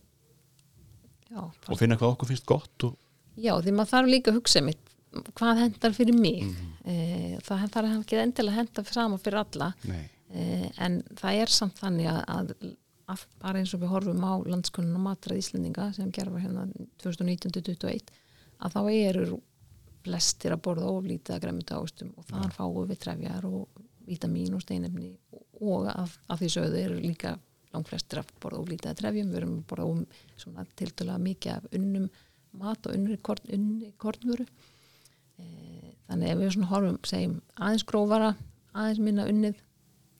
já, 1.30 1.42
og 1.44 1.78
finna 1.80 1.98
hvað 2.00 2.14
okkur 2.14 2.30
finnst 2.30 2.48
gott 2.48 2.88
og 2.88 2.98
já, 3.36 3.54
því 3.58 3.74
maður 3.74 3.92
þarf 3.94 4.12
líka 4.12 4.32
að 4.32 4.40
hugsa 4.40 4.64
mitt 4.64 4.90
hvað 5.38 5.60
hendar 5.62 5.94
fyrir 5.94 6.16
mig. 6.18 6.42
E, 6.82 6.94
það 7.46 7.68
þarf 7.76 7.92
ekki 8.00 8.18
endilega 8.18 8.54
að 8.54 8.58
henda 8.58 8.84
sama 8.88 9.18
fyrir 9.22 9.40
alla. 9.44 9.68
Nei. 9.86 10.02
Eh, 10.34 10.66
en 10.82 10.98
það 11.14 11.40
er 11.44 11.52
samt 11.52 11.78
þannig 11.78 12.08
að, 12.10 12.54
að, 13.06 13.24
bara 13.42 13.60
eins 13.60 13.74
og 13.76 13.82
við 13.84 13.92
horfum 13.92 14.24
á 14.26 14.34
landskonun 14.48 14.96
og 14.98 15.04
matrað 15.04 15.38
Íslendinga 15.42 15.90
sem 15.94 16.10
gerfa 16.14 16.40
hérna 16.42 16.64
2019-2021 17.04 18.10
að 18.64 18.74
þá 18.74 18.80
eru 18.90 19.38
flestir 20.04 20.56
að 20.56 20.64
borða 20.64 20.90
oflítið 20.90 21.36
að 21.36 21.44
gremmita 21.44 21.78
ástum 21.78 22.10
og 22.18 22.26
þann 22.32 22.54
fáum 22.56 22.88
við 22.88 23.00
trefjar 23.04 23.46
og 23.46 23.84
vítamín 24.08 24.56
og 24.56 24.64
steinefni 24.64 25.12
og 25.60 25.86
að, 25.92 26.16
að 26.26 26.42
því 26.42 26.50
sögðu 26.56 26.80
eru 26.82 26.98
líka 26.98 27.36
langt 27.74 27.90
flestir 27.90 28.22
að 28.22 28.30
borða 28.42 28.62
oflítið 28.62 28.90
að 28.92 29.00
trefjum. 29.02 29.32
Við 29.32 29.40
erum 29.42 29.56
að 29.58 29.66
borða 29.72 29.88
um 29.90 30.06
svona 30.40 30.66
tiltölulega 30.78 31.24
mikið 31.26 31.52
af 31.58 31.68
unnum 31.80 32.08
mat 32.60 32.86
og 32.86 32.94
unni 32.94 33.92
kornvöru. 33.98 34.46
E, 35.38 35.44
þannig 36.08 36.30
ef 36.30 36.38
við 36.40 36.52
svona 36.54 36.70
horfum 36.70 36.98
segjum 37.10 37.38
aðeins 37.58 37.86
grófara 37.88 38.32
aðeins 38.74 39.00
minna 39.02 39.26
unnið 39.30 39.60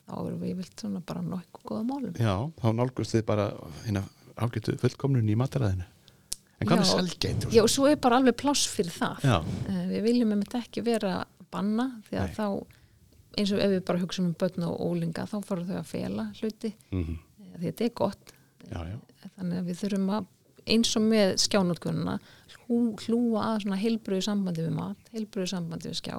þá 0.05 0.13
erum 0.19 0.39
við 0.43 0.55
vilt 0.59 0.83
svona 0.83 1.01
bara 1.07 1.23
nokkuð 1.25 1.67
góða 1.71 1.83
málum. 1.87 2.15
Já, 2.19 2.35
þá 2.61 2.67
nálgust 2.77 3.15
þið 3.15 3.25
bara 3.27 3.49
hérna 3.85 4.03
ágætu 4.35 4.75
fullkomnun 4.81 5.31
í 5.31 5.37
mataræðinu. 5.39 5.87
En 6.59 6.69
hvað 6.69 6.83
Já. 6.83 6.87
selgæti? 6.91 7.51
Já, 7.51 7.61
og 7.65 7.71
svo 7.71 7.87
er 7.89 7.97
bara 7.99 8.19
alveg 8.21 8.37
pláss 8.39 8.67
fyrir 8.71 8.93
það. 8.95 9.23
Já, 9.23 9.37
Eh, 9.69 9.85
við 9.91 10.05
viljum 10.07 10.31
með 10.31 10.43
þetta 10.45 10.61
ekki 10.63 10.83
vera 10.85 11.13
banna 11.51 12.01
því 12.09 12.19
að 12.19 12.27
Nei. 12.27 12.35
þá 12.35 12.47
eins 13.37 13.51
og 13.51 13.59
ef 13.59 13.69
við 13.73 13.85
bara 13.85 13.99
hugsa 13.99 14.21
um 14.23 14.33
börn 14.33 14.63
og 14.63 14.79
ólinga 14.79 15.25
þá 15.27 15.37
fara 15.43 15.65
þau 15.67 15.79
að 15.79 15.85
fela 15.85 16.31
hluti. 16.39 16.73
Mm 16.91 17.03
því 17.05 17.17
þetta 17.63 17.85
er 17.85 17.93
gott. 18.01 18.33
Já, 18.65 18.79
já. 18.89 18.97
þannig 19.35 19.59
að 19.59 19.67
við 19.69 19.79
þurfum 19.83 20.09
að 20.15 20.31
eins 20.73 20.95
og 20.97 21.03
með 21.05 21.35
skjánótkununa 21.43 22.15
hlú, 22.55 22.79
hlúa 23.05 23.43
að 23.51 23.59
svona 23.65 23.79
heilbröðu 23.79 24.25
sambandi 24.25 24.65
við 24.65 24.75
mat 24.75 25.11
heilbröðu 25.13 25.51
sambandi 25.51 25.91
við 25.91 25.99
skjá 25.99 26.15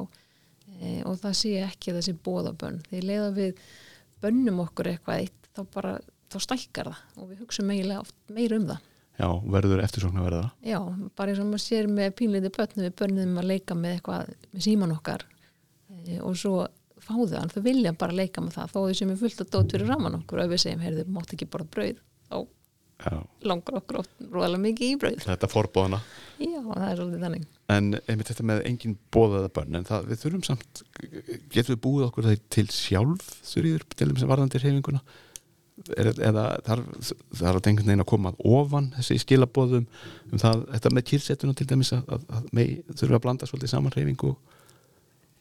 e, 0.79 0.91
og 1.03 1.17
það 1.23 1.39
sé 1.41 1.55
ekki 1.67 1.95
þessi 1.97 2.15
bóðabönn 2.27 2.83
því 2.87 3.03
leiða 3.05 3.31
við 3.37 3.65
bönnum 4.23 4.63
okkur 4.67 4.93
eitthvað 4.93 5.25
eitt 5.25 5.51
þá 5.57 5.63
bara, 5.75 5.97
þá 6.33 6.39
stækkar 6.47 6.93
það 6.93 7.23
og 7.23 7.33
við 7.33 7.43
hugsaum 7.43 7.73
eiginlega 7.75 8.05
oft 8.05 8.17
meira 8.37 8.61
um 8.61 8.69
það. 8.71 8.93
Já, 9.17 9.29
verður 9.57 9.81
eftirsókn 9.81 10.21
að 10.21 10.27
verða 10.29 10.49
Já, 10.69 10.79
bara 11.17 11.33
eins 11.33 11.41
og 11.41 11.49
maður 11.49 11.65
sér 11.65 11.87
með 11.89 12.11
pínleiti 12.19 12.53
börnum 12.53 12.85
við 12.85 12.97
börnum 13.01 13.39
að 13.41 13.51
leika 13.51 13.77
með 13.79 13.97
eitthvað 13.97 14.35
með 14.53 14.67
síman 14.67 14.93
okkar 14.93 15.25
e, 15.89 16.19
og 16.21 16.37
svo 16.39 16.67
fáðu 17.07 17.39
hann, 17.39 17.53
þau 17.55 17.63
vilja 17.65 17.95
bara 17.99 18.19
leika 18.19 18.45
með 18.45 18.59
það. 18.59 18.75
Þó 18.75 18.79
þau 18.83 18.99
sem 19.01 19.15
er 19.15 19.23
fullt 19.23 19.43
að 19.45 19.55
dót 19.55 19.77
fyrir 19.77 19.91
raman 19.93 20.19
okkur 20.21 20.43
og 20.43 20.53
við 20.53 20.63
segjum, 20.65 20.85
heyrðu, 20.85 21.07
mátt 21.17 21.35
ekki 21.37 21.49
bara 21.51 21.69
brauð 21.77 22.03
Já, 22.97 23.19
langar 23.45 23.77
okkur 23.83 24.07
róðalega 24.33 24.63
mikið 24.63 24.89
í 24.89 24.97
brauð. 25.01 25.19
Þetta 25.27 25.49
forbóðana 25.53 25.99
Já, 26.41 26.61
það 26.65 26.87
er 26.87 26.97
svolítið 27.01 27.25
þannig. 27.27 27.43
En 27.75 27.91
einmitt 27.99 28.31
þetta 28.31 28.47
með 28.49 28.63
engin 28.71 28.95
bóðaða 29.13 29.51
bönn 29.59 29.77
en 29.77 29.85
það, 29.85 30.07
við 30.09 30.23
þurfum 30.23 30.45
samt 30.47 30.81
getum 31.53 31.75
við 31.75 31.83
búið 31.85 32.07
okkur 32.07 32.29
það 32.31 32.47
til 32.57 32.65
sjálf 32.73 33.29
þurriður 33.51 33.85
til 33.93 34.09
þess 34.09 34.25
að 34.25 34.33
varðandi 34.33 34.63
reyfinguna 34.63 35.03
er, 35.93 36.11
eða 36.31 36.47
þarf, 36.71 37.13
þarf 37.43 37.61
að 37.61 37.69
einhvern 37.69 37.93
veginn 37.93 38.07
að 38.07 38.11
koma 38.15 38.35
ofan 38.49 38.89
þessi 38.97 39.19
skilabóðum 39.27 39.85
um 39.85 40.41
það, 40.41 40.65
þetta 40.73 40.95
með 40.97 41.09
kýrsettuna 41.13 41.59
til 41.59 41.69
dæmis 41.69 41.93
að, 41.99 42.09
að, 42.17 42.27
að 42.39 42.51
mei, 42.57 42.67
þurfum 42.95 43.21
að 43.21 43.25
blanda 43.29 43.51
svolítið 43.51 43.75
saman 43.75 43.97
reyfingu 43.97 44.33
og, 44.33 44.59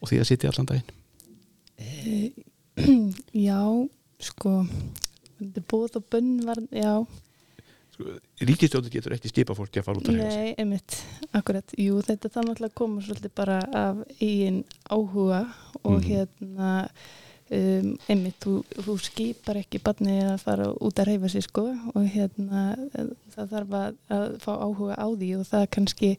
og 0.02 0.12
því 0.12 0.20
að 0.20 0.32
sitja 0.34 0.52
allan 0.52 0.68
daginn 0.74 0.96
Já, 3.48 3.60
sko 4.20 4.52
þetta 5.38 5.62
bóð 5.68 5.98
og 6.00 6.04
bönn 6.12 6.32
var, 6.46 6.60
já, 6.72 6.92
sko, 7.96 8.14
Ríkistjóður 8.40 8.92
getur 8.92 9.14
ekki 9.16 9.30
skipa 9.32 9.56
fólki 9.56 9.80
að 9.80 9.86
fara 9.88 10.00
út 10.00 10.08
að 10.10 10.16
reyfa 10.18 10.30
sig 10.32 10.46
nei, 10.46 10.54
einmitt 10.62 10.96
akkurat, 11.36 11.74
jú, 11.80 11.98
þetta 12.04 12.30
náttúrulega 12.32 12.70
að 12.70 12.76
koma 12.80 13.04
svolítið 13.04 13.34
bara 13.36 13.58
af 13.82 14.02
eigin 14.20 14.62
áhuga 14.92 15.42
og 15.82 15.98
Mhm. 16.00 16.06
hérna 16.08 16.70
um, 17.50 17.92
einmitt, 18.08 18.38
þú, 18.42 18.54
þú 18.82 18.96
skipar 19.04 19.60
ekki 19.60 19.78
barni 19.84 20.16
að 20.24 20.40
fara 20.42 20.70
út 20.72 20.98
að 20.98 21.08
reyfa 21.12 21.28
sig 21.30 21.44
sko 21.46 21.66
og 21.94 22.08
hérna 22.16 22.64
það 23.36 23.52
þarf 23.52 23.76
að, 23.82 24.00
að 24.10 24.26
fá 24.42 24.52
áhuga 24.56 24.96
á 24.98 25.06
því 25.12 25.30
og 25.40 25.46
það 25.52 25.68
kannski 25.76 26.10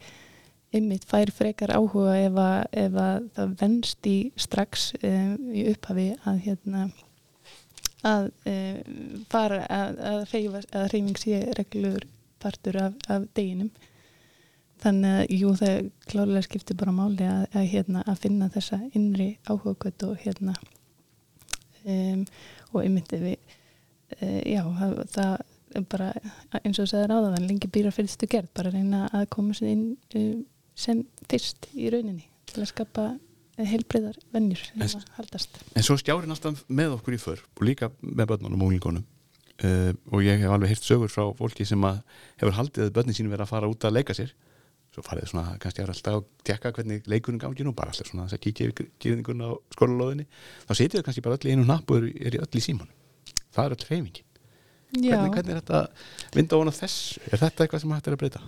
einmitt 0.76 1.06
fær 1.08 1.32
frekar 1.32 1.74
áhuga 1.76 2.16
ef 2.20 2.40
að, 2.42 2.62
ef 2.84 2.98
að 3.02 3.28
það 3.38 3.54
venst 3.62 4.10
í 4.10 4.18
strax 4.40 4.90
um, 5.02 5.36
í 5.54 5.68
upphafi 5.72 6.08
að 6.28 6.42
hérna 6.48 6.88
að 8.08 8.30
um, 8.52 9.22
fara 9.32 9.64
að, 9.74 10.00
að 10.12 10.20
reyfa 10.34 10.64
að 10.72 10.90
reyfing 10.94 11.22
sé 11.22 11.42
reglur 11.58 12.08
partur 12.42 12.78
af, 12.80 12.98
af 13.10 13.26
deginum. 13.36 13.72
Þannig 14.78 15.14
að 15.18 15.32
jú 15.34 15.52
það 15.58 15.78
klálega 16.06 16.46
skiptir 16.46 16.78
bara 16.78 16.94
máli 16.94 17.26
að, 17.26 17.64
hérna, 17.72 18.04
að 18.06 18.20
finna 18.28 18.50
þessa 18.54 18.78
innri 18.94 19.32
áhugakvöld 19.50 20.04
og 20.06 20.20
hérna 20.22 20.54
um, 21.88 22.26
og 22.74 22.84
einmitt 22.84 23.16
ef 23.16 23.24
við 23.24 23.40
uh, 24.20 24.42
já 24.46 24.62
það, 24.78 25.00
það 25.16 25.34
er 25.78 25.88
bara 25.92 26.12
eins 26.62 26.78
og 26.78 26.84
þú 26.84 26.88
sagðir 26.92 27.16
áðan 27.16 27.48
lengi 27.50 27.72
býra 27.74 27.94
fyrstu 27.96 28.30
gerð 28.30 28.54
bara 28.56 28.72
reyna 28.76 29.08
að 29.16 29.26
koma 29.34 29.58
sér 29.58 29.74
inn 29.74 29.88
um, 30.20 30.46
sem 30.78 31.04
fyrst 31.30 31.70
í 31.74 31.90
rauninni 31.94 32.28
til 32.48 32.64
að 32.64 32.72
skapa 32.72 33.08
heilbreyðar 33.58 34.18
vennjur 34.34 34.62
sem 34.62 34.84
að 34.86 35.06
haldast. 35.18 35.62
En 35.74 35.86
svo 35.86 35.98
stjárin 35.98 36.34
alltaf 36.34 36.62
með 36.70 37.00
okkur 37.00 37.18
í 37.18 37.22
för 37.22 37.42
og 37.42 37.64
líka 37.66 37.90
með 38.02 38.34
börnunum 38.34 38.62
og 38.62 38.70
unglingunum. 38.70 39.08
Uh, 39.58 39.90
og 40.14 40.22
ég 40.22 40.44
hef 40.44 40.52
alveg 40.54 40.76
heyrt 40.76 40.86
sögur 40.86 41.10
frá 41.10 41.24
fólki 41.38 41.66
sem 41.66 41.82
að 41.88 42.04
hefur 42.38 42.54
haldið 42.60 42.84
að 42.86 42.92
börnin 43.00 43.18
sín 43.18 43.32
verið 43.32 43.48
að 43.48 43.54
fara 43.56 43.72
út 43.72 43.88
að 43.90 43.96
leika 43.98 44.14
sér. 44.14 44.36
Svo 44.94 45.02
farið 45.06 45.32
svona 45.32 45.56
kannski 45.62 45.82
að 45.82 45.90
alltaf 45.96 46.20
að 46.20 46.28
tekka 46.46 46.74
hvernig 46.78 47.10
leikunum 47.10 47.42
gangi 47.42 47.66
nú 47.66 47.74
bara 47.78 47.90
alltaf 47.90 48.12
svona 48.12 48.28
þess 48.28 48.38
að 48.38 48.44
kíkja 48.46 48.70
yfir 48.70 48.92
gýrðingun 49.02 49.42
á 49.42 49.50
skólalóðinni. 49.74 50.30
Þá 50.70 50.74
setjum 50.78 51.02
við 51.02 51.08
kannski 51.10 51.26
bara 51.26 51.40
öll 51.40 51.50
í 51.50 51.58
einu 51.58 51.66
napp 51.66 51.90
og 51.90 52.04
er, 52.04 52.08
er 52.30 52.38
í 52.38 52.44
öll 52.46 52.62
í 52.62 52.64
síman 52.64 52.94
það 53.58 53.66
er 53.66 53.76
öll 53.76 53.88
reyfingin 53.90 54.24
hvernig, 54.88 55.34
hvernig 55.34 55.52
er 55.52 55.60
þetta 55.62 55.82
vinda 56.36 56.62
á 56.62 56.72
þess? 56.78 57.18
Er 57.28 57.42
þetta 57.42 57.66
eitthvað 57.66 57.84
sem 57.84 57.94
hægt 57.96 58.08
er 58.08 58.16
að 58.16 58.22
breyta? 58.24 58.44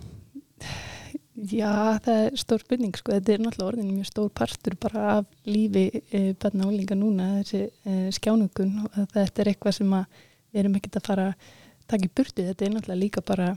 Já, 1.48 2.00
það 2.04 2.18
er 2.26 2.34
stór 2.40 2.64
spurning 2.64 2.96
sko, 3.00 3.14
þetta 3.16 3.32
er 3.32 3.42
náttúrulega 3.44 3.70
orðin 3.70 3.92
mjög 3.94 4.08
stór 4.10 4.32
partur 4.36 4.74
bara 4.82 5.04
af 5.14 5.28
lífi 5.48 6.02
e, 6.12 6.34
barna 6.42 6.66
og 6.68 6.74
líka 6.76 6.98
núna 7.00 7.28
þessi 7.38 7.62
e, 7.88 7.94
skjánungun 8.18 8.74
og 8.82 8.98
að 8.98 9.06
þetta 9.14 9.44
er 9.44 9.52
eitthvað 9.54 9.76
sem 9.78 9.94
að 9.96 10.18
við 10.50 10.60
erum 10.64 10.76
ekkert 10.80 10.98
að 11.00 11.06
fara 11.08 11.28
að 11.30 11.54
taka 11.94 12.10
í 12.10 12.12
burtu, 12.20 12.48
þetta 12.50 12.66
er 12.66 12.74
náttúrulega 12.74 13.04
líka 13.06 13.24
bara 13.30 13.48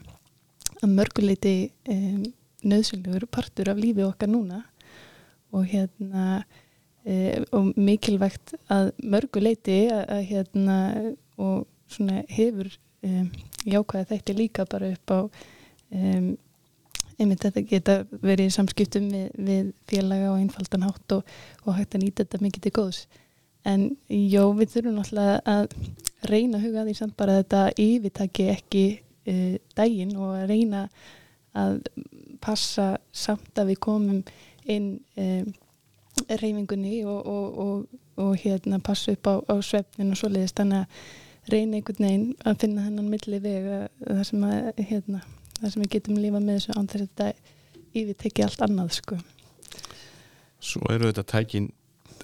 að 0.79 0.92
mörguleiti 0.92 1.55
e, 1.90 1.97
nöðsynlegur 2.62 3.27
partur 3.35 3.73
af 3.73 3.83
lífi 3.83 4.07
okkar 4.07 4.31
núna. 4.31 4.62
Og 5.53 5.66
hérna 5.68 6.45
og 7.51 7.73
mikilvægt 7.75 8.55
að 8.71 8.92
mörguleiti 9.03 9.81
að, 9.90 10.05
að 10.07 10.21
hérna 10.29 10.77
og 11.35 11.64
svona 11.90 12.23
hefur 12.31 12.71
jákvæða 13.66 14.07
þetta 14.12 14.37
líka 14.38 14.66
bara 14.71 14.92
upp 14.95 15.11
á 15.11 15.21
um, 15.27 16.29
einmitt 17.18 17.44
þetta 17.44 17.64
geta 17.68 17.96
verið 18.22 18.48
í 18.48 18.55
samskiptum 18.57 19.09
við, 19.12 19.27
við 19.37 19.72
félaga 19.90 20.33
og 20.33 20.40
einfaldan 20.40 20.87
hátt 20.87 21.16
og, 21.18 21.35
og 21.66 21.77
hægt 21.79 21.96
að 21.96 22.05
nýta 22.05 22.25
þetta 22.25 22.42
mikið 22.46 22.66
til 22.66 22.75
góðs. 22.79 23.03
En 23.68 23.88
jó, 24.09 24.48
við 24.59 24.72
þurfum 24.75 24.98
náttúrulega 24.98 25.40
að 25.46 25.75
reyna 26.27 26.59
að 26.59 26.64
huga 26.66 26.83
að 26.83 26.88
því 26.90 26.94
samt 26.98 27.16
bara 27.18 27.35
að 27.35 27.42
þetta 27.42 27.62
yfirtaki 27.85 28.46
ekki 28.53 28.85
uh, 29.31 29.57
daginn 29.79 30.14
og 30.18 30.37
að 30.37 30.46
reyna 30.51 30.87
að 31.59 31.83
passa 32.42 32.96
samt 33.12 33.59
að 33.61 33.72
við 33.72 33.83
komum 33.85 34.22
inn 34.70 34.88
um, 35.20 35.53
reyfingunni 36.29 37.03
og, 37.09 37.27
og, 37.27 38.01
og, 38.16 38.33
hérna 38.42 38.81
passa 38.85 39.14
upp 39.14 39.29
á, 39.29 39.35
á 39.48 39.55
svefnin 39.64 40.12
og 40.14 40.20
svoleiðist 40.20 40.59
þannig 40.61 40.83
að 40.83 41.53
reyna 41.53 41.79
einhvern 41.79 42.07
veginn 42.07 42.27
að 42.46 42.59
finna 42.62 42.87
hennan 42.87 43.11
milli 43.11 43.40
vega 43.42 43.79
þar 44.01 44.27
sem, 44.29 44.44
að, 44.46 44.83
hérna, 44.90 45.22
þar 45.62 45.75
sem 45.75 45.85
við 45.85 45.92
getum 45.96 46.18
lífa 46.20 46.40
með 46.40 46.59
þessu 46.59 46.75
án 46.77 46.90
þess 46.90 47.05
að 47.05 47.07
þetta 47.07 48.01
yfirtekki 48.03 48.44
allt 48.46 48.66
annað 48.66 48.96
sko. 48.98 49.20
Svo 50.62 50.83
eru 50.94 51.11
þetta 51.11 51.25
tækin 51.35 51.70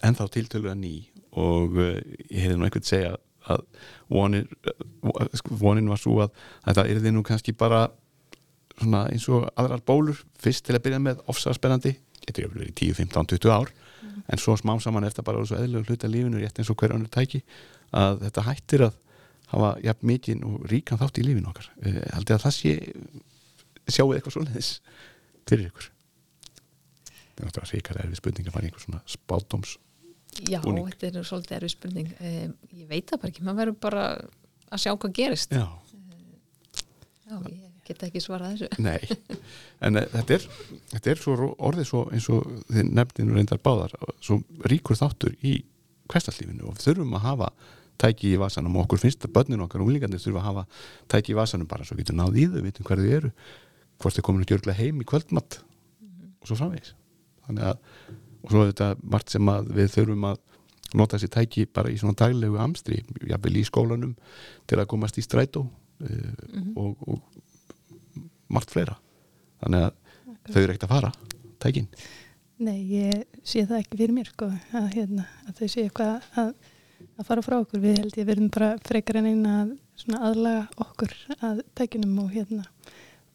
ennþá 0.07 0.29
tiltölu 0.35 0.71
að 0.73 0.83
ný 0.83 0.93
og 1.39 1.79
uh, 1.79 1.97
ég 2.29 2.45
hefði 2.45 2.59
nú 2.59 2.69
einhvern 2.69 2.87
segja 2.87 3.17
að 3.49 3.65
vonin, 4.13 4.49
uh, 4.69 5.41
vonin 5.49 5.91
var 5.91 6.01
svo 6.01 6.19
að 6.25 6.35
þetta 6.67 6.87
er 6.87 7.03
þið 7.05 7.17
nú 7.17 7.25
kannski 7.27 7.55
bara 7.59 7.87
svona 8.79 9.07
eins 9.13 9.27
og 9.33 9.49
aðrar 9.59 9.83
bólur 9.87 10.21
fyrst 10.39 10.67
til 10.67 10.77
að 10.77 10.85
byrja 10.87 11.03
með 11.03 11.23
ofsa 11.31 11.55
spennandi 11.57 11.97
getur 12.23 12.47
ég 12.47 12.55
verið 12.55 12.71
í 12.71 12.77
10, 12.93 12.99
15, 13.01 13.31
20 13.35 13.55
ár 13.55 13.73
mm. 13.73 14.23
en 14.29 14.43
svo 14.43 14.55
smám 14.59 14.83
saman 14.83 15.07
eftir 15.09 15.27
bara 15.27 15.43
eðlulega 15.43 15.89
hluta 15.89 16.11
lífinu 16.11 16.43
rétt 16.43 16.61
eins 16.61 16.71
og 16.71 16.79
hver 16.79 16.95
annar 16.95 17.11
tæki 17.13 17.43
að 17.97 18.23
þetta 18.27 18.47
hættir 18.47 18.87
að 18.89 18.99
hafa 19.53 19.75
jafn 19.85 20.11
mikinn 20.11 20.45
og 20.47 20.65
ríkan 20.71 21.01
þátt 21.01 21.21
í 21.21 21.27
lífinu 21.27 21.51
okkar. 21.51 21.71
Uh, 21.83 22.01
haldið 22.15 22.37
að 22.37 22.45
það 22.47 22.57
sé 22.59 22.75
sjáu 23.89 24.09
eitthvað 24.13 24.37
svoleiðis 24.37 24.73
fyrir 25.49 25.71
ykkur? 25.71 25.91
Það 27.09 27.45
er 27.45 27.49
náttúrulega 27.49 27.75
ríkar 27.77 28.01
erfið 28.03 28.21
spurning 28.21 28.49
að 28.49 28.57
fara 28.57 28.67
í 28.67 28.71
einhver 28.71 28.85
svona 28.85 29.05
spátdóms 29.09 29.77
Já, 30.39 30.61
þetta 30.63 31.09
er 31.09 31.25
svolítið 31.27 31.55
erfið 31.57 31.73
spurning. 31.73 32.11
Ég 32.21 32.91
veit 32.91 33.09
það 33.09 33.23
bara 33.23 33.33
ekki, 33.33 33.45
maður 33.47 33.59
verður 33.63 33.79
bara 33.83 34.03
að 34.69 34.83
sjá 34.85 34.93
hvað 34.93 35.15
gerist. 35.17 35.55
Já, 35.57 35.65
Já, 37.29 37.39
ég 37.49 37.65
get 37.89 38.05
ekki 38.07 38.23
svarað 38.23 38.55
þessu. 38.55 38.69
Nei 38.87 39.49
en 39.85 39.99
uh, 39.99 40.05
þetta 40.15 40.37
er, 40.37 40.47
þetta 40.95 41.13
er 41.13 41.21
svo 41.23 41.51
orðið 41.69 41.89
svo 41.91 42.05
eins 42.15 42.29
og 42.35 42.47
þið 42.69 42.93
nefninu 42.99 43.37
reyndar 43.37 43.61
báðar 43.63 43.95
svo 44.25 44.41
ríkur 44.71 44.99
þáttur 44.99 45.35
í 45.47 45.59
hverstarlífinu 46.09 46.69
og 46.69 46.79
við 46.79 46.87
þurfum 46.87 47.19
að 47.19 47.27
hafa 47.27 47.51
tæki 47.99 48.33
í 48.35 48.41
vasanum 48.41 48.77
og 48.77 48.87
okkur 48.87 49.03
finnst 49.03 49.27
að 49.27 49.35
börnin 49.37 49.65
okkar 49.65 49.83
og 49.83 49.91
úlingarnir 49.91 50.23
þurfa 50.23 50.43
að 50.43 50.49
hafa 50.49 50.65
tæki 51.15 51.35
í 51.35 51.39
vasanum 51.39 51.71
bara 51.71 51.87
svo 51.87 51.99
getur 51.99 52.19
náð 52.19 52.39
í 52.39 52.47
þau, 52.53 52.61
vitum 52.67 52.89
hver 52.89 53.03
þau 53.03 53.17
eru 53.19 53.33
hvort 53.99 54.19
þau 54.19 54.25
komin 54.29 54.45
að 54.45 54.53
gjörglega 54.53 54.79
heim 54.79 55.03
í 55.03 55.09
kvöldmatt 55.09 55.61
og 56.39 56.51
svo 56.51 56.59
framvegis. 56.61 56.95
Þannig 57.49 57.71
að, 57.71 57.81
og 58.45 58.53
svo 58.53 58.63
er 58.63 58.71
þetta 58.71 58.91
margt 59.15 59.35
sem 59.35 59.51
að 59.51 59.73
við 59.79 59.91
þurfum 59.97 60.29
að 60.31 60.45
nota 60.99 61.19
þessi 61.19 61.33
tæki 61.35 61.67
bara 61.75 61.91
í 61.93 61.99
svona 62.01 62.17
daglegu 62.17 62.61
amstri 62.63 63.03
jafnvel 63.29 63.59
í 63.59 63.65
skólanum 63.67 64.15
til 64.69 64.79
að 64.79 64.89
komast 64.93 65.19
í 65.21 65.25
strætó 65.25 65.67
uh, 65.67 66.33
og, 66.79 67.03
og 67.09 68.23
margt 68.53 68.73
fleira. 68.73 68.97
Þannig 69.65 69.89
að 69.89 69.99
þau 70.49 70.63
eru 70.63 70.73
ekkert 70.73 70.89
að 70.89 70.95
fara 70.95 71.13
tækin. 71.61 71.91
Nei, 72.59 72.79
ég 72.91 73.39
sé 73.47 73.63
það 73.69 73.85
ekki 73.85 74.01
fyrir 74.01 74.15
mér 74.17 74.31
sko, 74.33 74.49
að, 74.75 74.89
hérna, 74.97 75.29
að 75.47 75.61
þau 75.61 75.69
sé 75.71 75.85
eitthvað 75.87 76.31
að, 76.43 76.49
að 77.19 77.29
fara 77.29 77.45
frá 77.45 77.59
okkur. 77.59 77.83
Við 77.83 78.01
held 78.03 78.19
ég 78.19 78.29
verðum 78.29 78.51
bara 78.55 78.71
frekar 78.87 79.21
en 79.21 79.29
eina 79.33 79.55
að 79.65 79.77
aðlaga 80.19 80.65
okkur 80.85 81.15
að 81.45 81.63
tækinum 81.79 82.19
og 82.23 82.33
hérna 82.33 82.65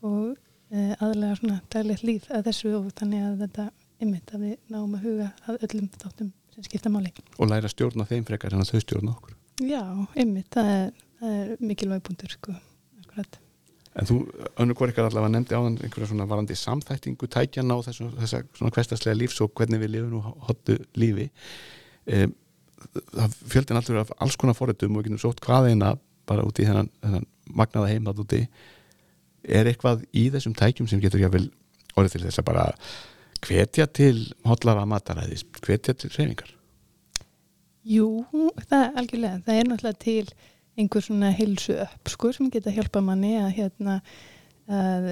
og 0.03 0.33
e, 0.71 0.93
aðlaga 0.99 1.37
svona 1.39 1.59
daglegt 1.73 2.05
líf 2.07 2.27
að 2.31 2.49
þessu 2.49 2.73
og 2.79 2.89
þannig 2.97 3.27
að 3.27 3.45
þetta 3.45 3.69
ymmit 4.03 4.33
að 4.35 4.45
við 4.47 4.57
náum 4.73 4.97
að 4.97 5.07
huga 5.07 5.29
að 5.47 5.63
öllum 5.67 5.87
þáttum 5.95 6.33
sem 6.53 6.67
skipta 6.67 6.91
máli. 6.91 7.13
og 7.37 7.49
læra 7.49 7.69
að 7.69 7.75
stjórna 7.75 8.07
þeim 8.09 8.27
frekar 8.27 8.53
en 8.53 8.63
að 8.63 8.73
þau 8.73 8.83
stjórna 8.83 9.15
okkur 9.15 9.39
Já, 9.61 9.83
ymmit, 10.17 10.49
það 10.53 10.69
er, 10.73 10.93
það 11.21 11.33
er 11.39 11.49
mikilvæg 11.61 11.99
punktur 12.07 12.31
sko, 12.33 12.55
akkurat. 13.03 13.35
En 13.93 14.07
þú, 14.09 14.15
önnur 14.63 14.77
hvort 14.79 14.89
ykkar 14.89 15.05
allavega 15.11 15.33
nefndi 15.35 15.53
áðan 15.53 15.75
einhverja 15.77 16.09
svona 16.09 16.25
varandi 16.25 16.55
samþættingu 16.57 17.29
tækjana 17.29 17.77
og 17.77 17.85
þessu, 17.85 18.07
þessa 18.17 18.39
svona 18.57 18.73
hverstaslega 18.73 19.19
lífs 19.19 19.37
og 19.45 19.53
hvernig 19.53 19.83
við 19.83 19.93
lifum 19.93 20.15
og 20.17 20.47
hottu 20.47 20.79
lífi 20.97 21.27
það 22.09 22.33
fjöldin 23.51 23.79
allur 23.79 24.01
af 24.03 24.13
alls 24.23 24.37
konar 24.39 24.57
forritum 24.57 24.95
og 24.95 25.03
við 25.03 25.11
getum 25.11 25.23
sótt 25.25 25.43
hvað 25.43 25.71
eina 25.71 25.93
bara 26.29 26.45
út 26.47 26.59
í 26.59 26.67
þennan, 26.67 26.89
þennan 27.03 27.29
magnaða 27.51 27.91
heim 27.91 28.07
það 28.07 28.23
úti 28.23 28.41
er 29.43 29.67
eitthvað 29.67 30.05
í 30.15 30.29
þessum 30.33 30.55
tækjum 30.57 30.89
sem 30.89 31.01
getur 31.03 31.23
jáfnvel 31.23 31.49
orðið 31.97 32.17
til 32.17 32.25
þess 32.25 32.41
að 32.41 32.49
bara 32.49 32.67
hvetja 33.43 33.87
til 33.91 34.17
hotlara 34.47 34.85
mataræðis, 34.87 35.43
hvetja 35.65 35.95
til 35.99 36.11
reyfingar 36.15 36.53
Jú, 37.83 38.23
það 38.69 38.79
er 38.79 38.99
algjörlega. 38.99 39.39
Það 39.43 39.57
er 39.57 39.65
náttúrulega 39.67 39.99
til 39.99 40.29
einhver 40.79 41.03
svona 41.03 41.31
heilsu 41.35 41.75
upp 41.83 42.11
sko 42.13 42.31
sem 42.33 42.51
geta 42.53 42.71
hjálpa 42.73 43.01
manni 43.03 43.33
að 43.41 43.49
hérna 43.57 43.97
að, 44.71 45.09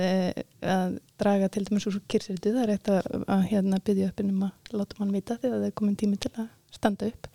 að 0.64 0.94
draga 1.20 1.50
til 1.52 1.66
dæmis 1.68 1.88
úr 1.92 2.00
kyrsiriti. 2.08 2.54
Það 2.56 2.64
er 2.64 2.74
eitt 2.78 2.92
að, 2.94 3.10
að 3.28 3.44
hérna 3.52 3.82
byggja 3.84 4.12
upp 4.14 4.24
um 4.24 4.46
að 4.48 4.76
láta 4.80 5.00
mann 5.02 5.12
vita 5.18 5.38
þegar 5.42 5.58
það 5.58 5.68
er 5.68 5.76
komin 5.82 6.00
tími 6.00 6.22
til 6.24 6.32
að 6.38 6.48
standa 6.72 7.12
upp 7.12 7.28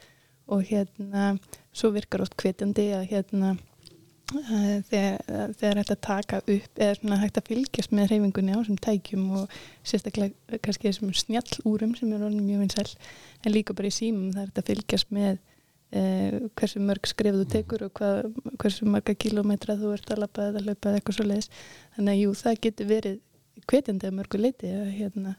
og 0.47 0.67
hérna 0.69 1.33
svo 1.75 1.91
virkar 1.95 2.23
oft 2.25 2.37
hvetjandi 2.41 2.87
að 2.97 3.09
hérna 3.11 3.51
eh, 4.37 4.79
þegar, 4.89 5.51
þegar 5.59 5.81
hægt 5.81 5.93
að 5.95 6.05
taka 6.07 6.41
upp 6.43 6.81
eða 6.83 6.99
svona 7.01 7.19
hægt 7.23 7.41
að 7.41 7.51
fylgjast 7.51 7.97
með 7.97 8.13
reyfingunni 8.13 8.55
á 8.55 8.59
þessum 8.61 8.79
tækjum 8.87 9.27
og 9.41 9.59
sérstaklega 9.83 10.61
kannski 10.63 10.91
þessum 10.91 11.13
snjallúrum 11.17 11.97
sem 11.99 12.15
er 12.15 12.25
orðin 12.29 12.47
mjög 12.47 12.65
vinsæl 12.65 12.89
en 13.43 13.55
líka 13.55 13.77
bara 13.77 13.91
í 13.91 13.99
símum 13.99 14.33
það 14.35 14.43
er 14.43 14.49
hægt 14.51 14.63
að 14.63 14.71
fylgjast 14.71 15.15
með 15.19 15.33
eh, 15.91 16.41
hversu 16.59 16.83
mörg 16.83 17.11
skref 17.11 17.41
þú 17.41 17.47
tekur 17.57 17.87
og 17.89 17.95
hvað, 17.99 18.31
hversu 18.63 18.91
marga 18.91 19.15
kilómetra 19.15 19.79
þú 19.81 19.95
ert 19.97 20.13
að 20.15 20.23
lappa 20.25 20.51
eða 20.51 20.63
hlaupa 20.65 20.93
eða 20.93 21.01
eitthvað 21.01 21.19
svo 21.19 21.27
leiðis 21.27 21.51
þannig 21.97 22.13
að 22.15 22.23
jú, 22.23 22.37
það 22.43 22.61
getur 22.69 22.93
verið 22.93 23.19
hvetjandi 23.67 24.09
að 24.09 24.17
mörgu 24.21 24.41
leiti 24.41 24.71
að, 24.71 24.87
hérna, 24.95 25.35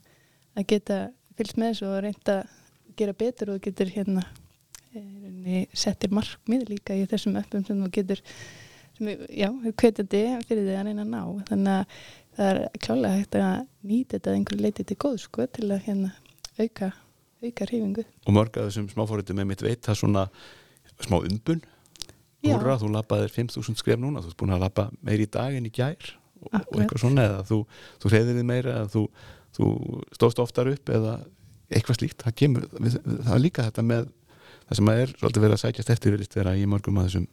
að 0.57 0.67
geta 0.73 0.99
fylgst 1.37 1.59
með 1.61 1.73
þessu 1.73 1.87
og 1.91 2.03
reynda 2.03 2.41
að 2.41 2.55
gera 2.97 3.13
betur 3.13 3.53
og 3.53 3.61
getur 3.61 3.91
hérna 3.93 4.23
eh, 4.25 4.46
settir 5.77 6.13
markmið 6.15 6.67
líka 6.71 6.95
í 6.97 7.07
þessum 7.09 7.37
öppum 7.39 7.65
sem 7.67 7.81
þú 7.83 7.89
getur 7.97 8.21
sem, 8.97 9.09
er, 9.13 9.25
já, 9.31 9.49
hvetjandi 9.51 10.23
fyrir 10.47 10.63
því 10.67 10.77
að 10.77 10.87
reyna 10.89 11.05
að 11.05 11.11
ná. 11.13 11.21
Þannig 11.49 11.73
að 11.73 11.99
það 12.37 12.51
er 12.51 12.61
klálega 12.85 13.17
hægt 13.17 13.39
að 13.41 13.65
nýta 13.89 14.17
þetta 14.17 14.31
að 14.31 14.39
einhverju 14.39 14.65
leiti 14.65 14.87
til 14.87 14.99
góð 15.01 15.19
sko 15.23 15.47
til 15.57 15.69
að 15.71 15.83
hérna 15.87 16.13
auka 16.57 16.91
auka 17.43 17.67
hreyfingu. 17.69 18.05
Og 18.25 18.35
mörg 18.35 18.57
að 18.57 18.69
þessum 18.69 18.91
smáfóritum 18.91 19.37
með 19.37 19.49
mitt 19.51 19.65
veit 19.65 19.81
það 19.85 19.99
svona 20.01 20.27
smá 21.05 21.19
umbun. 21.19 21.63
Húrra, 22.47 22.77
þú 22.79 22.91
lappaðir 22.93 23.33
5.000 23.33 23.79
skref 23.79 23.99
núna. 23.99 24.21
Þú 24.23 24.31
ert 24.31 24.39
búin 24.39 24.55
að 24.55 24.63
lappa 24.63 24.87
meir 25.05 25.23
í 25.23 25.29
dag 25.29 25.55
en 25.57 25.67
í 25.67 25.73
gær 25.73 26.13
og, 26.43 26.53
og 26.53 26.77
eitthvað 26.77 27.01
svona 27.03 27.25
eða 27.27 27.41
þú, 27.49 27.57
þú 28.01 28.13
reyðir 28.13 28.39
þið 28.39 28.47
meira 28.51 28.75
eða 28.81 28.91
þú, 28.93 29.03
þú 29.57 29.71
stóðst 30.17 30.41
oftar 30.43 30.71
upp 30.71 30.93
eða 30.93 31.17
eitthvað 31.67 31.99
slíkt. 31.99 32.23
Það, 32.23 32.37
kemur, 32.41 32.67
það 32.77 33.33
er 33.35 33.43
líka 33.43 33.67
þetta 33.67 33.85
með 33.85 34.09
það 34.67 34.79
sem 34.79 34.89
er 34.93 35.13
svolítið 35.17 35.43
verið 35.45 35.57
að 35.57 35.63
sækjast 35.65 35.91
eftir 35.95 36.15
virðist 36.15 36.37
vera 36.37 36.55
í 36.59 36.65
mörgum 36.69 36.99
að 37.01 37.09
þessum 37.09 37.27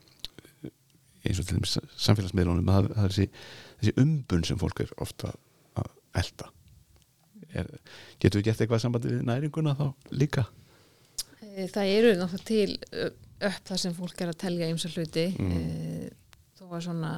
eins 1.25 1.41
og 1.41 1.47
til 1.49 1.57
dæmis 1.57 1.77
samfélagsmiðlunum 2.05 2.69
að 2.75 2.91
það 2.93 3.05
er 3.07 3.15
þessi, 3.15 3.27
þessi 3.81 3.95
umbun 4.03 4.45
sem 4.45 4.59
fólk 4.61 4.83
er 4.85 4.91
ofta 5.01 5.31
að 5.81 5.89
elda 6.21 6.51
er, 7.55 7.71
getur 8.21 8.41
við 8.43 8.49
gert 8.51 8.61
eitthvað 8.65 8.83
sambandi 8.85 9.15
við 9.15 9.25
næringuna 9.31 9.77
þá 9.79 9.87
líka 10.21 10.47
Eh, 11.55 11.69
Það 11.71 11.87
eru 11.95 12.09
náttúrulega 12.19 12.47
til 12.49 12.73
ö, 12.99 13.05
upp 13.47 13.67
þar 13.69 13.79
sem 13.79 13.93
fólk 13.95 14.23
er 14.25 14.31
að 14.33 14.39
telja 14.43 14.67
ymsa 14.73 14.89
hluti 14.91 15.27
Mm. 15.39 15.53
mm. 15.55 16.09
þó 16.59 16.65
að 16.75 16.81
svona 16.89 17.11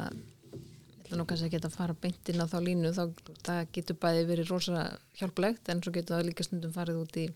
nú 1.16 1.24
kannski 1.24 1.46
að 1.46 1.54
geta 1.54 1.70
að 1.70 1.76
fara 1.78 1.94
beint 2.02 2.28
inn 2.32 2.42
á 2.42 2.50
þá 2.50 2.56
línu 2.66 2.90
þá 2.92 3.02
það 3.46 3.60
getur 3.78 3.96
bæði 4.02 4.26
verið 4.28 4.50
rosa 4.52 4.82
hjálplegt 5.20 5.70
en 5.72 5.80
svo 5.80 5.92
getur 5.94 6.18
það 6.18 6.26
líka 6.28 6.44
stundum 6.44 6.74
farið 6.74 7.00
út 7.04 7.16
í 7.22 7.26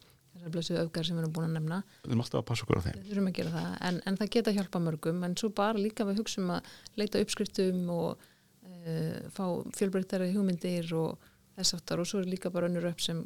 þessar 0.40 0.55
blessu 0.55 0.76
öfgar 0.81 1.07
sem 1.07 1.18
við 1.18 1.24
erum 1.24 1.35
búin 1.37 1.48
að 1.50 1.57
nefna. 1.59 1.81
Við 2.05 2.14
erum 2.14 2.24
alltaf 2.24 2.40
að 2.40 2.46
passa 2.48 2.66
okkur 2.66 2.81
á 2.81 2.83
þeim. 2.87 3.00
Að 3.00 3.53
það 3.55 3.68
en, 3.88 4.00
en 4.09 4.18
það 4.20 4.33
geta 4.37 4.55
hjálpa 4.57 4.83
mörgum 4.83 5.24
en 5.26 5.37
svo 5.37 5.53
bara 5.61 5.79
líka 5.79 6.07
við 6.09 6.22
hugsum 6.22 6.50
að 6.57 6.72
leita 7.00 7.20
uppskriftum 7.20 7.85
og 7.94 8.24
uh, 8.24 9.20
fá 9.37 9.44
fjölbreyttari 9.76 10.33
hugmyndir 10.35 10.90
og 10.96 11.31
þess 11.59 11.76
aftar 11.76 12.03
og 12.03 12.09
svo 12.09 12.22
er 12.22 12.33
líka 12.33 12.53
bara 12.53 12.70
önnur 12.70 12.88
upp 12.90 13.05
sem 13.05 13.22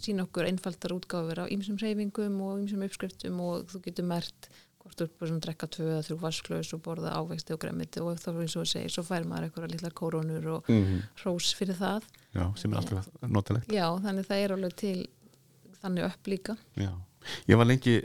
sína 0.00 0.24
okkur 0.24 0.48
einfaldar 0.48 0.94
útgáfur 0.96 1.44
á 1.44 1.50
ýmsum 1.52 1.78
reyfingum 1.80 2.40
og 2.46 2.62
ýmsum 2.62 2.84
uppskriftum 2.86 3.40
og 3.44 3.68
þú 3.72 3.84
getur 3.88 4.08
mert 4.08 4.48
hvort 4.80 5.28
svona 5.28 5.36
að 5.36 5.44
drekka 5.44 5.68
tvö 5.74 5.86
eða 5.90 6.04
þrjú 6.06 6.16
vasklaus 6.22 6.72
og 6.74 6.82
borða 6.84 7.12
ávexti 7.18 7.54
og 7.54 7.60
gremmiti 7.60 8.00
og 8.00 8.16
þá 8.20 8.30
eins 8.32 8.56
og 8.56 8.64
að 8.64 8.70
segja, 8.72 8.92
svo 8.94 9.04
fær 9.06 9.26
maður 9.28 9.48
eitthvað 9.48 9.74
litlar 9.74 9.96
kórónur 10.00 10.46
og 10.56 10.70
mm 10.70 10.84
-hmm. 10.84 11.02
hrós 11.20 11.54
fyrir 11.54 11.76
það. 11.76 12.02
Já, 12.34 12.44
sem 12.56 12.72
er 12.72 12.78
alltaf 12.78 13.08
notalegt. 13.22 13.68
já, 13.68 13.86
þannig 14.00 14.26
það 14.26 14.44
er 14.44 14.52
alveg 14.52 14.76
til 14.76 15.08
þannig 15.84 16.08
upp 16.08 16.30
líka. 16.30 16.56
Já. 16.80 16.90
Ég 17.50 17.60
var 17.60 17.68
lengi 17.68 18.00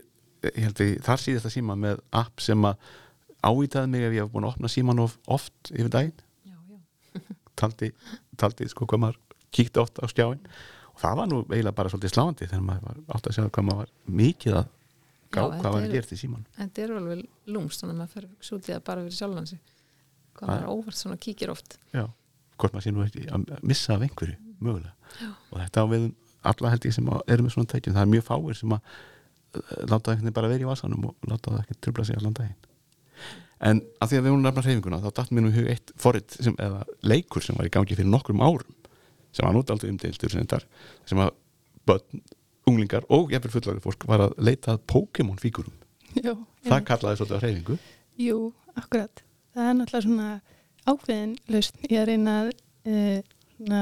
ég 0.45 0.61
held 0.67 0.81
að 0.83 0.93
þar 1.05 1.23
síðast 1.23 1.49
að 1.49 1.55
síma 1.55 1.75
með 1.79 2.01
app 2.15 2.43
sem 2.43 2.67
að 2.67 2.93
ávítaði 3.45 3.91
mig 3.93 4.05
ef 4.05 4.15
ég 4.15 4.25
hef 4.25 4.31
búin 4.33 4.47
að 4.47 4.55
opna 4.55 4.71
síman 4.71 5.01
of 5.03 5.17
oft 5.31 5.71
yfir 5.73 5.91
daginn. 5.93 6.23
Já, 6.45 6.57
já, 6.71 7.21
taldi, 7.61 7.91
taldi 8.39 8.69
sko 8.71 8.87
hvað 8.89 9.03
maður 9.05 9.21
kíkti 9.55 9.81
oft 9.81 10.01
á 10.01 10.05
skjáin 10.11 10.41
og 10.95 11.03
það 11.03 11.19
var 11.19 11.29
nú 11.31 11.41
eiginlega 11.49 11.77
bara 11.77 11.91
svolítið 11.91 12.15
sláandi 12.15 12.49
þegar 12.49 12.65
maður 12.65 12.89
var 12.89 12.99
átt 13.15 13.29
að 13.29 13.37
segja 13.37 13.53
hvað 13.55 13.67
maður 13.69 13.81
var 13.83 13.93
mikið 14.21 14.57
að 14.59 14.67
gá 15.35 15.39
Já, 15.39 15.45
hvað 15.61 15.77
að 15.79 15.87
gera 15.93 16.09
til 16.09 16.19
síman 16.19 16.43
þetta 16.57 16.83
er 16.83 16.93
alveg 16.95 17.23
lúmst 17.51 17.81
þannig 17.83 17.95
að 17.95 18.01
maður 18.01 18.13
fer 18.15 18.27
að 18.27 18.59
í 18.59 18.73
það 18.73 18.83
bara 18.89 19.05
fyrir 19.05 19.17
sjálfan 19.19 19.49
sig. 19.51 19.63
Hvað 20.35 20.51
maður 20.51 20.71
óvart 20.73 20.99
svona 20.99 21.17
kíkir 21.21 21.51
oft. 21.53 21.77
Já, 21.95 22.05
hvort 22.59 22.75
maður 22.75 22.85
sé 22.85 22.93
nú 22.95 23.05
að 23.05 23.63
missa 23.63 23.95
af 23.95 24.03
einhverju 24.03 24.35
mögulega. 24.59 24.93
Já. 25.19 25.29
og 25.51 25.59
þetta 25.61 25.83
á 25.83 25.85
við 25.91 26.07
um 26.09 26.13
alla 26.51 26.71
held 26.73 26.85
ég 26.89 26.93
sem 26.95 27.09
að- 27.11 27.23
eru 27.35 27.43
með 27.45 27.55
svona 27.55 27.71
tækjum 27.73 27.95
það 27.97 28.01
er 28.05 28.11
mjög 28.13 28.25
fáir 28.29 28.57
sem 28.59 28.75
að 28.75 28.81
eh, 29.55 29.83
láta 29.89 30.11
einhvern 30.11 30.25
veginn 30.25 30.37
bara 30.39 30.51
vera 30.51 30.65
í 30.65 30.69
vasanum 30.69 31.05
og 31.09 31.29
láta 31.31 31.51
það 31.53 31.61
ekki 31.63 31.77
trubla 31.81 32.05
sig 32.05 32.17
allan 32.19 32.33
daginn. 32.37 32.55
En 33.65 33.79
að 34.03 34.09
því 34.11 34.17
að 34.19 34.25
við 34.25 34.33
hún 34.35 34.43
nefna 34.45 34.63
hreyfinguna 34.65 34.99
þá 35.03 35.09
datt 35.15 35.31
mér 35.31 35.45
nú 35.45 35.51
í 35.53 35.55
hug 35.55 35.69
eitt 35.71 35.91
forrit 35.95 36.35
sem, 36.35 36.55
eða 36.59 36.81
leikur 37.07 37.41
sem 37.45 37.55
var 37.55 37.65
í 37.69 37.71
gangi 37.71 37.95
fyrir 37.95 38.11
nokkrum 38.11 38.43
árum 38.43 38.75
sem 39.35 39.45
var 39.47 39.55
nút 39.55 39.71
aldrei 39.71 39.89
umdeildur 39.93 40.31
sem, 40.31 41.21
að 41.23 41.31
börn, 41.87 42.21
unglingar 42.67 43.05
og 43.09 43.31
jafnvel 43.31 43.53
fullari 43.53 43.83
fólk 43.83 44.05
var 44.09 44.25
að 44.27 44.35
leita 44.43 44.75
að 44.75 44.83
Pokémon 44.91 45.39
fígurum 45.39 45.73
Já, 46.15 46.31
það 46.67 46.83
kallaði 46.87 47.17
svolítið 47.19 47.35
á 47.35 47.43
hreyfingu. 47.43 47.75
Jú, 48.23 48.37
akkurat. 48.79 49.23
Það 49.55 49.65
er 49.69 49.73
náttúrulega 49.79 50.05
svona 50.05 50.27
ákveðin 50.87 51.33
lausn 51.51 51.87
í 51.89 51.97
að 51.99 52.05
reyna 52.11 52.35
að 52.41 52.51
uh, 52.87 53.33
svona, 53.57 53.81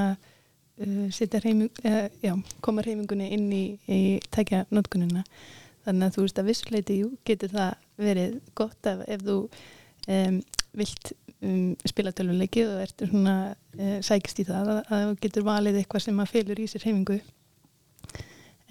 uh, 0.81 1.09
setja 1.13 1.41
reyfing, 1.43 1.69
uh, 1.86 2.07
já, 2.23 2.33
koma 2.65 2.86
reyfingunni 2.86 3.29
inn 3.36 3.51
í, 3.53 3.63
í 3.88 4.01
tækja 4.33 4.65
notkunina. 4.73 5.23
Þannig 5.83 6.07
að 6.07 6.15
þú 6.15 6.25
veist 6.25 6.39
að 6.39 6.49
vissuleiti, 6.49 6.97
getur 7.27 7.51
það 7.51 7.71
verið 7.99 8.39
gott 8.57 8.89
ef, 8.89 9.03
ef 9.12 9.23
þú 9.25 9.38
um, 10.07 10.39
vilt 10.79 11.13
um, 11.43 11.73
spila 11.86 12.13
tölvuleiki 12.15 12.65
og 12.67 12.81
ert 12.86 13.03
svona 13.03 13.38
uh, 13.51 13.97
sækist 14.05 14.41
í 14.41 14.47
það 14.47 14.73
að, 14.73 14.81
að 14.88 15.05
þú 15.05 15.15
getur 15.25 15.47
valið 15.47 15.79
eitthvað 15.81 16.05
sem 16.07 16.21
að 16.23 16.31
felur 16.33 16.62
í 16.63 16.67
sér 16.71 16.86
reyfingu. 16.88 17.19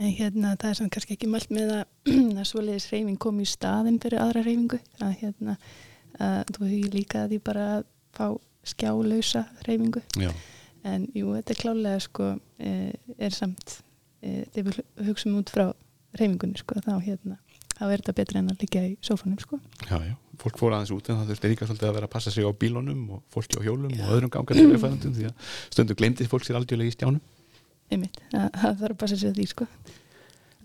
En 0.02 0.14
hérna, 0.16 0.54
það 0.56 0.70
er 0.70 0.78
samt 0.78 0.94
kannski 0.94 1.14
ekki 1.14 1.28
mælt 1.30 1.52
með 1.52 1.74
að, 1.76 1.82
að 2.40 2.46
svoleiðis 2.48 2.88
reyfing 2.90 3.20
komi 3.20 3.44
í 3.44 3.50
staðin 3.50 4.00
fyrir 4.02 4.22
aðra 4.22 4.46
reyfingu. 4.46 4.80
Að 5.04 5.12
hérna, 5.20 5.58
að 6.18 6.56
þú 6.56 6.70
hefur 6.70 6.96
líka 6.96 7.26
því 7.28 7.42
bara 7.44 7.68
að 7.76 7.84
fá 8.16 8.26
skjálausa 8.72 9.44
reyfingu. 9.66 10.02
Já. 10.16 10.32
En 10.88 11.06
jú, 11.14 11.30
þetta 11.36 11.54
er 11.54 11.60
klálega 11.60 12.02
sko, 12.02 12.32
e, 12.58 12.92
er 13.22 13.34
samt, 13.36 13.78
e, 14.22 14.42
þegar 14.54 14.80
við 14.80 15.08
hugsaum 15.08 15.38
út 15.38 15.52
frá 15.54 15.68
reyfingunni 16.18 16.58
sko, 16.58 16.80
þá 16.82 16.96
hérna, 17.04 17.38
þá 17.76 17.84
er 17.86 18.02
þetta 18.02 18.14
betra 18.18 18.40
en 18.42 18.50
að 18.50 18.64
liggja 18.64 18.82
í 18.88 18.96
sófanum 19.04 19.38
sko. 19.40 19.60
Já, 19.86 19.94
já, 20.02 20.16
fólk 20.42 20.58
fór 20.58 20.74
aðeins 20.74 20.92
út 20.96 21.10
en 21.10 21.20
það 21.20 21.30
þurfti 21.32 21.52
líka 21.52 21.68
svolítið 21.68 21.88
að 21.88 21.96
vera 21.98 22.08
að 22.08 22.14
passa 22.16 22.32
sig 22.34 22.46
á 22.46 22.50
bílunum 22.64 23.04
og 23.16 23.22
fólki 23.32 23.60
á 23.60 23.64
hjólum 23.64 23.94
og 23.94 24.12
öðrum 24.16 24.32
gangandi 24.32 24.66
vegfærandum 24.72 25.14
því 25.16 25.28
að 25.30 25.54
stundu 25.70 25.96
glemdi 25.98 26.28
fólk 26.30 26.46
sér 26.46 26.58
aldjörlega 26.60 26.92
í 26.92 26.96
stjánum 26.96 27.22
Einmitt, 27.92 28.18
það, 28.32 28.48
þarf 28.62 28.94
að 28.94 28.98
passa 29.02 29.18
sig 29.20 29.30
að 29.30 29.38
því 29.38 29.46
sko. 29.50 29.68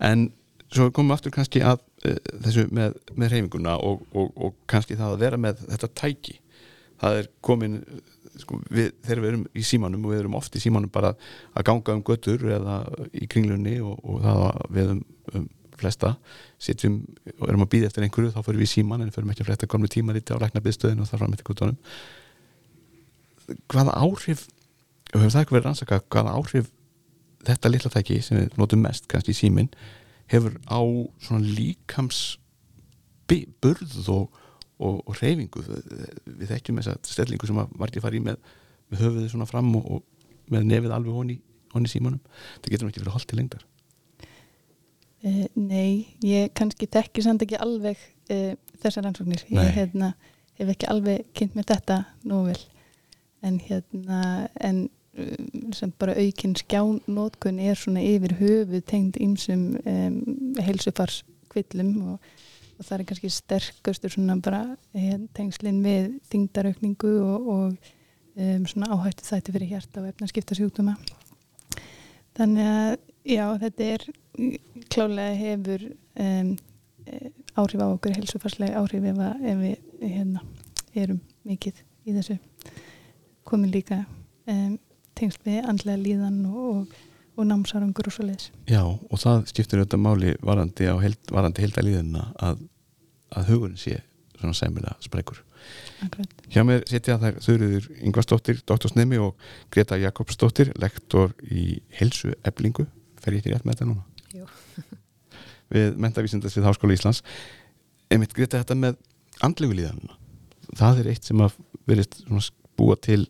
en 0.08 0.28
svo 0.72 0.90
komum 0.96 1.12
við 1.12 1.18
aftur 1.18 1.36
kannski 1.36 1.64
að 1.64 1.82
uh, 2.08 2.18
þessu 2.46 2.68
með, 2.76 2.98
með 3.16 3.34
reyfinguna 3.34 3.78
og, 3.84 4.04
og, 4.14 4.32
og 4.36 4.58
kannski 4.70 4.98
það 5.00 5.16
að 5.16 5.26
vera 5.26 5.42
með 5.42 5.64
þetta 5.68 5.92
tæki 6.02 6.38
það 7.02 7.22
er 7.22 7.30
komin 7.46 7.82
sko, 8.42 8.60
við, 8.74 8.92
þegar 9.06 9.22
við 9.24 9.30
erum 9.32 9.46
í 9.54 9.66
símanum 9.68 10.06
og 10.06 10.14
við 10.14 10.22
erum 10.24 10.38
oft 10.40 10.56
í 10.58 10.64
símanum 10.64 10.92
bara 10.94 11.14
að 11.54 11.68
ganga 11.70 11.96
um 11.98 12.04
götur 12.08 12.44
eða 12.58 12.80
í 13.14 13.28
kringlunni 13.32 13.78
og, 13.84 13.98
og 14.04 14.22
það 14.26 14.44
að 14.48 14.62
við 14.78 14.94
um, 14.96 15.02
um 15.34 15.48
flesta 15.78 16.14
sitjum 16.62 17.02
og 17.38 17.50
erum 17.52 17.66
að 17.66 17.72
býða 17.76 17.90
eftir 17.92 18.06
einhverju 18.06 18.34
þá 18.34 18.40
fyrir 18.42 18.62
við 18.62 18.70
í 18.70 18.72
síman 18.72 19.04
en 19.04 19.12
fyrir 19.14 19.34
ekki 19.34 19.44
að 19.46 19.50
frétta 19.52 19.70
komlu 19.70 19.90
tíma 19.92 20.16
lítið 20.16 20.40
á 20.42 20.44
lækna 20.46 20.64
byggðstöðinu 20.66 21.04
og 21.04 21.10
það 21.12 21.22
fram 21.22 21.36
eftir 21.36 21.50
gutunum 21.52 21.78
hvaða 23.72 23.94
áhrif 24.02 24.48
og 25.14 25.22
hefur 25.22 25.36
það 25.36 25.44
ekki 25.44 25.56
verið 25.56 25.68
rannsaka 25.70 26.02
hvaða 26.08 26.34
áhrif 26.40 26.72
þetta 27.48 27.72
litla 27.72 27.94
tæki 27.94 28.20
sem 28.26 28.42
við 28.42 28.58
notum 28.60 28.84
mest 28.84 29.08
kannski 29.12 29.36
í 29.36 29.38
símin 29.38 29.70
hefur 30.32 30.58
á 30.68 30.82
svona 31.24 31.46
líkams 31.46 32.22
burð 33.28 34.10
og, 34.12 34.28
og, 34.78 35.02
og 35.04 35.18
reyfingu 35.22 35.64
við 35.64 36.52
þekkjum 36.52 36.82
þessa 36.82 36.98
stellingu 37.08 37.50
sem 37.50 37.62
að 37.62 37.74
margir 37.80 38.04
fara 38.04 38.18
í 38.18 38.24
með, 38.24 38.38
með 38.92 39.06
höfuðið 39.06 39.32
svona 39.34 39.50
fram 39.50 39.74
og, 39.80 39.90
og 39.98 40.54
með 40.54 40.70
nefið 40.70 40.94
alveg 40.96 41.18
honni, 41.18 41.40
honni 41.74 41.92
símanum 41.92 42.22
það 42.62 42.72
getur 42.74 42.92
ekki 42.92 43.04
verið 43.04 43.18
holdt 43.18 43.30
til 43.32 43.42
lengdar 43.42 43.66
E, 45.26 45.48
nei, 45.58 46.16
ég 46.26 46.52
kannski 46.58 46.88
þekki 46.94 47.24
samt 47.26 47.44
ekki 47.46 47.58
alveg 47.62 48.00
e, 48.30 48.56
þessar 48.84 49.08
rannsóknir. 49.08 49.44
Nei. 49.50 49.64
Ég 49.66 49.80
hérna, 49.80 50.12
hef 50.60 50.74
ekki 50.74 50.90
alveg 50.92 51.32
kynnt 51.38 51.58
mér 51.58 51.68
þetta 51.72 52.04
nú 52.30 52.44
vel. 52.48 52.60
En 53.46 53.58
hérna, 53.62 54.22
en 54.62 54.84
um, 55.18 55.72
sem 55.78 55.94
bara 56.02 56.16
aukinn 56.18 56.56
skjánótkun 56.58 57.62
er 57.62 57.80
svona 57.80 58.04
yfir 58.06 58.38
höfu 58.40 58.82
tengd 58.86 59.18
ýmsum 59.22 59.66
um, 59.82 60.20
heilsufars 60.62 61.24
kvillum 61.54 62.14
og, 62.14 62.32
og 62.78 62.86
það 62.86 63.00
er 63.00 63.06
kannski 63.10 63.32
sterkustur 63.34 64.14
svona 64.14 64.38
bara 64.44 64.62
eh, 64.94 65.18
tengslinn 65.38 65.80
við 65.86 66.12
þingdaraukningu 66.32 67.14
og, 67.26 67.48
og 67.54 67.94
um, 68.38 68.68
svona 68.70 68.92
áhættu 68.94 69.26
þætti 69.26 69.56
fyrir 69.56 69.74
hjarta 69.74 70.04
og 70.04 70.12
efnaskipta 70.12 70.58
sjúkdóma. 70.58 70.98
Þannig 72.38 72.70
að 72.70 72.98
já, 73.28 73.46
þetta 73.64 73.90
er 73.96 74.08
klálega 74.94 75.38
hefur 75.42 75.88
um, 75.90 76.54
eh, 77.10 77.30
áhrif 77.58 77.82
á 77.82 77.88
okkur, 77.88 78.18
helsufarslega 78.20 78.82
áhrif 78.84 79.10
ef, 79.10 79.22
að, 79.26 79.48
ef 79.52 79.64
við 79.64 80.12
hérna, 80.14 80.44
erum 80.94 81.22
mikið 81.48 81.82
í 82.08 82.16
þessu 82.16 82.38
komin 83.48 83.74
líka 83.74 84.04
um, 84.52 84.78
tengst 85.18 85.44
við 85.48 85.66
andlega 85.66 86.04
líðan 86.04 86.42
og, 86.52 86.68
og, 86.70 86.98
og 87.38 87.48
námsarangur 87.48 88.10
og 88.10 88.16
svo 88.16 88.26
leiðis. 88.28 88.52
Já, 88.70 88.82
og 88.84 89.22
það 89.22 89.46
skiptir 89.52 89.82
auðvitað 89.82 90.04
máli 90.04 90.34
varandi, 90.46 90.90
á 90.90 90.96
held, 91.02 91.20
varandi 91.32 91.64
heldalíðina 91.66 92.24
að, 92.44 92.64
að 93.38 93.52
hugurinn 93.52 93.82
sé 93.82 94.00
svona 94.38 94.58
sæmilega 94.58 94.96
spreikur. 95.06 95.44
Akkurat. 96.06 96.34
Hjá 96.54 96.62
mér 96.66 96.84
sitja 96.90 97.18
þær 97.22 97.40
Þurriður 97.44 97.88
Ingvarsdóttir, 98.06 98.62
doktorsnemi 98.70 99.20
og 99.22 99.50
Greta 99.74 99.98
Jakobsdóttir, 100.00 100.72
lektor 100.80 101.34
í 101.50 101.80
helsu 101.98 102.34
eblingu. 102.48 102.86
Fer 103.22 103.36
ég 103.36 103.42
ekki 103.42 103.54
rétt 103.54 103.66
með 103.66 103.78
þetta 103.80 103.90
núna? 103.90 104.06
Jú. 104.36 104.48
Við 105.74 105.98
mentavísindast 106.00 106.58
við 106.58 106.70
Háskóla 106.70 106.96
Íslands. 106.96 107.24
Einmitt 108.14 108.36
Greta 108.38 108.62
þetta 108.62 108.78
með 108.80 109.02
andlegu 109.44 109.76
líðanuna. 109.76 110.16
Það 110.78 111.02
er 111.02 111.10
eitt 111.12 111.28
sem 111.28 111.42
að 111.44 111.58
verist 111.90 112.22
svona 112.22 112.46
búa 112.78 112.96
til 113.02 113.24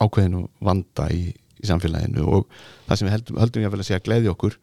ákveðinu 0.00 0.46
vanda 0.64 1.06
í, 1.12 1.30
í 1.60 1.68
samfélaginu 1.68 2.26
og 2.26 2.48
það 2.88 2.96
sem 2.96 3.08
við 3.08 3.14
heldum, 3.16 3.40
höldum 3.44 3.64
ég 3.64 3.70
að 3.70 3.76
vel 3.76 3.82
að 3.84 3.88
segja 3.90 4.04
gleði 4.06 4.32
okkur 4.32 4.58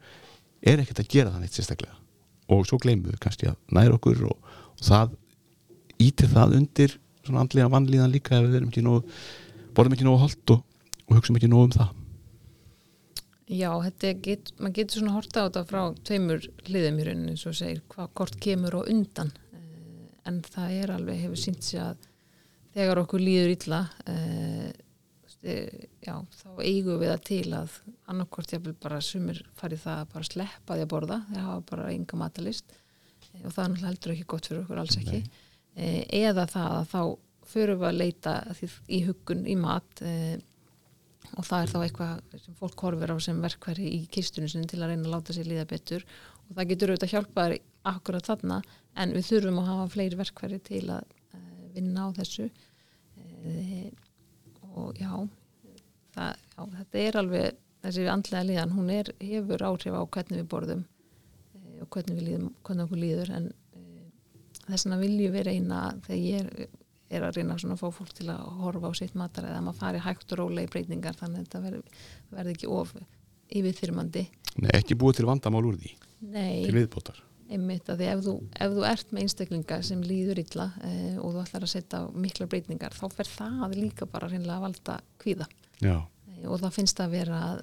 er 0.72 0.82
ekkert 0.82 1.02
að 1.02 1.10
gera 1.14 1.32
það 1.34 1.44
neitt 1.44 1.58
sérstaklega. 1.58 1.98
Og 2.54 2.64
svo 2.66 2.78
gleymum 2.82 3.12
við 3.12 3.20
kannski 3.22 3.50
að 3.50 3.58
næra 3.76 3.98
okkur 3.98 4.24
og, 4.30 4.54
og 4.74 4.86
það 4.88 5.14
ítir 6.02 6.32
það 6.32 6.56
undir 6.58 6.96
svona 7.26 7.44
andlega 7.44 7.70
vannlíðan 7.72 8.12
líka 8.14 8.38
ef 8.38 8.48
við 8.48 8.58
erum 8.60 8.72
ekki 8.72 8.84
nógu 8.86 9.04
borðum 9.76 9.94
ekki 9.94 10.06
nógu 10.06 10.22
holt 10.24 10.54
og, 10.54 10.62
og 11.06 11.18
hugsaum 11.18 11.38
ekki 11.38 11.50
nógu 11.50 11.68
um 11.68 11.74
það. 11.76 11.94
Já, 13.48 13.70
get, 14.20 14.50
maður 14.58 14.74
getur 14.76 15.00
svona 15.00 15.14
horta 15.14 15.40
á 15.40 15.46
þetta 15.46 15.62
frá 15.70 15.82
tveimur 16.04 16.42
hliðum 16.66 16.98
í 17.00 17.04
rauninni 17.06 17.32
eins 17.32 17.46
og 17.48 17.56
segir 17.56 17.80
hvað 17.88 18.10
kort 18.20 18.36
kemur 18.44 18.76
og 18.82 18.90
undan. 18.92 19.30
Eh, 19.56 20.10
en 20.28 20.42
það 20.44 20.74
er 20.82 20.92
alveg, 20.92 21.22
hefur 21.22 21.40
sínt 21.40 21.64
sér 21.64 21.86
að 21.86 22.08
þegar 22.76 23.00
okkur 23.04 23.24
líður 23.24 23.54
illa 23.54 23.80
eh, 24.04 24.68
já, 25.42 26.14
þá 26.34 26.48
eigum 26.64 26.98
við 26.98 27.12
það 27.12 27.22
til 27.28 27.52
að 27.54 27.74
annarkort 28.10 28.52
jafnvel 28.52 28.74
bara 28.82 28.98
sumir 29.04 29.38
farið 29.58 29.84
það 29.84 30.00
að 30.00 30.12
bara 30.14 30.28
sleppa 30.28 30.74
því 30.74 30.84
að 30.84 30.92
borða 30.92 31.18
þeir 31.28 31.44
hafa 31.44 31.64
bara 31.68 31.90
enga 31.94 32.18
matalist 32.18 32.74
eh, 32.74 33.44
og 33.44 33.52
það 33.54 33.62
er 33.62 33.70
náttúrulega 33.70 33.88
heldur 33.88 34.14
ekki 34.14 34.28
gott 34.32 34.48
fyrir 34.50 34.64
okkur 34.64 34.82
alls 34.82 34.98
ekki. 34.98 35.20
Eh, 35.78 36.00
eða 36.24 36.46
það 36.50 36.74
að 36.78 36.88
þá 36.92 37.02
förum 37.48 37.82
við 37.82 37.88
að 37.88 38.00
leita 38.02 38.34
í 38.88 39.00
huggun 39.06 39.44
í 39.46 39.54
mat 39.60 40.02
eh, 40.02 40.40
og 41.36 41.46
það 41.46 41.62
er 41.62 41.72
þá 41.72 41.78
eitthvað 41.84 42.42
sem 42.42 42.58
fólk 42.58 42.84
horfir 42.88 43.14
á 43.14 43.16
sem 43.22 43.44
verkværi 43.44 43.86
í 43.94 44.00
kistunum 44.10 44.50
sinni 44.50 44.68
til 44.70 44.80
að 44.82 44.94
reyna 44.94 45.06
að 45.06 45.14
láta 45.14 45.36
sér 45.36 45.46
líða 45.46 45.68
betur. 45.68 46.06
Og 46.48 46.56
það 46.56 46.70
getur 46.72 46.92
auðvitað 46.94 47.14
hjálpað 47.14 47.56
akkurat 47.88 48.26
þarna 48.26 48.58
en 48.98 49.14
við 49.14 49.28
þurfum 49.28 49.60
að 49.62 49.70
hafa 49.70 49.88
fleiri 49.92 50.18
verkværi 50.18 50.60
til 50.66 50.84
að 50.96 51.14
vinna 51.76 52.08
á 52.08 52.16
þessu. 52.16 52.48
Uh, 53.18 53.86
og 54.78 54.98
já, 55.00 55.12
það, 56.16 56.44
já 56.54 56.62
þetta 56.78 57.02
er 57.04 57.20
alveg 57.22 57.62
þessi 57.84 58.08
andlega 58.12 58.48
líðan, 58.48 58.74
hún 58.74 58.90
er, 58.94 59.12
hefur 59.22 59.64
áhrif 59.68 59.94
á 59.94 60.02
hvernig 60.02 60.42
við 60.42 60.50
borðum 60.54 60.82
uh, 60.84 61.78
og 61.84 61.88
hvernig, 61.94 62.18
við 62.18 62.28
líðum, 62.30 62.50
hvernig 62.66 62.88
okkur 62.88 63.02
líður. 63.04 63.32
En 63.38 63.48
þess 64.64 64.86
vegna 64.86 65.00
viljum 65.02 65.38
við 65.38 65.48
reyna 65.52 65.82
þegar 66.06 66.22
ég 66.24 66.52
er 66.52 66.76
er 67.08 67.24
að 67.24 67.38
reyna 67.38 67.56
svona 67.56 67.76
að 67.76 67.84
fá 67.84 67.94
fólk 67.98 68.10
til 68.18 68.26
að 68.32 68.42
horfa 68.60 68.90
á 68.90 68.98
sitt 68.98 69.14
matar 69.16 69.46
eða 69.48 69.60
að 69.60 69.64
maður 69.68 69.78
fari 69.80 70.02
hægt 70.04 70.34
og 70.34 70.40
rólega 70.42 70.68
í 70.68 70.72
breytingar 70.74 71.16
þannig 71.16 71.38
að 71.38 71.46
þetta 71.46 71.62
verði, 71.64 72.02
verði 72.34 72.54
ekki 72.56 72.68
of 72.76 72.92
yfirþyrmandi. 73.48 74.24
Nei, 74.60 74.72
ekki 74.76 74.98
búið 75.00 75.22
til 75.22 75.28
vandamál 75.30 75.64
úr 75.70 75.78
því. 75.80 75.94
Til 76.18 76.34
Nei, 76.34 76.68
viðbótar 76.74 77.22
einmitt 77.48 77.88
að 77.88 78.02
því 78.02 78.08
ef 78.12 78.20
þú, 78.26 78.34
ef 78.60 78.72
þú 78.76 78.82
ert 78.90 79.12
með 79.14 79.22
einstaklinga 79.24 79.78
sem 79.88 80.02
líður 80.04 80.40
illa 80.42 80.66
eh, 80.84 81.16
og 81.22 81.32
þú 81.32 81.42
ætlar 81.46 81.64
að 81.64 81.72
setja 81.72 82.00
mikla 82.12 82.46
breytingar 82.52 82.96
þá 82.96 83.06
fer 83.14 83.30
það 83.32 83.76
líka 83.78 84.06
bara 84.10 84.28
reynilega 84.28 84.58
að 84.58 84.66
valda 84.66 84.98
kvíða. 85.22 85.46
Eh, 85.82 86.44
og 86.48 86.60
það 86.60 86.76
finnst 86.76 87.00
að 87.00 87.14
vera 87.16 87.40
að 87.52 87.62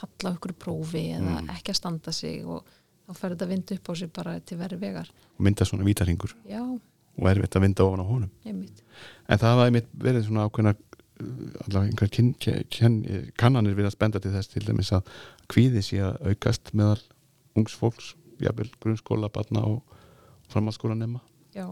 falla 0.00 0.34
okkur 0.36 0.52
prófi 0.56 1.06
eða 1.16 1.40
Mm. 1.40 1.48
ekki 1.56 1.72
að 1.74 1.76
standa 1.80 2.12
sig 2.12 2.44
og 2.44 2.64
þá 3.08 3.14
fer 3.18 3.30
þetta 3.34 3.44
að 3.46 3.50
vinda 3.54 3.74
upp 3.74 3.88
á 3.90 3.92
sig 4.00 4.12
bara 4.12 4.40
til 4.40 4.58
verri 4.58 4.76
vegar. 4.80 5.08
Og 5.38 5.44
mynda 5.44 5.64
svona 5.68 5.84
vítarhingur 5.84 6.34
Já, 6.48 6.62
og 6.62 7.26
erfitt 7.28 7.56
að 7.56 7.64
vinda 7.66 7.84
ofan 7.84 8.00
á 8.00 8.06
honum. 8.08 8.30
Einmitt. 8.46 8.82
En 9.28 9.38
það 9.38 9.50
hafa 9.54 9.66
einmitt 9.68 9.88
verið 9.98 10.24
svona 10.28 10.46
ákveðna 10.48 10.74
uh, 10.76 11.64
allavega 11.66 11.90
einhver 11.90 12.08
kyn, 12.14 12.34
kyn, 12.70 13.00
kannanir 13.36 13.74
við 13.76 13.90
að 13.90 13.96
spenda 13.96 14.20
til 14.20 14.32
þess 14.32 14.48
til 14.54 14.64
dæmis 14.64 14.92
að 14.92 15.08
kvíði 15.52 15.82
sé 15.84 16.00
að 16.04 16.20
aukast 16.30 16.72
meðal 16.72 17.00
ungs 17.58 17.74
fólks, 17.76 18.14
jafnvel 18.46 18.70
grunnskóla, 18.82 19.28
barna 19.34 19.62
og 19.68 19.96
framhaldsskóla 20.52 20.96
nema 20.98 21.20
já, 21.54 21.66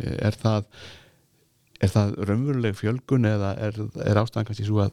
er 0.00 0.36
það 0.40 0.64
er 1.84 1.90
það 1.92 2.14
raunveruleg 2.30 2.76
fjölgun 2.78 3.26
eða 3.28 3.52
er, 3.68 3.78
er 4.06 4.20
ástæðan 4.22 4.46
kannski 4.48 4.66
svo 4.68 4.80
að 4.86 4.92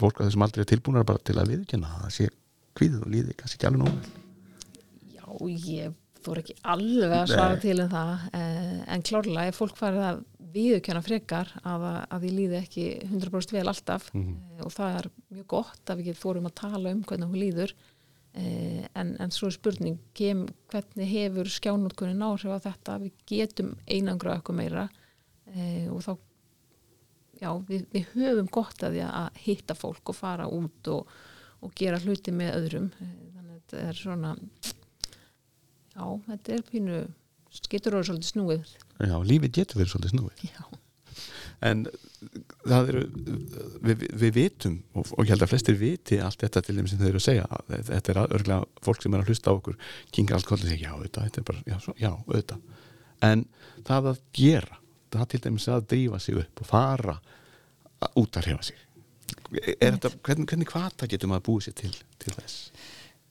fólk 0.00 0.18
að 0.20 0.28
þessum 0.28 0.44
aldrei 0.46 0.64
er 0.64 0.70
tilbúinar 0.72 1.06
bara 1.08 1.22
til 1.22 1.36
að 1.38 1.52
viðkjanna 1.52 1.90
að 1.94 2.04
það 2.06 2.14
sé 2.16 2.28
kvíðið 2.78 3.04
og 3.06 3.12
líði 3.14 3.36
kannski 3.38 3.58
ekki 3.60 3.68
alveg 3.68 3.84
nóg 3.84 3.94
já, 5.12 5.24
ég 5.76 5.94
þú 6.22 6.34
er 6.34 6.40
ekki 6.42 6.56
alveg 6.74 7.14
að 7.18 7.30
svara 7.32 7.56
Nei. 7.56 7.62
til 7.62 7.76
um 7.84 7.90
það 7.92 8.12
eh, 8.38 8.76
en 8.96 9.04
klárlega 9.08 9.46
er 9.52 9.56
fólk 9.56 9.78
farið 9.78 10.04
að 10.08 10.20
viðurkenna 10.52 11.02
frekar 11.06 11.48
að, 11.64 11.86
að 12.12 12.26
ég 12.28 12.34
líði 12.36 12.58
ekki 12.60 12.84
100% 13.08 13.54
vel 13.56 13.64
alltaf 13.72 14.10
Mhm. 14.12 14.34
eh, 14.58 14.64
og 14.66 14.72
það 14.74 14.98
er 15.00 15.08
mjög 15.36 15.46
gott 15.54 15.84
að 15.92 15.96
við 16.02 16.10
getum 16.10 16.22
fórum 16.26 16.46
að 16.50 16.58
tala 16.62 16.92
um 16.92 17.02
hvernig 17.08 17.30
hún 17.30 17.42
líður 17.42 17.72
eh, 17.72 17.76
en, 18.32 19.14
en 19.20 19.32
svo 19.34 19.50
er 19.50 19.56
spurning 19.56 19.98
kem, 20.16 20.46
hvernig 20.72 21.08
hefur 21.10 21.50
skjánútkunin 21.52 22.24
áhrif 22.24 22.54
á 22.56 22.64
þetta? 22.64 22.98
Við 23.02 23.24
getum 23.28 23.72
einangra 23.84 24.38
okkur 24.40 24.56
meira. 24.56 24.86
Eh, 25.52 25.88
og 25.92 26.00
þá 26.04 26.12
já, 27.42 27.50
við, 27.68 27.86
við 27.92 28.12
höfum 28.14 28.48
gott 28.52 28.84
að 28.86 28.96
því 28.96 29.02
að 29.08 29.40
hitta 29.44 29.76
fólk 29.76 30.12
og 30.14 30.16
fara 30.16 30.46
út 30.48 30.92
og, 30.92 31.10
og 31.60 31.74
gera 31.76 32.00
hluti 32.00 32.34
með 32.34 32.54
öðrum. 32.60 32.92
Eh, 33.02 33.16
þannig 33.34 33.50
að 33.50 33.58
þetta 33.58 33.82
er 33.88 34.00
svona 34.00 34.36
já, 35.92 36.06
þetta 36.30 36.56
er 36.56 36.64
pínu 36.70 37.02
getur 37.68 37.98
orðið 37.98 38.08
svolítið 38.08 38.30
snúið. 38.30 38.76
Já, 39.02 39.16
lífið 39.28 39.56
getur 39.58 39.82
verið 39.82 39.92
svolítið 39.92 40.14
snúið. 40.14 40.44
Já, 40.48 40.62
en 41.62 41.84
það 42.66 42.90
eru 42.92 43.02
við, 43.86 44.04
við 44.22 44.34
vitum 44.36 44.76
og, 44.98 45.08
og 45.16 45.24
ég 45.26 45.32
held 45.34 45.44
að 45.46 45.50
flestir 45.52 45.78
viti 45.80 46.18
allt 46.22 46.42
þetta 46.44 46.62
til 46.66 46.76
þeim 46.78 46.88
sem 46.90 47.00
þau 47.00 47.08
eru 47.08 47.20
að 47.22 47.26
segja. 47.26 47.48
Þetta 47.88 48.12
er 48.14 48.20
örgulega 48.22 48.84
fólk 48.86 49.02
sem 49.04 49.14
er 49.16 49.22
að 49.24 49.32
hlusta 49.32 49.50
á 49.50 49.58
okkur 49.58 49.76
kinga 50.14 50.36
allt 50.38 50.48
kollið 50.48 50.68
og 50.68 50.72
segja 50.72 50.86
já, 50.88 50.92
auðvitað, 50.96 51.26
þetta 51.28 51.44
bara, 51.50 51.64
já, 51.72 51.76
svo, 51.84 51.94
já, 52.02 52.10
auðvitað. 52.26 52.78
En 53.28 53.44
það 53.86 54.08
að 54.12 54.22
gera 54.38 54.78
það 55.12 55.28
til 55.34 55.42
dæmis 55.46 55.68
að 55.70 55.86
drífa 55.92 56.20
sig 56.24 56.38
upp 56.42 56.62
og 56.64 56.70
fara 56.70 57.16
að- 58.02 58.18
út 58.22 58.38
að 58.40 58.48
hrefa 58.48 58.66
sig. 58.70 58.82
Þetta, 59.52 60.10
hvernig, 60.24 60.46
hvernig 60.48 60.70
hvata 60.72 61.06
getur 61.10 61.28
maður 61.30 61.46
búið 61.50 61.66
sér 61.68 61.74
til, 61.82 61.92
til 62.22 62.34
þess? 62.38 62.58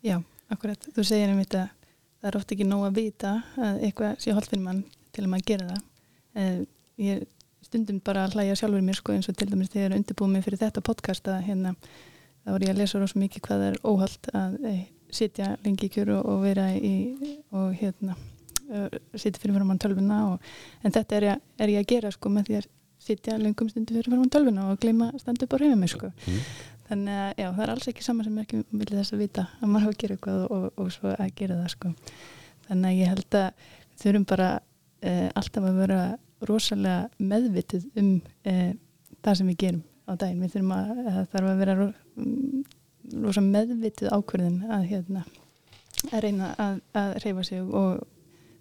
Já, 0.06 0.20
akkurat. 0.54 0.88
Þú 0.96 1.04
segir 1.08 1.32
einmitt 1.34 1.56
að 1.58 1.70
það 2.22 2.30
er 2.30 2.38
oft 2.38 2.54
ekki 2.54 2.68
nóg 2.70 2.86
að 2.88 3.00
vita 3.00 3.32
að 3.58 3.82
eitthvað 3.88 4.20
sé 4.22 4.36
holdt 4.38 4.52
fyrir 4.52 4.64
mann 4.68 4.84
til 5.12 5.26
að 5.26 5.32
maður 5.34 5.48
gera 5.50 5.68
það. 5.72 5.82
Eh, 6.42 6.60
ég 7.02 7.24
stundum 7.72 8.02
bara 8.04 8.28
að 8.28 8.36
hlæja 8.38 8.58
sjálfur 8.60 8.84
mér 8.86 9.00
sko 9.00 9.16
eins 9.16 9.32
og 9.32 9.38
til 9.40 9.48
dæmis 9.50 9.72
þegar 9.72 9.88
ég 9.88 9.94
er 9.94 10.00
undirbúið 10.02 10.34
mig 10.36 10.44
fyrir 10.46 10.62
þetta 10.66 10.84
podcast 10.84 11.32
að 11.32 11.46
hérna 11.48 11.76
þá 12.44 12.52
var 12.52 12.66
ég 12.68 12.74
að 12.74 12.84
lesa 12.84 13.00
rosa 13.00 13.22
mikið 13.22 13.48
hvað 13.48 13.66
er 13.70 13.80
óholdt 13.88 14.30
að 14.36 14.60
eh, 14.68 14.84
sitja 15.12 15.56
lengi 15.64 15.88
í 15.88 15.94
kjöru 15.94 16.20
og 16.20 16.44
vera 16.44 16.68
í 16.76 16.94
og 17.56 17.74
hérna 17.80 18.18
sitja 18.72 19.40
fyrir 19.40 19.56
fyrir 19.56 19.68
mann 19.68 19.80
tölvuna 19.82 20.20
og, 20.32 20.52
en 20.84 20.94
þetta 20.96 21.18
er 21.18 21.28
ég, 21.28 21.46
er 21.60 21.74
ég 21.74 21.84
að 21.84 21.90
gera 21.92 22.12
sko 22.14 22.32
með 22.32 22.50
því 22.50 22.60
að 22.60 22.68
sitja 23.02 23.38
lengum 23.42 23.70
stundu 23.72 23.96
fyrir 23.96 24.08
fyrir 24.08 24.22
mann 24.22 24.32
tölvuna 24.32 24.68
og 24.72 24.82
gleyma 24.82 25.12
að 25.12 25.24
standa 25.24 25.48
upp 25.48 25.56
og 25.58 25.64
reyna 25.64 25.80
mig 25.80 25.92
sko 25.92 26.12
mm. 26.12 26.42
þannig 26.90 27.22
að 27.24 27.44
já, 27.44 27.48
það 27.48 27.64
er 27.66 27.74
alls 27.76 27.92
ekki 27.92 28.08
saman 28.08 28.28
sem 28.28 28.38
er 28.38 28.48
ekki 28.48 28.64
vilja 28.72 29.00
þess 29.00 29.16
að 29.16 29.24
vita 29.26 29.48
að 29.60 29.72
maður 29.74 29.88
hafa 29.88 29.96
að 29.96 30.02
gera 30.04 30.18
eitthvað 30.18 30.44
og, 30.48 30.68
og 30.76 30.92
svo 30.96 31.14
að 31.16 31.34
gera 31.42 31.60
það 31.62 31.72
sko. 31.76 31.94
þannig 32.68 32.92
að 32.92 33.00
ég 33.02 33.14
held 33.16 33.40
að 33.42 33.66
þurfum 34.02 34.28
bara 34.32 34.50
uh, 34.60 35.30
alltaf 35.42 35.68
að 35.68 35.82
vera 35.82 36.02
rosalega 36.50 37.10
meðvitið 37.32 37.88
um 38.02 38.12
uh, 38.50 38.72
það 39.22 39.38
sem 39.40 39.52
við 39.52 39.60
gerum 39.66 39.84
á 40.10 40.12
daginn. 40.16 40.42
Við 40.42 40.56
þurfum 40.56 40.74
að, 40.76 40.92
að 40.92 41.12
það 41.18 41.28
þarf 41.34 41.52
að 41.52 41.62
vera 41.62 41.76
ro, 41.80 41.88
um, 42.22 42.64
rosa 43.26 43.44
meðvitið 43.46 44.16
ákvörðin 44.16 44.60
að 44.72 44.88
hérna 44.92 45.26
að 46.10 46.24
reyna 46.26 46.54
að, 46.62 46.80
að 46.98 47.12
reyfa 47.26 47.44
sig 47.46 47.62
og, 47.62 48.06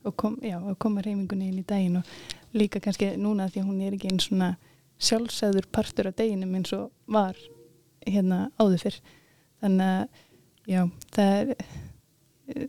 og 0.05 0.17
kom, 0.21 0.37
já, 0.45 0.59
koma 0.83 1.05
reyfingunni 1.05 1.51
inn 1.51 1.63
í 1.63 1.67
daginn 1.67 2.01
og 2.01 2.57
líka 2.57 2.83
kannski 2.83 3.15
núna 3.21 3.49
því 3.51 3.65
hún 3.67 3.81
er 3.85 3.97
ekki 3.97 4.11
einn 4.11 4.21
svona 4.23 4.51
sjálfsæður 5.01 5.71
partur 5.73 6.11
af 6.11 6.19
deginum 6.19 6.53
eins 6.59 6.75
og 6.77 6.91
var 7.09 7.39
hérna 8.07 8.49
áður 8.61 8.85
fyrr. 8.85 8.99
Þannig 9.61 9.95
að 9.95 10.21
já, 10.71 10.83
það 11.15 11.33
er 11.39 11.55
eh, 12.55 12.69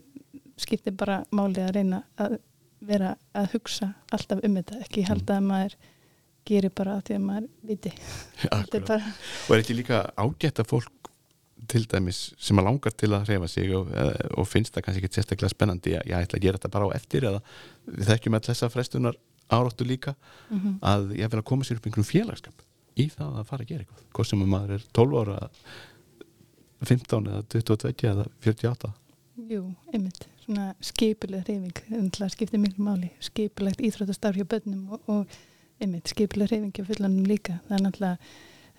skiptir 0.60 0.96
bara 0.96 1.22
máli 1.34 1.64
að 1.64 1.74
reyna 1.76 2.02
að 2.20 2.38
vera 2.86 3.14
að 3.38 3.52
hugsa 3.56 3.92
alltaf 4.12 4.42
um 4.44 4.56
þetta, 4.58 4.80
ekki 4.86 5.06
halda 5.08 5.38
að 5.38 5.48
maður 5.48 5.76
gerir 6.48 6.72
bara 6.74 6.96
að 6.98 7.04
því 7.08 7.16
að 7.18 7.24
maður 7.28 7.48
viti. 7.68 7.92
Bara, 8.72 8.98
og 9.46 9.54
er 9.54 9.62
ekki 9.62 9.78
líka 9.78 10.02
ágætt 10.18 10.62
að 10.62 10.70
fólk 10.72 11.10
til 11.70 11.84
dæmis 11.86 12.22
sem 12.42 12.58
að 12.58 12.66
langar 12.66 12.94
til 12.98 13.12
að 13.14 13.28
hrefa 13.28 13.48
sig 13.50 13.70
og, 13.76 13.92
eh, 13.94 14.24
og 14.34 14.48
finnst 14.50 14.74
það 14.74 14.86
kannski 14.86 15.04
ekki 15.04 15.18
sérstaklega 15.20 15.52
spennandi 15.52 15.94
að 15.94 16.08
ég 16.10 16.26
ætla 16.26 16.40
að 16.40 16.46
gera 16.46 16.58
þetta 16.58 16.72
bara 16.74 16.88
á 16.90 16.96
eftir 16.96 17.28
eða 17.28 17.42
við 17.86 18.10
þekkjum 18.10 18.38
að 18.38 18.48
þessa 18.48 18.70
frestunar 18.72 19.18
áráttu 19.52 19.86
líka 19.86 20.16
mm 20.50 20.80
að 20.82 21.14
ég 21.20 21.30
vil 21.30 21.38
að 21.38 21.48
koma 21.52 21.64
sér 21.64 21.78
upp 21.78 21.86
einhverjum 21.86 22.10
félagskap 22.10 22.66
í 22.98 23.06
það 23.12 23.38
að 23.38 23.48
fara 23.48 23.62
að 23.62 23.70
gera 23.70 23.84
eitthvað. 23.84 24.04
Hvort 24.12 24.28
sem 24.32 24.42
að 24.42 24.52
maður 24.56 24.74
er 24.74 24.86
12 24.98 25.22
ára 25.22 25.38
15 26.82 27.30
eða 27.30 27.42
22 27.54 28.10
eða 28.10 28.26
48 28.42 28.92
jú, 29.52 29.62
einmitt 29.92 30.26
svona 30.42 30.68
skipuleg 30.84 31.44
reyfing, 31.48 31.82
það 32.16 32.32
skiptir 32.34 32.62
miklu 32.62 32.86
máli. 32.86 33.10
Skipulegt 33.22 33.82
íþróttastarf 33.82 34.38
hjá 34.38 34.46
börnum 34.48 34.96
og, 34.96 35.04
og 35.10 35.82
einmitt 35.82 36.10
skipuleg 36.10 36.50
reyfing 36.50 36.72
hjá 36.76 36.86
fullanum 36.88 37.28
líka, 37.28 37.60
það 37.68 37.76
er 37.78 37.84
náttúrulega 37.86 38.16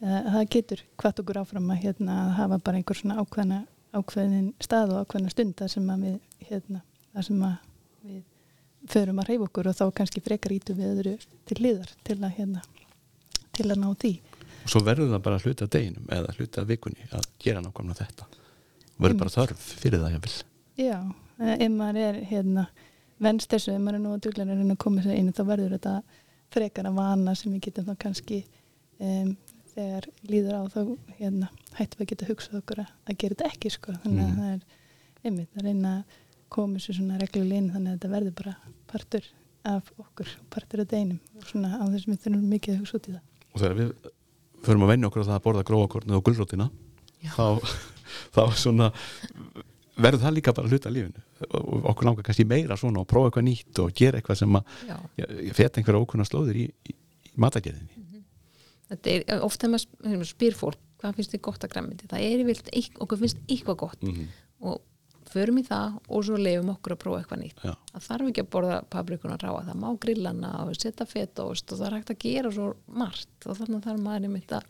uh, 0.03 0.33
það 0.35 0.49
getur 0.57 0.83
hvart 1.01 1.23
okkur 1.23 1.41
áfram 1.43 1.71
að 1.73 1.81
hérna 1.85 2.19
að 2.25 2.35
hafa 2.41 2.59
bara 2.67 2.81
einhver 2.81 2.99
svona 2.99 3.19
ákveðna 3.23 3.63
ákveðin 3.93 4.51
stað 4.63 4.93
og 4.93 5.05
ákveðna 5.05 5.33
stund 5.33 5.57
þar 5.59 5.73
sem 5.73 5.89
að 5.93 6.05
við 6.07 6.47
hérna, 6.49 6.83
þar 7.13 7.27
sem 7.29 7.41
að 7.47 7.57
við 8.03 8.21
förum 8.93 9.19
að 9.21 9.29
reyfa 9.31 9.47
okkur 9.47 9.69
og 9.69 9.79
þá 9.79 9.83
kannski 9.99 10.23
frekar 10.23 10.55
ítum 10.55 10.79
við 10.79 10.93
öðru 10.93 11.17
til 11.49 11.59
liðar 11.61 11.91
til 12.03 12.17
að 12.19 12.37
hérna 12.39 12.63
til 13.53 13.67
að 13.69 13.79
ná 13.79 13.89
því. 14.01 14.13
Og 14.63 14.71
svo 14.71 14.81
verður 14.83 15.11
það 15.13 15.25
bara 15.27 15.43
hluta 15.43 15.67
af 15.67 15.73
deginum 15.75 16.09
eða 16.15 16.33
hluta 16.39 16.63
vikunni 16.67 17.05
að 17.13 17.27
gera 17.43 17.61
nákvæmlega 17.61 17.99
þetta. 18.01 18.27
Verður 18.97 19.19
bara 19.21 19.33
þörf 19.33 19.69
fyrir 19.83 20.01
það 20.01 20.15
ég 20.15 20.25
vil 20.25 20.33
Já, 20.73 20.97
ef 21.39 21.71
maður 21.73 22.01
er 22.09 22.19
hérna 22.29 22.67
venst 23.23 23.49
þessu, 23.53 23.73
ef 23.75 23.81
maður 23.81 23.95
er 23.99 24.03
nú 24.03 24.13
að 24.15 24.21
duglega 24.27 24.51
að 24.51 24.59
reyna 24.61 24.75
að 24.75 24.81
koma 24.83 25.01
sér 25.05 25.17
inn 25.17 25.31
þá 25.33 25.43
verður 25.47 25.75
þetta 25.77 25.95
frekar 26.53 26.85
að 26.89 26.97
vana 26.99 27.35
sem 27.35 27.51
við 27.55 27.61
getum 27.67 27.85
þá 27.89 27.93
kannski 28.03 28.39
um, 28.99 29.31
þegar 29.73 30.07
líður 30.29 30.57
á 30.59 30.63
þá 30.69 30.79
hérna, 31.17 31.47
hættum 31.79 31.99
við 31.99 32.05
að 32.05 32.11
geta 32.13 32.27
hugsað 32.29 32.59
okkur 32.61 32.81
að, 32.83 32.91
að 33.09 33.17
gera 33.23 33.35
þetta 33.37 33.51
ekki 33.53 33.71
sko, 33.73 33.95
þannig 34.03 34.23
að 34.23 34.33
Mm. 34.33 34.37
það 34.39 34.51
er 34.53 35.29
einmitt 35.31 35.57
að 35.57 35.65
reyna 35.69 35.93
að 35.97 36.19
koma 36.53 36.79
sér 36.83 36.97
svona 36.99 37.17
reglulega 37.17 37.57
inn 37.63 37.71
þannig 37.73 37.89
að 37.89 37.95
þetta 37.97 38.11
verður 38.13 38.35
bara 38.37 38.53
partur 38.91 39.29
af 39.63 39.87
okkur, 40.03 40.29
partur 40.53 40.83
af 40.83 40.89
deginum 40.91 41.19
og 41.39 41.45
svona 41.49 41.69
á 41.79 41.83
þessum 41.87 42.11
við 42.13 42.19
þurfum 42.27 42.49
mikið 42.51 42.73
að 42.75 42.79
hugsa 42.83 42.97
út 42.99 43.07
í 43.09 43.13
það 43.15 43.21
og 43.53 43.61
þegar 43.63 43.77
við 43.79 43.93
förum 44.67 44.83
að 44.85 44.91
venja 44.93 45.07
okkur 45.09 45.23
á 45.23 45.27
það 45.29 45.37
að 45.39 45.45
borða 45.47 45.63
gróakornið 45.69 46.17
og 46.19 46.25
gulrótina 46.27 46.67
Já. 47.23 47.31
þá, 47.33 47.45
þá 48.35 48.41
svona 48.59 48.91
verður 49.97 50.23
það 50.23 50.33
líka 50.37 50.53
bara 50.53 50.67
hluta 50.71 50.89
lífinu. 50.89 51.21
Og 51.53 51.85
okkur 51.91 52.05
langar 52.07 52.23
kannski 52.23 52.45
meira 52.49 52.77
svona 52.79 52.99
og 53.03 53.07
prófa 53.07 53.29
eitthvað 53.29 53.45
nýtt 53.49 53.79
og 53.83 53.91
gera 53.93 54.17
eitthvað 54.19 54.39
sem 54.39 54.55
að 54.55 54.63
feta 55.53 55.79
einhverja 55.81 56.01
ókunna 56.01 56.25
slóðir 56.25 56.55
í, 56.63 56.65
í, 56.89 56.95
í 57.29 57.33
matagerðinni 57.37 58.01
þetta 58.93 59.13
er 59.17 59.43
ofta 59.43 59.67
maður 59.71 59.85
sp- 59.87 59.99
þegar 60.03 60.17
maður 60.19 60.29
spyr 60.31 60.57
fólk 60.57 60.81
hvað 61.01 61.15
finnst 61.17 61.31
þið 61.33 61.41
gott 61.47 61.63
að 61.65 61.71
græmiti 61.73 62.07
það 62.11 62.25
er 62.29 62.43
eitth- 62.53 62.99
okkur 63.03 63.21
finnst 63.23 63.39
eitthvað 63.47 63.77
gott. 63.77 64.01
Mm 64.03 64.13
-hmm. 64.13 64.27
og 64.69 64.81
förum 65.33 65.57
í 65.57 65.63
það 65.65 65.95
og 66.09 66.25
svo 66.27 66.37
leifum 66.37 66.69
okkur 66.75 66.93
að 66.93 66.99
prófa 67.01 67.19
eitthvað 67.23 67.41
nýtt. 67.41 67.63
Já, 67.63 67.73
það 67.93 68.07
þarf 68.07 68.27
ekki 68.29 68.41
að 68.43 68.49
borða 68.53 68.81
paprikuna 68.89 69.37
ráa 69.41 69.63
það 69.65 69.79
má 69.81 69.89
grillana 69.99 70.51
og 70.65 70.75
setja 70.75 71.05
fetaost 71.05 71.71
og 71.71 71.79
það 71.79 71.87
er 71.87 71.95
hægt 71.97 72.11
að 72.11 72.19
gera 72.19 72.51
svo 72.51 72.73
margt. 72.87 73.47
Og 73.47 73.57
þannig 73.57 73.83
þarf 73.83 73.99
maður 73.99 74.23
einmitt 74.27 74.51
að 74.51 74.63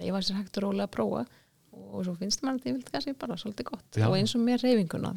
leifa 0.00 0.22
sér 0.22 0.36
hægt 0.40 0.56
og 0.56 0.62
rólega 0.62 0.88
að 0.88 0.94
prófa 0.96 1.26
og 1.72 2.04
svo 2.06 2.14
finnst 2.18 2.44
maður 2.44 2.60
þetta 2.60 2.70
yfirleitt 2.70 2.92
kannski 2.94 3.16
bara 3.20 3.38
svolítið 3.40 3.68
gott. 3.70 3.88
Já. 3.96 4.06
og 4.08 4.16
eins 4.18 4.34
og 4.36 4.44
með 4.44 4.64
reyfinguna 4.64 5.12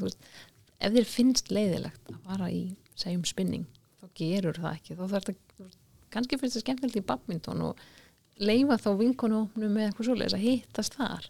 ef 0.84 0.96
þér 0.96 1.08
finnst 1.08 1.52
leiðilegt 1.54 2.12
að 2.12 2.20
fara 2.28 2.50
í 2.52 2.64
segjum 3.00 3.24
spinning, 3.28 3.66
þá 4.02 4.08
gerur 4.20 4.60
það 4.60 4.78
ekki. 4.78 4.98
Þá 5.00 5.06
þarf 5.14 5.30
það, 5.30 5.78
kannski 6.14 6.40
finnst 6.42 6.58
það 6.58 6.66
skemmtilegt 6.66 7.00
í 7.00 7.06
badminton 7.14 7.64
og 7.70 7.88
leifa 8.44 8.78
þá 8.82 8.92
vinkonu 9.00 9.46
með 9.56 9.88
eitthvað 9.88 10.10
svoleiðis 10.10 10.38
að 10.38 10.46
hittast 10.48 10.98
þar. 11.00 11.30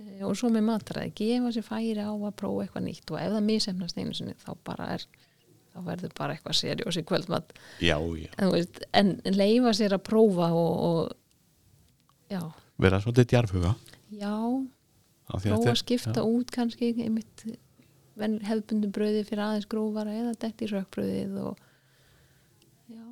Eh, 0.00 0.20
og 0.26 0.36
svo 0.38 0.50
með 0.52 0.66
matræði, 0.68 1.14
gefa 1.22 1.54
sér 1.56 1.66
færi 1.66 2.04
á 2.04 2.12
að 2.12 2.36
prófa 2.42 2.66
eitthvað 2.66 2.86
nýtt. 2.86 3.10
Og 3.10 3.20
ef 3.22 3.34
það 3.34 3.48
misemnast 3.48 4.00
einu 4.00 4.14
sinni 4.16 4.36
þá 4.38 4.52
bara 4.66 4.92
er 4.96 5.06
þá 5.70 5.82
verður 5.86 6.14
bara 6.18 6.34
eitthvað 6.34 6.58
seriós 6.58 6.98
í 6.98 7.04
kvöldmatt 7.06 7.52
en, 8.42 9.12
en 9.22 9.36
leifa 9.36 9.72
sér 9.78 9.94
að 9.94 10.02
prófa 10.08 10.50
og, 10.56 10.80
og 10.88 12.32
já, 12.32 12.42
vera 12.82 12.98
svolítið 13.02 13.28
djarfhuga 13.30 13.74
já. 14.10 14.34
Prófa 15.30 15.72
að 15.72 15.80
skipta 15.82 16.16
já. 16.18 16.26
út 16.26 16.50
kannski 16.54 16.92
einmitt 16.98 17.44
hefðbundum 18.20 18.92
brauði 18.92 19.22
fyrir 19.28 19.44
aðeins 19.44 19.68
grófara 19.70 20.16
eða 20.16 20.34
detti 20.42 20.68
rökkbrauðið 20.70 21.38
og 21.44 21.60
já, 22.90 23.04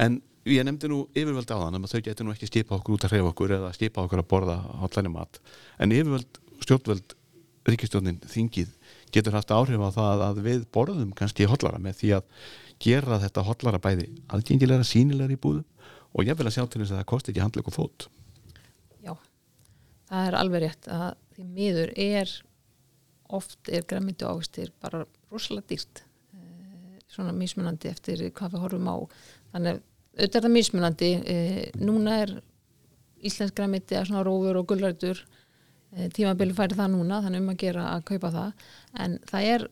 En 0.00 0.20
ég 0.48 0.64
nefndi 0.64 0.88
nú 0.92 1.02
yfirvöld 1.16 1.50
á 1.50 1.56
þann 1.58 1.80
að 1.80 1.90
þau 1.92 2.04
getur 2.06 2.28
nú 2.28 2.34
ekki 2.34 2.48
skipa 2.48 2.78
okkur 2.78 2.96
út 2.96 3.06
að 3.06 3.16
hreyfa 3.16 3.32
okkur 3.32 3.56
eða 3.58 3.74
skipa 3.76 4.04
okkur 4.04 4.22
að 4.22 4.30
borða 4.30 4.56
hotlæni 4.84 5.12
mat. 5.12 5.40
En 5.80 5.92
yfirvöld, 5.94 6.40
stjórnvöld 6.64 7.16
ríkistjórnin, 7.68 8.20
þingið 8.28 8.72
getur 9.14 9.36
haft 9.36 9.52
áhrif 9.54 9.80
á 9.80 9.90
það 9.94 10.24
að 10.26 10.40
við 10.44 10.66
borðum 10.74 11.14
kannski 11.16 11.48
hotlara 11.48 11.80
með 11.80 12.00
því 12.00 12.10
að 12.18 12.26
gera 12.82 13.20
þetta 13.22 13.44
hotlara 13.46 13.80
bæði 13.80 14.10
aðgengilega 14.28 14.86
sínilega 14.86 15.32
í 15.32 15.40
búðum 15.40 15.64
og 16.14 16.28
ég 16.28 16.36
vil 16.38 16.46
að 16.48 16.56
sjá 16.56 16.64
til 16.66 16.82
þess 16.82 16.92
að 16.92 17.00
það 17.00 17.10
kosti 17.12 17.32
ekki 17.32 17.44
handleg 17.44 17.70
og 17.70 17.76
fót 17.76 18.08
það 20.14 20.30
er 20.30 20.38
alveg 20.38 20.64
rétt 20.64 20.88
að 20.94 21.06
því 21.34 21.46
miður 21.56 21.92
er 22.00 22.32
oft 23.34 23.70
er 23.72 23.86
græmyndu 23.88 24.28
ávistir 24.28 24.72
bara 24.82 25.04
rosalega 25.32 25.72
dýrt 25.72 26.02
eh, 26.36 26.98
svona 27.10 27.34
mismunandi 27.36 27.90
eftir 27.90 28.22
hvað 28.30 28.54
við 28.54 28.64
horfum 28.66 28.90
á. 28.90 28.96
Þannig 29.54 29.78
að 29.78 29.80
auðvitað 30.14 30.38
er 30.38 30.44
það 30.46 30.56
mismunandi. 30.56 31.12
Eh, 31.34 31.62
núna 31.82 32.18
er 32.24 32.34
íslensk 33.24 33.56
græmyndi 33.58 33.98
að 33.98 34.10
svona 34.10 34.26
rófur 34.26 34.60
og 34.60 34.68
gulrætur 34.70 35.22
eh, 35.96 36.10
tímabili 36.14 36.54
færi 36.56 36.78
það 36.78 36.92
núna 36.94 37.22
þannig 37.24 37.42
um 37.42 37.54
að 37.54 37.62
gera 37.64 37.88
að 37.94 38.06
kaupa 38.12 38.34
það. 38.34 38.68
En 39.04 39.18
það 39.30 39.50
er 39.54 39.66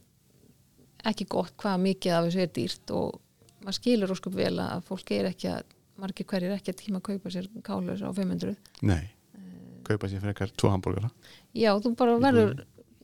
ekki 1.12 1.28
gott 1.30 1.54
hvað 1.60 1.86
mikið 1.86 2.16
af 2.16 2.26
þessu 2.26 2.42
er 2.42 2.52
dýrt 2.56 2.94
og 2.96 3.20
maður 3.62 3.78
skilur 3.78 4.14
óskup 4.14 4.36
vel 4.38 4.54
að 4.62 4.84
fólk 4.88 5.14
er 5.14 5.30
ekki 5.30 5.50
að 5.52 5.78
margir 6.02 6.26
hverjir 6.26 6.54
ekki 6.56 6.72
að 6.72 6.80
tíma 6.80 7.00
að 7.00 7.08
kaupa 7.10 7.32
sér 7.32 7.48
kálur 7.66 8.00
á 8.02 8.10
500 8.10 8.54
Nei, 8.88 9.10
kaupa 9.86 10.10
sér 10.10 10.22
fyrir 10.22 10.34
eitthvað 10.34 10.54
tvo 10.60 10.72
hambúrgara. 10.72 11.10
Já, 11.52 11.72
þú 11.82 11.94
bara 11.98 12.18
verður 12.22 12.62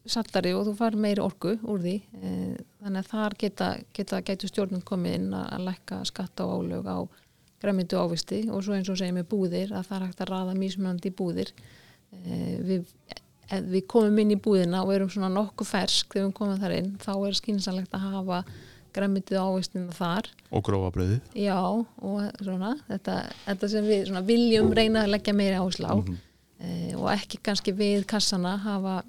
sallari 0.08 0.54
og 0.56 0.66
þú 0.68 0.74
far 0.78 0.96
meiri 0.96 1.20
orku 1.20 1.54
úr 1.68 1.82
því 1.84 1.96
Eh, 2.18 2.56
þannig 2.82 3.04
að 3.04 3.10
þar 3.12 3.36
geta, 3.38 3.68
geta 3.94 4.20
gætu 4.26 4.48
stjórnum 4.50 4.84
komið 4.86 5.16
inn 5.18 5.34
að 5.36 5.64
lækka 5.68 6.00
skatta 6.08 6.46
og 6.46 6.64
álög 6.64 6.88
á 6.88 6.98
græmyndu 7.62 7.98
ávisti 7.98 8.44
og 8.50 8.62
svo 8.64 8.76
eins 8.76 8.88
og 8.90 8.98
segja 8.98 9.14
með 9.14 9.28
búðir 9.32 9.72
að 9.74 9.88
það 9.88 9.96
er 9.98 10.06
hægt 10.06 10.22
að 10.22 10.30
raða 10.32 10.54
mismunandi 10.58 11.10
í 11.10 11.16
búðir. 11.18 11.52
Eh, 12.12 12.56
við, 12.64 12.94
ef 13.50 13.68
við 13.72 13.86
komum 13.90 14.18
inn 14.22 14.34
í 14.34 14.40
búðina 14.40 14.84
og 14.84 14.94
erum 14.94 15.12
svona 15.12 15.30
nokkuð 15.34 15.70
fersk 15.72 16.14
þegar 16.14 16.28
við 16.28 16.36
komum 16.40 16.60
þar 16.62 16.76
inn 16.78 16.90
þá 17.02 17.12
er 17.16 17.38
skynsanlegt 17.40 17.96
að 17.96 18.06
hafa 18.12 18.42
græmyndu 18.96 19.38
ávistina 19.38 19.94
þar. 19.94 20.30
Og 20.50 20.64
grófa 20.64 20.92
bröðið 20.94 21.36
Já, 21.38 21.58
og 21.58 22.42
svona 22.42 22.76
þetta, 22.88 23.18
þetta 23.44 23.70
sem 23.74 23.84
við 23.86 24.08
svona, 24.08 24.24
viljum 24.26 24.72
reyna 24.74 25.04
að 25.04 25.14
leggja 25.16 25.36
meiri 25.36 25.60
áherslu 25.60 25.86
á 25.86 25.96
eh, 26.60 26.94
og 26.96 27.10
ekki 27.14 27.40
kannski 27.44 27.74
við 27.76 28.06
kassana 28.10 28.56
hafa 28.64 29.02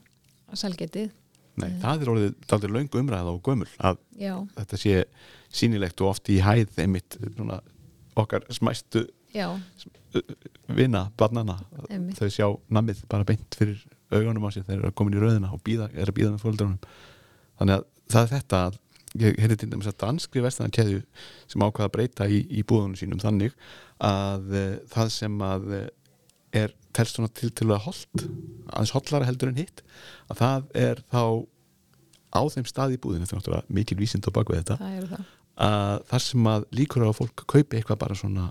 selgetið 0.58 1.12
Nei, 1.60 1.74
það 1.82 2.04
er 2.04 2.12
orðið 2.14 2.36
daldur 2.48 2.72
löngu 2.72 3.02
umræða 3.02 3.34
og 3.34 3.42
gömul 3.44 3.68
að 3.84 4.00
Já, 4.16 4.34
þetta 4.56 4.80
sé 4.80 4.94
sýnilegt 5.52 6.02
og 6.04 6.14
oft 6.14 6.30
í 6.32 6.40
hæð 6.44 6.78
einmitt 6.80 7.18
svona, 7.36 7.60
okkar 8.20 8.46
smæstu 8.54 9.04
já, 9.36 9.48
vina, 10.74 11.10
barnana 11.18 11.60
Einmitt. 11.90 12.18
þau 12.18 12.30
sjá 12.34 12.48
namið 12.74 13.04
bara 13.12 13.28
beint 13.28 13.58
fyrir 13.58 13.82
augunum 14.10 14.48
á 14.48 14.54
þegar 14.54 14.70
þeir 14.70 14.84
eru 14.84 14.96
komin 14.98 15.18
í 15.18 15.22
rauðina 15.22 15.52
og 15.54 15.62
býða, 15.66 15.90
er 15.94 16.10
að 16.10 16.18
býða 16.18 16.34
með 16.34 16.46
fóldrunum 16.46 16.80
þannig 17.60 17.76
að 17.76 17.86
það 18.10 18.24
er 18.24 18.32
þetta 18.34 18.62
að 18.66 18.80
ég 19.20 19.40
heyrði 19.42 19.58
til 19.60 19.70
dæmis 19.72 19.90
að 19.90 20.00
danskri 20.04 20.44
vestæðan 20.46 20.74
keðju 20.78 21.00
sem 21.50 21.64
ákvaða 21.66 21.90
að 21.90 21.94
breyta 21.96 22.28
í, 22.30 22.42
í 22.50 22.64
búðunum 22.68 22.98
sínum 22.98 23.22
þannig 23.22 23.56
að 24.06 24.54
e, 24.54 24.66
það 24.92 25.14
sem 25.16 25.40
að 25.46 25.72
e, 25.74 25.82
er 26.56 26.74
telst 26.96 27.18
svona 27.18 27.32
til 27.36 27.52
til 27.54 27.70
að 27.70 27.84
holt 27.86 28.24
aðeins 28.70 28.94
hotlara 28.96 29.28
heldur 29.28 29.52
en 29.52 29.60
hitt 29.62 29.84
að 30.30 30.42
það 30.42 30.70
er 30.84 31.04
þá 31.12 31.24
á 32.30 32.42
þeim 32.54 32.70
stað 32.70 32.96
í 32.96 33.02
búðinu, 33.02 33.26
þetta 33.26 33.36
er 33.36 33.42
náttúrulega 33.42 33.78
mikil 33.80 34.00
vísind 34.00 34.26
á 34.26 34.32
bakvið 34.34 34.62
þetta 34.62 34.80
það 34.80 35.12
það. 35.12 35.28
að 35.66 36.08
þar 36.12 36.26
sem 36.26 36.50
að 36.54 36.66
líkur 36.80 37.06
á 37.06 37.10
að 37.10 37.20
fólk 37.20 37.46
kaupi 37.46 37.80
eitthvað 37.80 38.02
bara 38.06 38.18
svona 38.18 38.48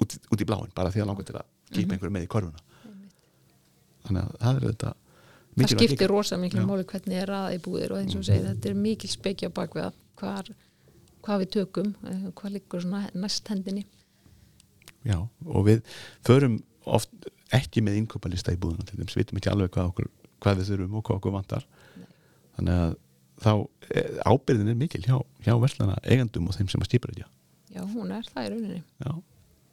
út, 0.00 0.16
út 0.30 0.42
í 0.42 0.48
bláin, 0.48 0.74
bara 0.74 0.92
því 0.94 1.04
að 1.04 1.10
langar 1.10 1.28
til 1.28 1.38
að 1.38 1.48
kýpa 1.70 1.96
einhverju 1.96 2.14
með 2.14 2.26
í 2.26 2.30
korfuna 2.30 2.66
þannig 4.06 4.26
að 4.26 4.36
það 4.40 4.60
er 4.60 4.68
þetta 4.70 4.96
Það 5.50 5.72
skiptir 5.74 6.08
rosa 6.08 6.36
miklu 6.38 6.62
Já. 6.62 6.66
máli 6.66 6.84
hvernig 6.88 7.20
er 7.20 7.30
að 7.34 7.54
í 7.56 7.60
búðir 7.64 7.94
og 7.94 8.00
eins 8.00 8.14
og 8.16 8.22
segið, 8.24 8.52
þetta 8.52 8.68
er 8.70 8.76
mikil 8.78 9.10
spekja 9.10 9.50
á 9.50 9.56
bakvið 9.58 9.86
að 9.88 9.96
hvar, 10.20 10.50
hvað 11.26 11.42
við 11.42 11.50
tökum 11.56 11.88
eh, 12.06 12.26
hvað 12.38 12.60
svona 12.84 13.00
næst 13.18 13.50
hendinni. 13.50 13.82
Já, 15.04 15.16
og 15.18 15.66
við 15.66 15.82
förum 16.26 16.60
oft 16.86 17.10
ekki 17.52 17.82
með 17.82 17.98
innköpalista 18.00 18.52
í 18.54 18.58
búðuna 18.60 18.86
við 18.92 19.14
vitum 19.16 19.38
ekki 19.40 19.50
alveg 19.52 19.70
hvað, 19.74 19.90
okkur, 19.92 20.10
hvað 20.40 20.60
við 20.60 20.70
þurfum 20.70 20.94
og 21.00 21.04
hvað 21.08 21.16
okkur 21.20 21.34
vantar. 21.34 21.66
Þannig 22.56 22.78
að 22.84 22.94
þá 23.40 23.52
e, 23.90 24.04
ábyrðin 24.28 24.68
er 24.72 24.78
mikil 24.80 25.02
hjá, 25.04 25.16
hjá 25.44 25.54
verslana 25.60 25.98
eigandum 26.04 26.48
og 26.48 26.56
þeim 26.56 26.68
sem 26.72 26.80
að 26.84 26.90
stýpa 26.90 27.10
þetta. 27.12 27.28
Já, 27.70 27.82
hún 27.86 28.10
er 28.12 28.26
það 28.32 28.46
í 28.46 28.54
rauninni. 28.54 28.82
Já, 29.04 29.12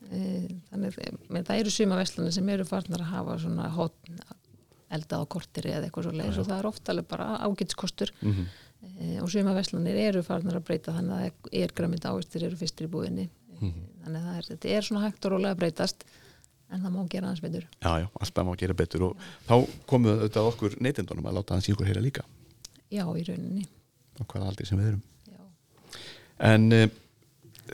Eh, 0.08 0.48
þannig 0.72 0.94
að 1.04 1.48
það 1.50 1.58
eru 1.60 1.72
suma 1.74 1.98
veslanir 2.00 2.32
sem 2.32 2.50
eru 2.54 2.64
farnar 2.64 3.02
að 3.04 3.10
hafa 3.12 3.34
svona 3.44 3.66
hot 3.76 3.96
eldað 4.96 5.26
á 5.26 5.32
kortiri 5.34 5.74
eða 5.76 5.90
eitthvað 5.90 6.06
svo 6.08 6.14
leiðis 6.16 6.38
og 6.40 6.48
það 6.48 6.60
er 6.62 6.68
oft 6.70 6.92
alveg 6.94 7.08
bara 7.12 7.26
ágætskostur 7.44 8.14
mm 8.22 8.46
Mhm. 8.78 9.24
og 9.24 9.30
suma 9.34 9.52
veslanir 9.58 9.98
eru 10.00 10.22
farnar 10.24 10.56
að 10.62 10.64
breyta 10.64 10.94
þannig 10.94 11.18
að 11.26 11.50
er 11.60 11.74
græmint 11.76 12.06
ávistir 12.06 12.44
eru 12.46 12.56
fyrstir 12.56 12.88
í 12.88 12.92
búðinni. 12.94 13.28
Mhm. 13.60 13.74
þannig 14.06 14.22
að 14.22 14.38
er, 14.38 14.44
þetta 14.56 14.70
er 14.78 14.82
svona 14.88 15.04
hægt 15.10 15.26
og 15.26 15.32
rólega 15.34 15.56
að 15.56 15.60
breytast 15.66 16.06
en 16.72 16.84
það 16.84 16.94
má 16.94 17.02
gera 17.12 17.32
hans 17.32 17.42
betur. 17.44 17.66
Já, 17.82 17.92
já, 18.04 18.08
alltaf 18.20 18.48
má 18.48 18.54
gera 18.60 18.78
betur 18.78 19.10
og 19.10 19.28
þá 19.48 19.56
komum 19.90 20.10
við 20.10 20.22
auðvitað 20.22 20.50
okkur 20.52 20.78
neytendunum 20.84 21.30
að 21.30 21.40
láta 21.40 21.58
hans 21.58 21.70
í 21.70 21.76
okkur 21.76 21.90
heyra 21.90 22.04
líka. 22.04 22.26
Já, 22.92 23.04
í 23.04 23.24
rauninni. 23.28 23.68
Og 24.18 24.28
hvaða 24.28 24.52
aldrei 24.52 24.68
sem 24.68 24.82
við 24.82 24.92
erum. 24.94 25.04
Já, 25.32 25.42
en 26.52 26.68
uh, 26.76 26.88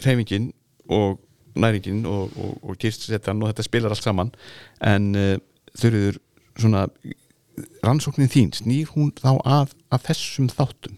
reyfingin 0.04 0.52
og 0.94 1.20
næringin 1.56 2.06
og, 2.10 2.34
og, 2.38 2.54
og 2.66 2.78
kyrstsetan 2.82 3.42
og 3.42 3.52
þetta 3.52 3.68
spilar 3.68 3.94
allt 3.94 4.06
saman. 4.06 4.34
En 4.82 5.12
uh, 5.18 5.36
þurfiður 5.78 6.22
svona 6.58 6.88
rannsóknin 7.86 8.32
þín, 8.32 8.54
snýr 8.58 8.94
hún 8.94 9.12
þá 9.18 9.36
að, 9.42 9.74
að 9.94 10.08
þessum 10.10 10.50
þáttum 10.50 10.98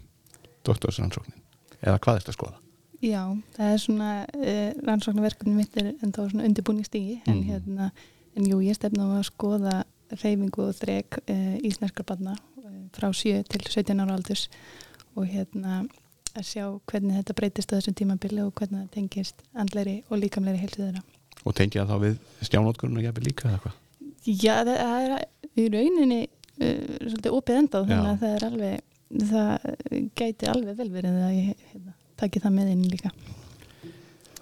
doktorsrannsóknin, 0.66 1.41
eða 1.82 2.00
hvað 2.02 2.18
er 2.18 2.24
þetta 2.24 2.34
að 2.34 2.38
skoða? 2.39 2.64
Já, 3.06 3.22
það 3.58 3.72
er 3.76 3.82
svona 3.84 4.10
uh, 4.26 4.70
rannsóknarverkefni 4.88 5.53
mitt 5.56 5.76
er 5.78 5.91
en 6.01 6.12
þá 6.16 6.22
svona 6.32 6.45
undirbúningsstígi 6.49 7.20
en 7.28 7.36
Mhm. 7.41 7.43
hérna, 7.51 7.91
en 8.36 8.45
jú, 8.49 8.58
ég 8.66 8.76
stefna 8.78 9.06
á 9.06 9.20
að 9.20 9.28
skoða 9.30 9.76
reyfingu 10.24 10.64
og 10.70 10.74
þrek 10.80 11.20
uh, 11.30 11.58
íslenskra 11.66 12.06
barna 12.06 12.34
uh, 12.34 12.72
frá 12.95 13.12
7 13.14 13.43
til 13.49 13.62
17 13.70 13.99
ára 14.01 14.16
aldurs 14.18 14.47
og 15.16 15.28
hérna 15.30 15.86
að 16.36 16.43
sjá 16.49 16.66
hvernig 16.91 17.16
þetta 17.22 17.34
breytist 17.38 17.72
á 17.72 17.78
þessum 17.78 17.95
tímabili 17.95 18.41
og 18.43 18.53
hvernig 18.60 18.82
það 18.88 18.91
tengist 18.97 19.43
andleiri 19.56 19.97
og 20.10 20.20
líkamleiri 20.20 20.60
heilsu 20.66 20.82
þeirra. 20.84 21.03
og 21.45 21.53
tengja 21.56 21.86
það 21.86 21.91
þá 21.93 22.01
við 22.06 22.18
stjánótkunum 22.49 22.97
og 22.97 23.03
jafnir 23.06 23.28
líka 23.30 23.49
eða 23.49 23.60
hvað? 23.64 23.76
Já, 24.26 24.56
það 24.66 24.80
er 24.82 25.28
í 25.56 25.68
rauninni 25.72 26.22
svolítið 26.60 27.36
opið 27.38 27.60
endað 27.62 27.88
þannig 27.91 28.10
að 28.12 28.20
það 28.24 28.36
er 28.36 28.45
alveg 28.49 28.76
það 29.30 30.10
gæti 30.20 30.47
alveg 30.51 30.78
vel 30.80 30.89
verið 30.95 31.20
að 31.28 31.34
ég 31.36 31.64
hérna, 31.72 31.93
taki 32.20 32.43
það 32.43 32.55
með 32.59 32.72
inn 32.76 32.86
líka. 32.91 33.11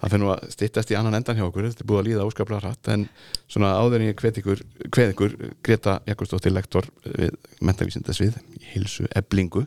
Það 0.04 0.12
fyrir 0.12 0.20
nú 0.20 0.30
að 0.34 0.46
styttast 0.52 0.90
í 0.92 0.96
annan 0.98 1.16
endan 1.16 1.38
hjá 1.38 1.46
okkur. 1.46 1.66
Þetta 1.70 1.84
er 1.84 1.88
búið 1.88 2.00
að 2.02 2.08
líða 2.10 2.24
óskaplega 2.28 2.60
hratt 2.60 2.88
en 2.92 3.06
svona 3.48 3.70
áður 3.78 4.02
en 4.02 4.08
ég 4.10 4.18
hvet 4.20 4.40
ykkur, 4.42 4.62
hvet 4.92 5.14
ykkur 5.14 5.36
Greta 5.64 5.94
Jakobsdóttir 6.10 6.52
lektor 6.52 6.88
við 7.06 7.38
mentavísindasvið 7.64 8.36
í 8.58 8.64
hilsu 8.74 9.08
eblingu 9.16 9.64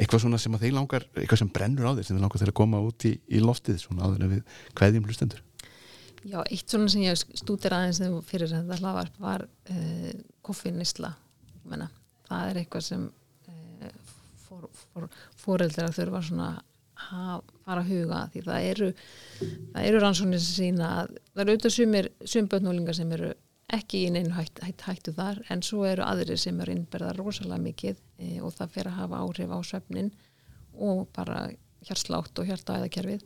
eitthvað 0.00 0.24
svona 0.24 0.40
sem 0.40 0.56
að 0.56 0.64
þeir 0.64 0.74
langar 0.76 1.06
eitthvað 1.12 1.42
sem 1.42 1.52
brennur 1.52 1.86
á 1.86 1.92
þeir 1.96 2.08
sem 2.08 2.16
þeir 2.16 2.24
langar 2.24 2.42
til 2.42 2.48
að 2.48 2.58
koma 2.60 2.80
út 2.82 3.06
í, 3.06 3.12
í 3.28 3.42
loftið 3.44 3.80
svona 3.82 4.08
áður 4.08 4.24
en 4.24 4.32
við 4.32 4.58
hveðjum 4.78 5.08
hlustendur. 5.08 5.42
Já, 6.20 6.40
eitt 6.42 6.68
svona 6.68 6.90
sem 6.92 7.04
ég 7.04 7.20
stútir 7.20 7.74
aðeins 7.76 8.00
þegar 8.00 8.24
fyrir 8.28 8.50
þetta 8.52 8.78
hlaðvarp 8.80 9.20
var 9.22 9.44
uh, 9.46 10.10
koffinnisla 10.44 11.12
menna, 11.70 11.88
það 12.28 12.50
er 12.50 12.60
eitthvað 12.60 12.86
sem 12.86 13.06
uh, 13.06 13.94
for, 14.46 14.66
for, 14.82 15.06
foreldrar 15.40 15.94
þurfa 15.96 16.24
svona 16.26 16.50
að 17.10 17.44
fara 17.64 17.84
að 17.84 17.92
huga 17.92 18.24
því 18.32 18.42
það 18.46 18.66
eru 18.70 18.88
það 19.40 19.84
eru 19.84 20.02
rannsóknir 20.02 20.42
sem 20.42 20.56
sína 20.56 20.90
að 21.02 21.14
það 21.20 21.44
eru 21.44 21.54
auðvitað 21.54 21.76
sumir 21.76 22.10
sumbötnúlingar 22.34 22.98
sem 22.98 23.14
eru 23.16 23.30
ekki 23.74 24.04
í 24.06 24.10
neinu 24.14 24.34
hætt, 24.34 24.60
hætt, 24.64 24.82
hættu 24.86 25.14
þar 25.14 25.40
en 25.52 25.62
svo 25.64 25.84
eru 25.88 26.04
aðrir 26.06 26.40
sem 26.40 26.58
eru 26.62 26.74
innberða 26.74 27.12
rosalega 27.18 27.62
mikið 27.62 28.00
e, 28.18 28.30
og 28.42 28.54
það 28.56 28.74
fer 28.74 28.90
að 28.90 28.98
hafa 28.98 29.20
áhrif 29.24 29.54
á 29.54 29.58
svefnin 29.66 30.10
og 30.74 31.04
bara 31.14 31.44
hjarslátt 31.86 32.38
og 32.40 32.48
hjartaæðakerfið. 32.50 33.22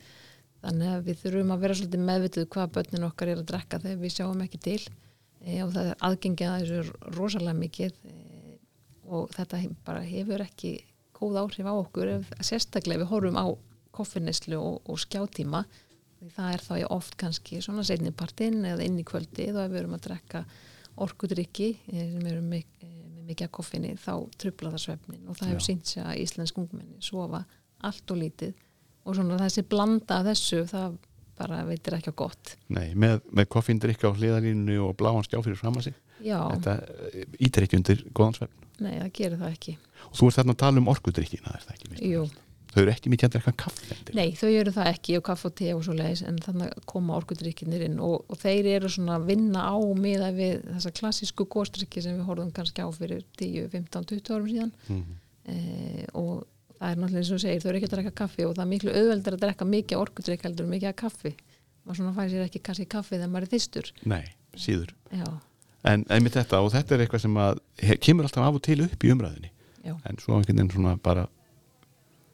Þannig 0.65 0.91
að 0.91 1.09
við 1.09 1.23
þurfum 1.23 1.55
að 1.55 1.65
vera 1.65 1.79
svolítið 1.79 2.05
meðvituð 2.09 2.49
hvað 2.55 2.75
börnin 2.77 3.09
okkar 3.09 3.33
er 3.33 3.41
að 3.41 3.49
drekka 3.51 3.81
þegar 3.83 4.03
við 4.05 4.15
sjáum 4.15 4.45
ekki 4.45 4.61
til 4.65 4.81
e, 5.41 5.59
og 5.65 5.73
það 5.75 5.91
er 5.91 6.05
aðgengið 6.09 6.51
að 6.51 6.65
þessu 6.65 7.15
rosalega 7.19 7.61
mikið 7.61 7.99
e, 8.13 8.17
og 9.05 9.33
þetta 9.35 9.63
bara 9.87 10.05
hefur 10.09 10.45
ekki 10.45 10.75
góð 11.25 11.41
áhrif 11.41 11.71
á 11.71 11.75
okkur 11.75 12.13
ef, 12.19 12.31
sérstaklega 12.45 13.03
við 13.03 13.11
horfum 13.11 13.41
á 13.41 13.47
koffinneslu 13.95 14.59
og, 14.61 14.79
og 14.91 15.01
skjátíma 15.01 15.65
það 16.35 16.53
er 16.55 16.65
þá 16.65 16.75
ég 16.81 16.93
oft 16.95 17.17
kannski 17.21 17.61
svona 17.65 17.85
seinni 17.87 18.13
partinn 18.17 18.65
eða 18.67 18.85
inn 18.87 19.01
í 19.01 19.07
kvöldi 19.07 19.51
þá 19.53 19.65
ef 19.67 19.73
við 19.73 19.81
erum 19.83 19.97
að 19.97 20.07
drekka 20.09 20.45
orkudrykki 21.05 21.71
eh, 21.93 22.05
sem 22.13 22.29
eru 22.31 22.45
mik 22.45 22.69
eh, 22.85 22.93
með 23.15 23.33
mikið 23.33 23.49
af 23.49 23.55
koffinni 23.59 23.95
þá 24.01 24.13
trubla 24.41 24.75
það 24.75 24.85
svefnin 24.85 25.27
og 25.29 25.39
það 25.39 25.53
hefur 25.53 25.67
sínt 25.67 25.91
sér 25.91 26.11
að 26.13 26.23
íslensk 26.23 26.61
ungmenni 26.63 27.03
sofa 27.05 27.45
allt 27.85 28.15
og 28.15 28.21
lítið. 28.21 28.55
Og 29.05 29.19
svona 29.19 29.41
þessi 29.43 29.65
blanda 29.69 30.23
þessu 30.25 30.63
það 30.71 30.97
bara 31.37 31.65
veitir 31.67 31.97
ekki 31.97 32.15
á 32.15 32.17
gott. 32.17 32.55
Nei, 32.73 32.95
með, 32.97 33.19
með 33.35 33.49
koffindrykka 33.53 34.09
á 34.09 34.17
hliðalínu 34.17 34.79
og 34.87 34.95
bláan 34.97 35.25
skjá 35.27 35.41
fyrir 35.43 35.59
fram 35.61 35.81
að 35.81 35.91
sig 35.91 36.01
Þetta 36.25 36.75
ítir 37.43 37.67
ekki 37.67 37.79
undir 37.81 38.05
góðan 38.15 38.37
svefn. 38.39 38.69
Nei, 38.81 38.95
það 38.97 39.11
gerir 39.19 39.41
það 39.43 39.57
ekki 39.57 39.75
og 40.11 40.17
þú 40.19 40.31
ert 40.31 40.41
þarna 40.41 40.57
að 40.57 40.63
tala 40.65 40.83
um 40.83 40.91
orkudrykkina 40.95 41.59
er 41.59 42.33
Þau 42.75 42.81
eru 42.83 42.91
ekki 42.91 43.11
mikið 43.13 43.29
að 43.29 43.35
drekka 43.37 43.53
kaffi 43.63 43.85
endilega. 43.95 44.17
nei, 44.19 44.33
þau 44.35 44.49
eru 44.51 44.73
það 44.75 44.89
ekki 44.91 45.17
og 45.21 45.23
kaff 45.29 45.45
og 45.47 45.53
te 45.61 45.69
og 45.77 45.83
svo 45.87 45.95
leiðis 45.95 46.25
en 46.27 46.41
þannig 46.43 46.81
koma 46.91 47.19
orkudrykkinir 47.21 47.85
inn 47.87 48.01
og, 48.03 48.25
og 48.27 48.41
þeir 48.41 48.69
eru 48.73 48.91
svona 48.91 49.19
að 49.21 49.29
vinna 49.29 49.63
á 49.71 49.79
miða 49.95 50.33
við 50.35 50.65
þessa 50.73 50.93
klassísku 50.99 51.47
góstrykki 51.55 52.03
sem 52.03 52.19
við 52.19 52.27
horfum 52.27 52.51
kannski 52.57 52.83
á 52.83 52.91
fyrir 52.97 53.23
10, 53.39 53.69
15, 53.77 54.09
20 54.11 54.35
árum 54.35 54.51
síðan. 54.51 54.75
Mhm. 54.89 55.15
e, 55.47 56.07
og 56.19 56.43
það 56.81 56.91
er 56.91 56.99
náttúrulega 56.99 57.23
eins 57.23 57.33
og 57.37 57.43
segir, 57.45 57.63
þau 57.63 57.71
eru 57.71 57.79
ekki 57.79 57.91
að 57.93 57.95
drekka 57.95 58.15
kaffi 58.25 58.49
og 58.49 58.57
það 58.57 58.67
er 58.67 58.73
miklu 58.75 58.99
auðveldur 58.99 59.39
að 59.39 59.47
drekka 59.47 59.71
mikið 59.71 60.03
orkudrykk 60.03 60.47
heldur 60.49 60.71
mikið 60.75 60.91
að 60.91 61.01
kaffi. 61.05 61.35
Maður 61.85 62.01
svona 62.01 62.17
fæ 62.19 62.23
sér 62.33 62.47
ekki 62.49 62.65
kannski 62.65 62.91
kaffi 62.91 63.19
þegar 63.21 63.31
maður 63.31 63.47
er 63.47 63.55
þystur 63.55 63.91
Nei, 64.09 64.25
síður. 64.59 64.95
Já, 65.15 65.29
En 65.85 66.07
einmitt 66.09 66.33
þetta 66.33 66.63
og 66.65 66.71
þetta 66.73 66.95
er 66.97 67.03
eitthvað 67.05 67.21
sem 67.27 67.35
að 67.37 67.59
kemur 68.01 68.25
alltaf 68.25 68.47
af 68.47 68.57
og 68.57 68.63
til 68.65 68.81
upp 68.81 69.05
í 69.05 69.11
umræðinni 69.13 69.51
já, 69.85 69.95
en 69.95 70.21
svo 70.23 70.39
einhvern 70.39 70.59
veginn 70.59 70.73
svona 70.73 70.97
bara 71.03 71.29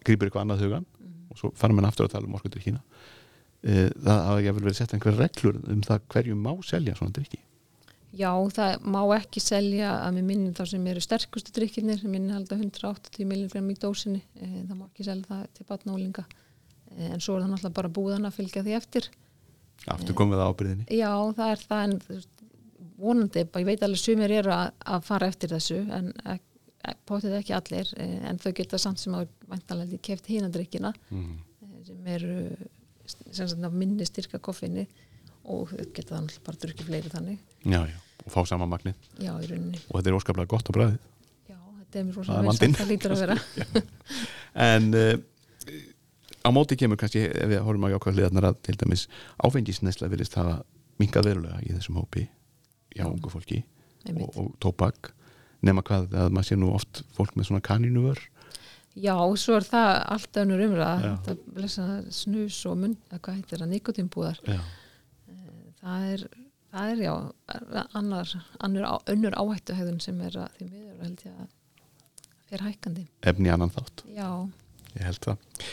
grýpur 0.06 0.28
eitthvað 0.28 0.46
annað 0.46 0.64
hugan 0.64 0.88
og 1.30 1.38
svo 1.38 1.52
fara 1.58 1.76
mann 1.76 1.88
aftur 1.88 2.08
að 2.08 2.16
tala 2.16 2.28
um 2.28 2.36
orkudrykkina 2.38 2.80
e, 3.62 3.90
Það 3.94 4.24
hafa 4.26 4.42
ég 4.44 4.58
verið 4.58 4.80
sett 4.80 4.96
einhver 4.96 5.16
reglur 5.18 5.60
um 5.60 5.84
það 5.86 6.04
hverju 6.14 6.36
má 6.38 6.52
selja 6.66 6.96
svona 6.98 7.14
drykki. 7.18 7.40
Já, 8.16 8.32
það 8.50 8.86
má 8.90 9.00
ekki 9.14 9.42
selja 9.42 9.92
að 10.00 10.16
mér 10.16 10.26
minnum 10.32 10.54
þá 10.56 10.64
sem 10.72 10.86
eru 10.90 11.02
sterkustu 11.04 11.52
drykkirnir 11.54 12.00
sem 12.00 12.10
minni 12.10 12.34
halda 12.34 12.58
180 12.58 13.28
milligram 13.30 13.70
í 13.70 13.78
dósinni 13.78 14.24
e, 14.34 14.64
það 14.66 14.76
má 14.76 14.86
ekki 14.88 15.06
selja 15.06 15.28
það 15.30 15.44
til 15.54 15.66
batnólinga 15.68 16.26
e, 16.26 17.12
en 17.12 17.22
svo 17.22 17.36
er 17.36 17.44
það 17.44 17.52
náttúrulega 17.52 17.78
bara 17.78 17.94
búðan 18.00 18.26
að 18.26 18.38
fylgja 18.40 18.66
því 18.66 18.76
eftir. 18.80 19.10
Aftur 19.88 20.16
komum 20.16 20.34
við 20.34 20.42
að 20.42 20.50
ábyrðinni 20.50 20.98
Já, 20.98 21.12
það 21.38 21.54
er 21.54 21.62
það 21.70 21.84
en 21.86 22.24
vonandi, 23.00 23.44
ég 23.46 23.68
veit 23.68 23.84
alveg 23.84 24.00
sumir 24.00 24.34
eru 24.40 24.52
að, 24.54 24.72
að 24.92 25.06
fara 25.06 25.28
eftir 25.30 25.54
þessu 25.54 25.78
en 25.96 26.10
ek, 26.34 26.42
potið 27.08 27.36
ekki 27.40 27.54
allir 27.56 27.92
eh, 28.00 28.18
en 28.30 28.40
þau 28.40 28.50
geta 28.56 28.80
samt 28.80 29.02
sem 29.02 29.14
að 29.16 29.28
væntanlega 29.50 30.00
keft 30.04 30.30
hínandrykkina 30.30 30.92
mm. 31.10 31.32
sem 31.88 32.10
eru 32.14 32.36
sem 33.10 33.48
sagt 33.50 33.74
minni 33.74 34.06
styrka 34.06 34.40
koffinni 34.42 34.86
og 35.50 35.72
þau 35.72 35.86
geta 35.96 36.16
þannig 36.16 36.40
bara 36.46 36.62
drukkið 36.64 36.90
fleiri 36.90 37.12
þannig. 37.12 37.38
Já, 37.64 37.80
já, 37.88 37.96
og 38.24 38.32
fá 38.32 38.40
sama 38.48 38.68
magnið. 38.70 38.96
Já, 39.18 39.32
í 39.34 39.48
rauninni. 39.50 39.80
Og 39.88 39.98
þetta 39.98 40.12
er 40.12 40.18
óskaplega 40.18 40.52
gott 40.52 40.70
á 40.70 40.72
bræðið 40.76 40.98
Já, 41.50 41.58
þetta 41.80 42.00
er 42.00 42.08
mér 42.08 42.18
Það 42.18 42.36
er 42.36 42.48
rosa 42.48 42.48
vel 42.48 42.56
sagt, 42.58 42.80
það 42.80 42.92
lítur 42.94 43.16
að 43.16 43.24
vera. 43.24 43.38
En 44.70 44.88
uh, 44.98 45.14
á 46.42 46.48
móti 46.54 46.76
kemur 46.80 46.98
kannski 47.00 47.26
ef 47.28 47.50
við 47.52 47.62
horfum 47.64 47.86
á 47.86 47.92
jákvæða 47.94 48.16
hliðarnar 48.16 48.48
að 48.50 48.60
til 48.66 48.76
dæmis 48.80 49.06
áfengisnesla 49.46 50.10
virðist 50.10 50.36
hafa 50.38 50.60
minkað 51.00 51.30
verulega 51.30 51.60
í 51.64 51.72
þessum 51.76 52.00
hópi 52.00 52.26
hjá 52.96 53.06
ungu 53.06 53.30
fólki 53.32 53.62
og, 54.10 54.28
og 54.34 54.48
tóbak 54.62 55.12
nema 55.66 55.84
hvað 55.86 56.14
að 56.16 56.34
maður 56.34 56.48
sé 56.48 56.58
nú 56.58 56.70
oft 56.74 57.02
fólk 57.16 57.36
með 57.36 57.50
svona 57.50 57.64
kanínuvör. 57.64 58.20
Já, 58.98 59.14
svo 59.38 59.56
er 59.60 59.66
það 59.68 59.90
allt 60.14 60.38
önnur 60.42 60.62
umræða. 60.66 61.14
Þetta 61.26 61.54
blessa 61.56 61.86
snus 62.14 62.58
og 62.66 62.78
mun, 62.80 62.96
eða 63.10 63.20
hvað 63.22 63.36
heitir 63.38 63.62
það, 63.62 63.72
nikotínbúðar 63.74 64.40
Já, 64.48 64.58
það 65.80 66.06
er, 66.14 66.24
það 66.72 66.94
er 66.94 67.04
já 67.04 67.12
annar, 68.00 68.34
annar 68.58 68.88
á, 68.90 68.94
önnur 69.14 69.36
áhættu 69.38 69.76
hegðun 69.78 70.02
sem 70.02 70.18
er 70.26 70.40
að 70.42 70.58
því 70.58 70.68
miður 70.72 71.04
held 71.04 71.24
ég 71.28 71.38
að 71.44 71.48
fer 72.50 72.66
hækkandi. 72.66 73.06
Efni 73.30 73.52
annan 73.54 73.70
þátt. 73.70 74.04
Já, 74.10 74.28
ég 74.96 75.06
held 75.06 75.22
það. 75.28 75.64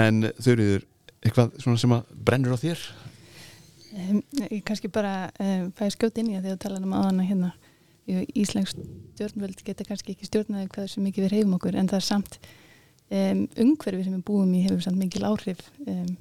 En 0.00 0.28
þurriður, 0.40 0.86
eitthvað 1.20 1.58
svona 1.60 1.82
sem 1.82 1.96
að 1.98 2.14
brennur 2.24 2.56
á 2.56 2.62
þér? 2.62 2.86
Um, 3.92 4.22
ég 4.48 4.62
kannski 4.64 4.88
bara 4.88 5.28
um, 5.36 5.68
fæði 5.76 5.92
skjót 5.98 6.22
inn 6.22 6.32
í 6.32 6.38
það 6.38 6.46
þegar 6.46 6.56
þú 6.56 6.62
talaðum 6.64 6.88
um 6.88 6.96
áðan 6.96 7.20
að 7.20 7.28
hérna 7.28 7.52
Íslensk 8.10 8.80
stjórnvöld 9.14 9.62
geta 9.62 9.86
kannski 9.86 10.16
ekki 10.16 10.26
stjórnaði 10.26 10.70
hvað 10.74 10.90
sem 10.90 11.06
mikið 11.06 11.26
við 11.26 11.32
reyfum 11.36 11.56
okkur 11.58 11.78
en 11.78 11.90
það 11.90 12.00
er 12.00 12.06
samt 12.08 12.38
um, 12.42 13.42
umhverfi 13.64 14.06
sem 14.06 14.16
við 14.16 14.24
búum 14.26 14.52
í 14.58 14.64
hefur 14.66 14.82
samt 14.82 14.98
mikil 14.98 15.22
áhrif 15.28 15.62
um, 15.86 16.12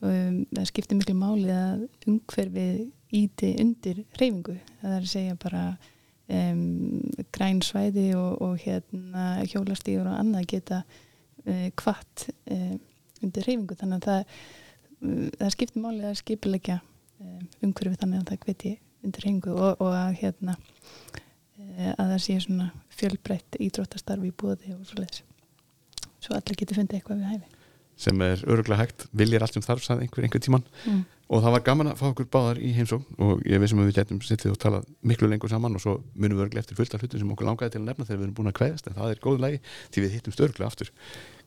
um, 0.00 0.40
það 0.54 0.68
skiptir 0.70 0.98
miklu 0.98 1.16
máli 1.18 1.52
að 1.52 1.86
umhverfi 2.08 2.66
íti 3.20 3.54
undir 3.60 4.04
reyfingu 4.16 4.56
það 4.80 4.96
er 4.96 5.00
að 5.00 5.10
segja 5.12 5.38
bara 5.40 5.64
græn 7.34 7.58
svæði 7.58 8.12
og, 8.14 8.36
og 8.38 8.60
hérna 8.62 9.40
hjólastígur 9.50 10.06
og 10.06 10.18
annað 10.20 10.46
geta 10.52 10.84
uh, 10.84 11.68
kvart 11.74 12.28
uh, 12.46 12.76
undir 13.20 13.48
reyfingu 13.48 13.76
þannig 13.80 13.98
að 13.98 14.06
það, 14.06 14.44
það 15.40 15.50
skiptir 15.56 15.84
máli 15.84 16.06
að 16.06 16.20
skipilegja 16.22 16.78
um, 17.18 17.42
umhverfi 17.66 17.98
þannig 17.98 18.22
að 18.22 18.30
það 18.30 18.46
hveti 18.46 18.76
undir 19.04 19.26
reyfingu 19.26 19.54
og, 19.54 19.80
og 19.80 19.94
að 19.94 20.18
hérna 20.20 20.56
uh, 20.58 21.92
að 21.96 22.06
það 22.14 22.20
sé 22.26 22.38
svona 22.44 22.70
fjölbreytt 23.00 23.60
ídróttastarfi 23.60 24.30
í 24.30 24.36
búði 24.36 24.74
og 24.76 24.84
svo 24.88 25.00
leiðis 25.00 25.24
svo 26.20 26.36
allir 26.36 26.58
getur 26.60 26.80
fundið 26.80 27.00
eitthvað 27.00 27.22
við 27.22 27.32
hæfi. 27.32 27.56
Sem 28.00 28.22
er 28.24 28.42
öruglega 28.48 28.80
hægt, 28.80 29.06
viljir 29.16 29.42
allt 29.44 29.56
sem 29.56 29.64
þarf 29.64 29.84
sagði 29.84 30.06
einhver 30.06 30.24
einhver 30.24 30.42
tíman 30.44 30.62
mm. 30.88 31.00
og 31.28 31.42
það 31.44 31.54
var 31.56 31.64
gaman 31.66 31.90
að 31.90 31.98
fá 32.00 32.06
okkur 32.08 32.28
báðar 32.32 32.60
í 32.64 32.70
heimsókn 32.76 33.18
og 33.26 33.42
ég 33.48 33.60
vissum 33.60 33.82
að 33.82 33.90
við 33.90 33.98
getum 33.98 34.22
sittið 34.24 34.54
og 34.54 34.60
talað 34.62 34.86
miklu 35.04 35.28
lengur 35.28 35.52
saman 35.52 35.76
og 35.76 35.84
svo 35.84 35.98
munum 36.14 36.38
við 36.38 36.46
örglega 36.46 36.64
eftir 36.64 36.80
fullt 36.80 36.96
af 36.96 37.04
hlutum 37.04 37.20
sem 37.20 37.34
okkur 37.34 37.50
langaði 37.50 37.74
til 37.74 37.82
að 37.82 37.90
nefna 37.90 38.08
þegar 38.08 38.20
við 38.20 38.26
erum 38.26 38.38
búin 38.38 38.52
að 38.52 38.56
kveðast 38.60 38.88
en 38.88 38.96
það 38.96 39.12
er 39.12 39.22
góð 39.26 39.44
lagi 39.44 39.60
því 39.66 40.06
við 40.06 40.16
hittum 40.16 40.36
störglega 40.36 40.70
aftur 40.70 40.92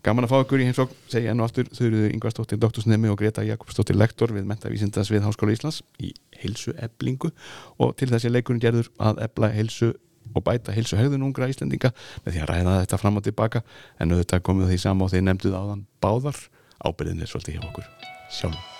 gaman 0.03 0.27
að 0.27 0.33
fá 0.33 0.37
okkur 0.41 0.61
í 0.61 0.67
heimsókn, 0.67 0.95
segja 1.11 1.31
enn 1.31 1.41
og 1.41 1.47
aftur 1.47 1.69
þau 1.71 1.83
eru 1.87 2.01
Yngvarsdóttir 2.11 2.59
Dóttursnemi 2.59 3.11
og 3.11 3.19
Greta 3.21 3.43
Jakobsdóttir 3.47 3.95
lektor 3.95 4.33
við 4.35 4.47
Mentavísindas 4.49 5.11
við 5.11 5.23
Háskóla 5.23 5.55
Íslands 5.55 5.79
í 6.03 6.11
heilsu 6.41 6.73
eblingu 6.75 7.31
og 7.79 7.93
til 7.99 8.09
þessi 8.11 8.31
leikurinn 8.33 8.63
gerður 8.63 8.89
að 8.99 9.23
ebla 9.23 9.51
heilsu 9.55 9.93
og 10.33 10.43
bæta 10.43 10.75
heilsu 10.75 10.99
hegðun 10.99 11.23
ungra 11.27 11.49
Íslendinga 11.51 11.93
með 12.25 12.35
því 12.35 12.43
að 12.43 12.51
ræða 12.51 12.77
þetta 12.81 12.99
fram 12.99 13.19
og 13.19 13.25
tilbaka. 13.27 13.63
En 13.99 14.15
auðvitað 14.15 14.45
komið 14.47 14.71
því 14.71 14.79
sama 14.83 15.07
og 15.07 15.13
þeir 15.13 15.25
nefnduð 15.27 15.57
áðan 15.59 15.85
báðar. 16.03 16.39
Ábyrðin 16.83 17.23
er 17.23 17.31
svolítið 17.31 17.59
hjá 17.59 17.67
okkur 17.69 17.91
sjálf 18.33 18.71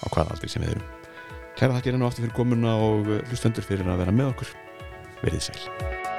á 0.00 0.06
hvað 0.12 0.36
aldrei 0.36 0.52
sem 0.52 0.64
við 0.64 0.76
erum. 0.76 0.86
Kæra 1.58 1.76
þakkir 1.76 1.96
enn 1.96 2.06
og 2.06 2.12
aftur 2.12 2.24
fyrir 2.24 2.36
komuna 2.36 2.76
og 2.80 3.10
hlustendur 3.28 3.66
fyrir 3.66 3.90
að 3.90 4.04
vera 4.04 4.16
með 4.16 4.32
okkur. 4.34 4.54
Verið 5.24 5.50
sæl 5.50 6.09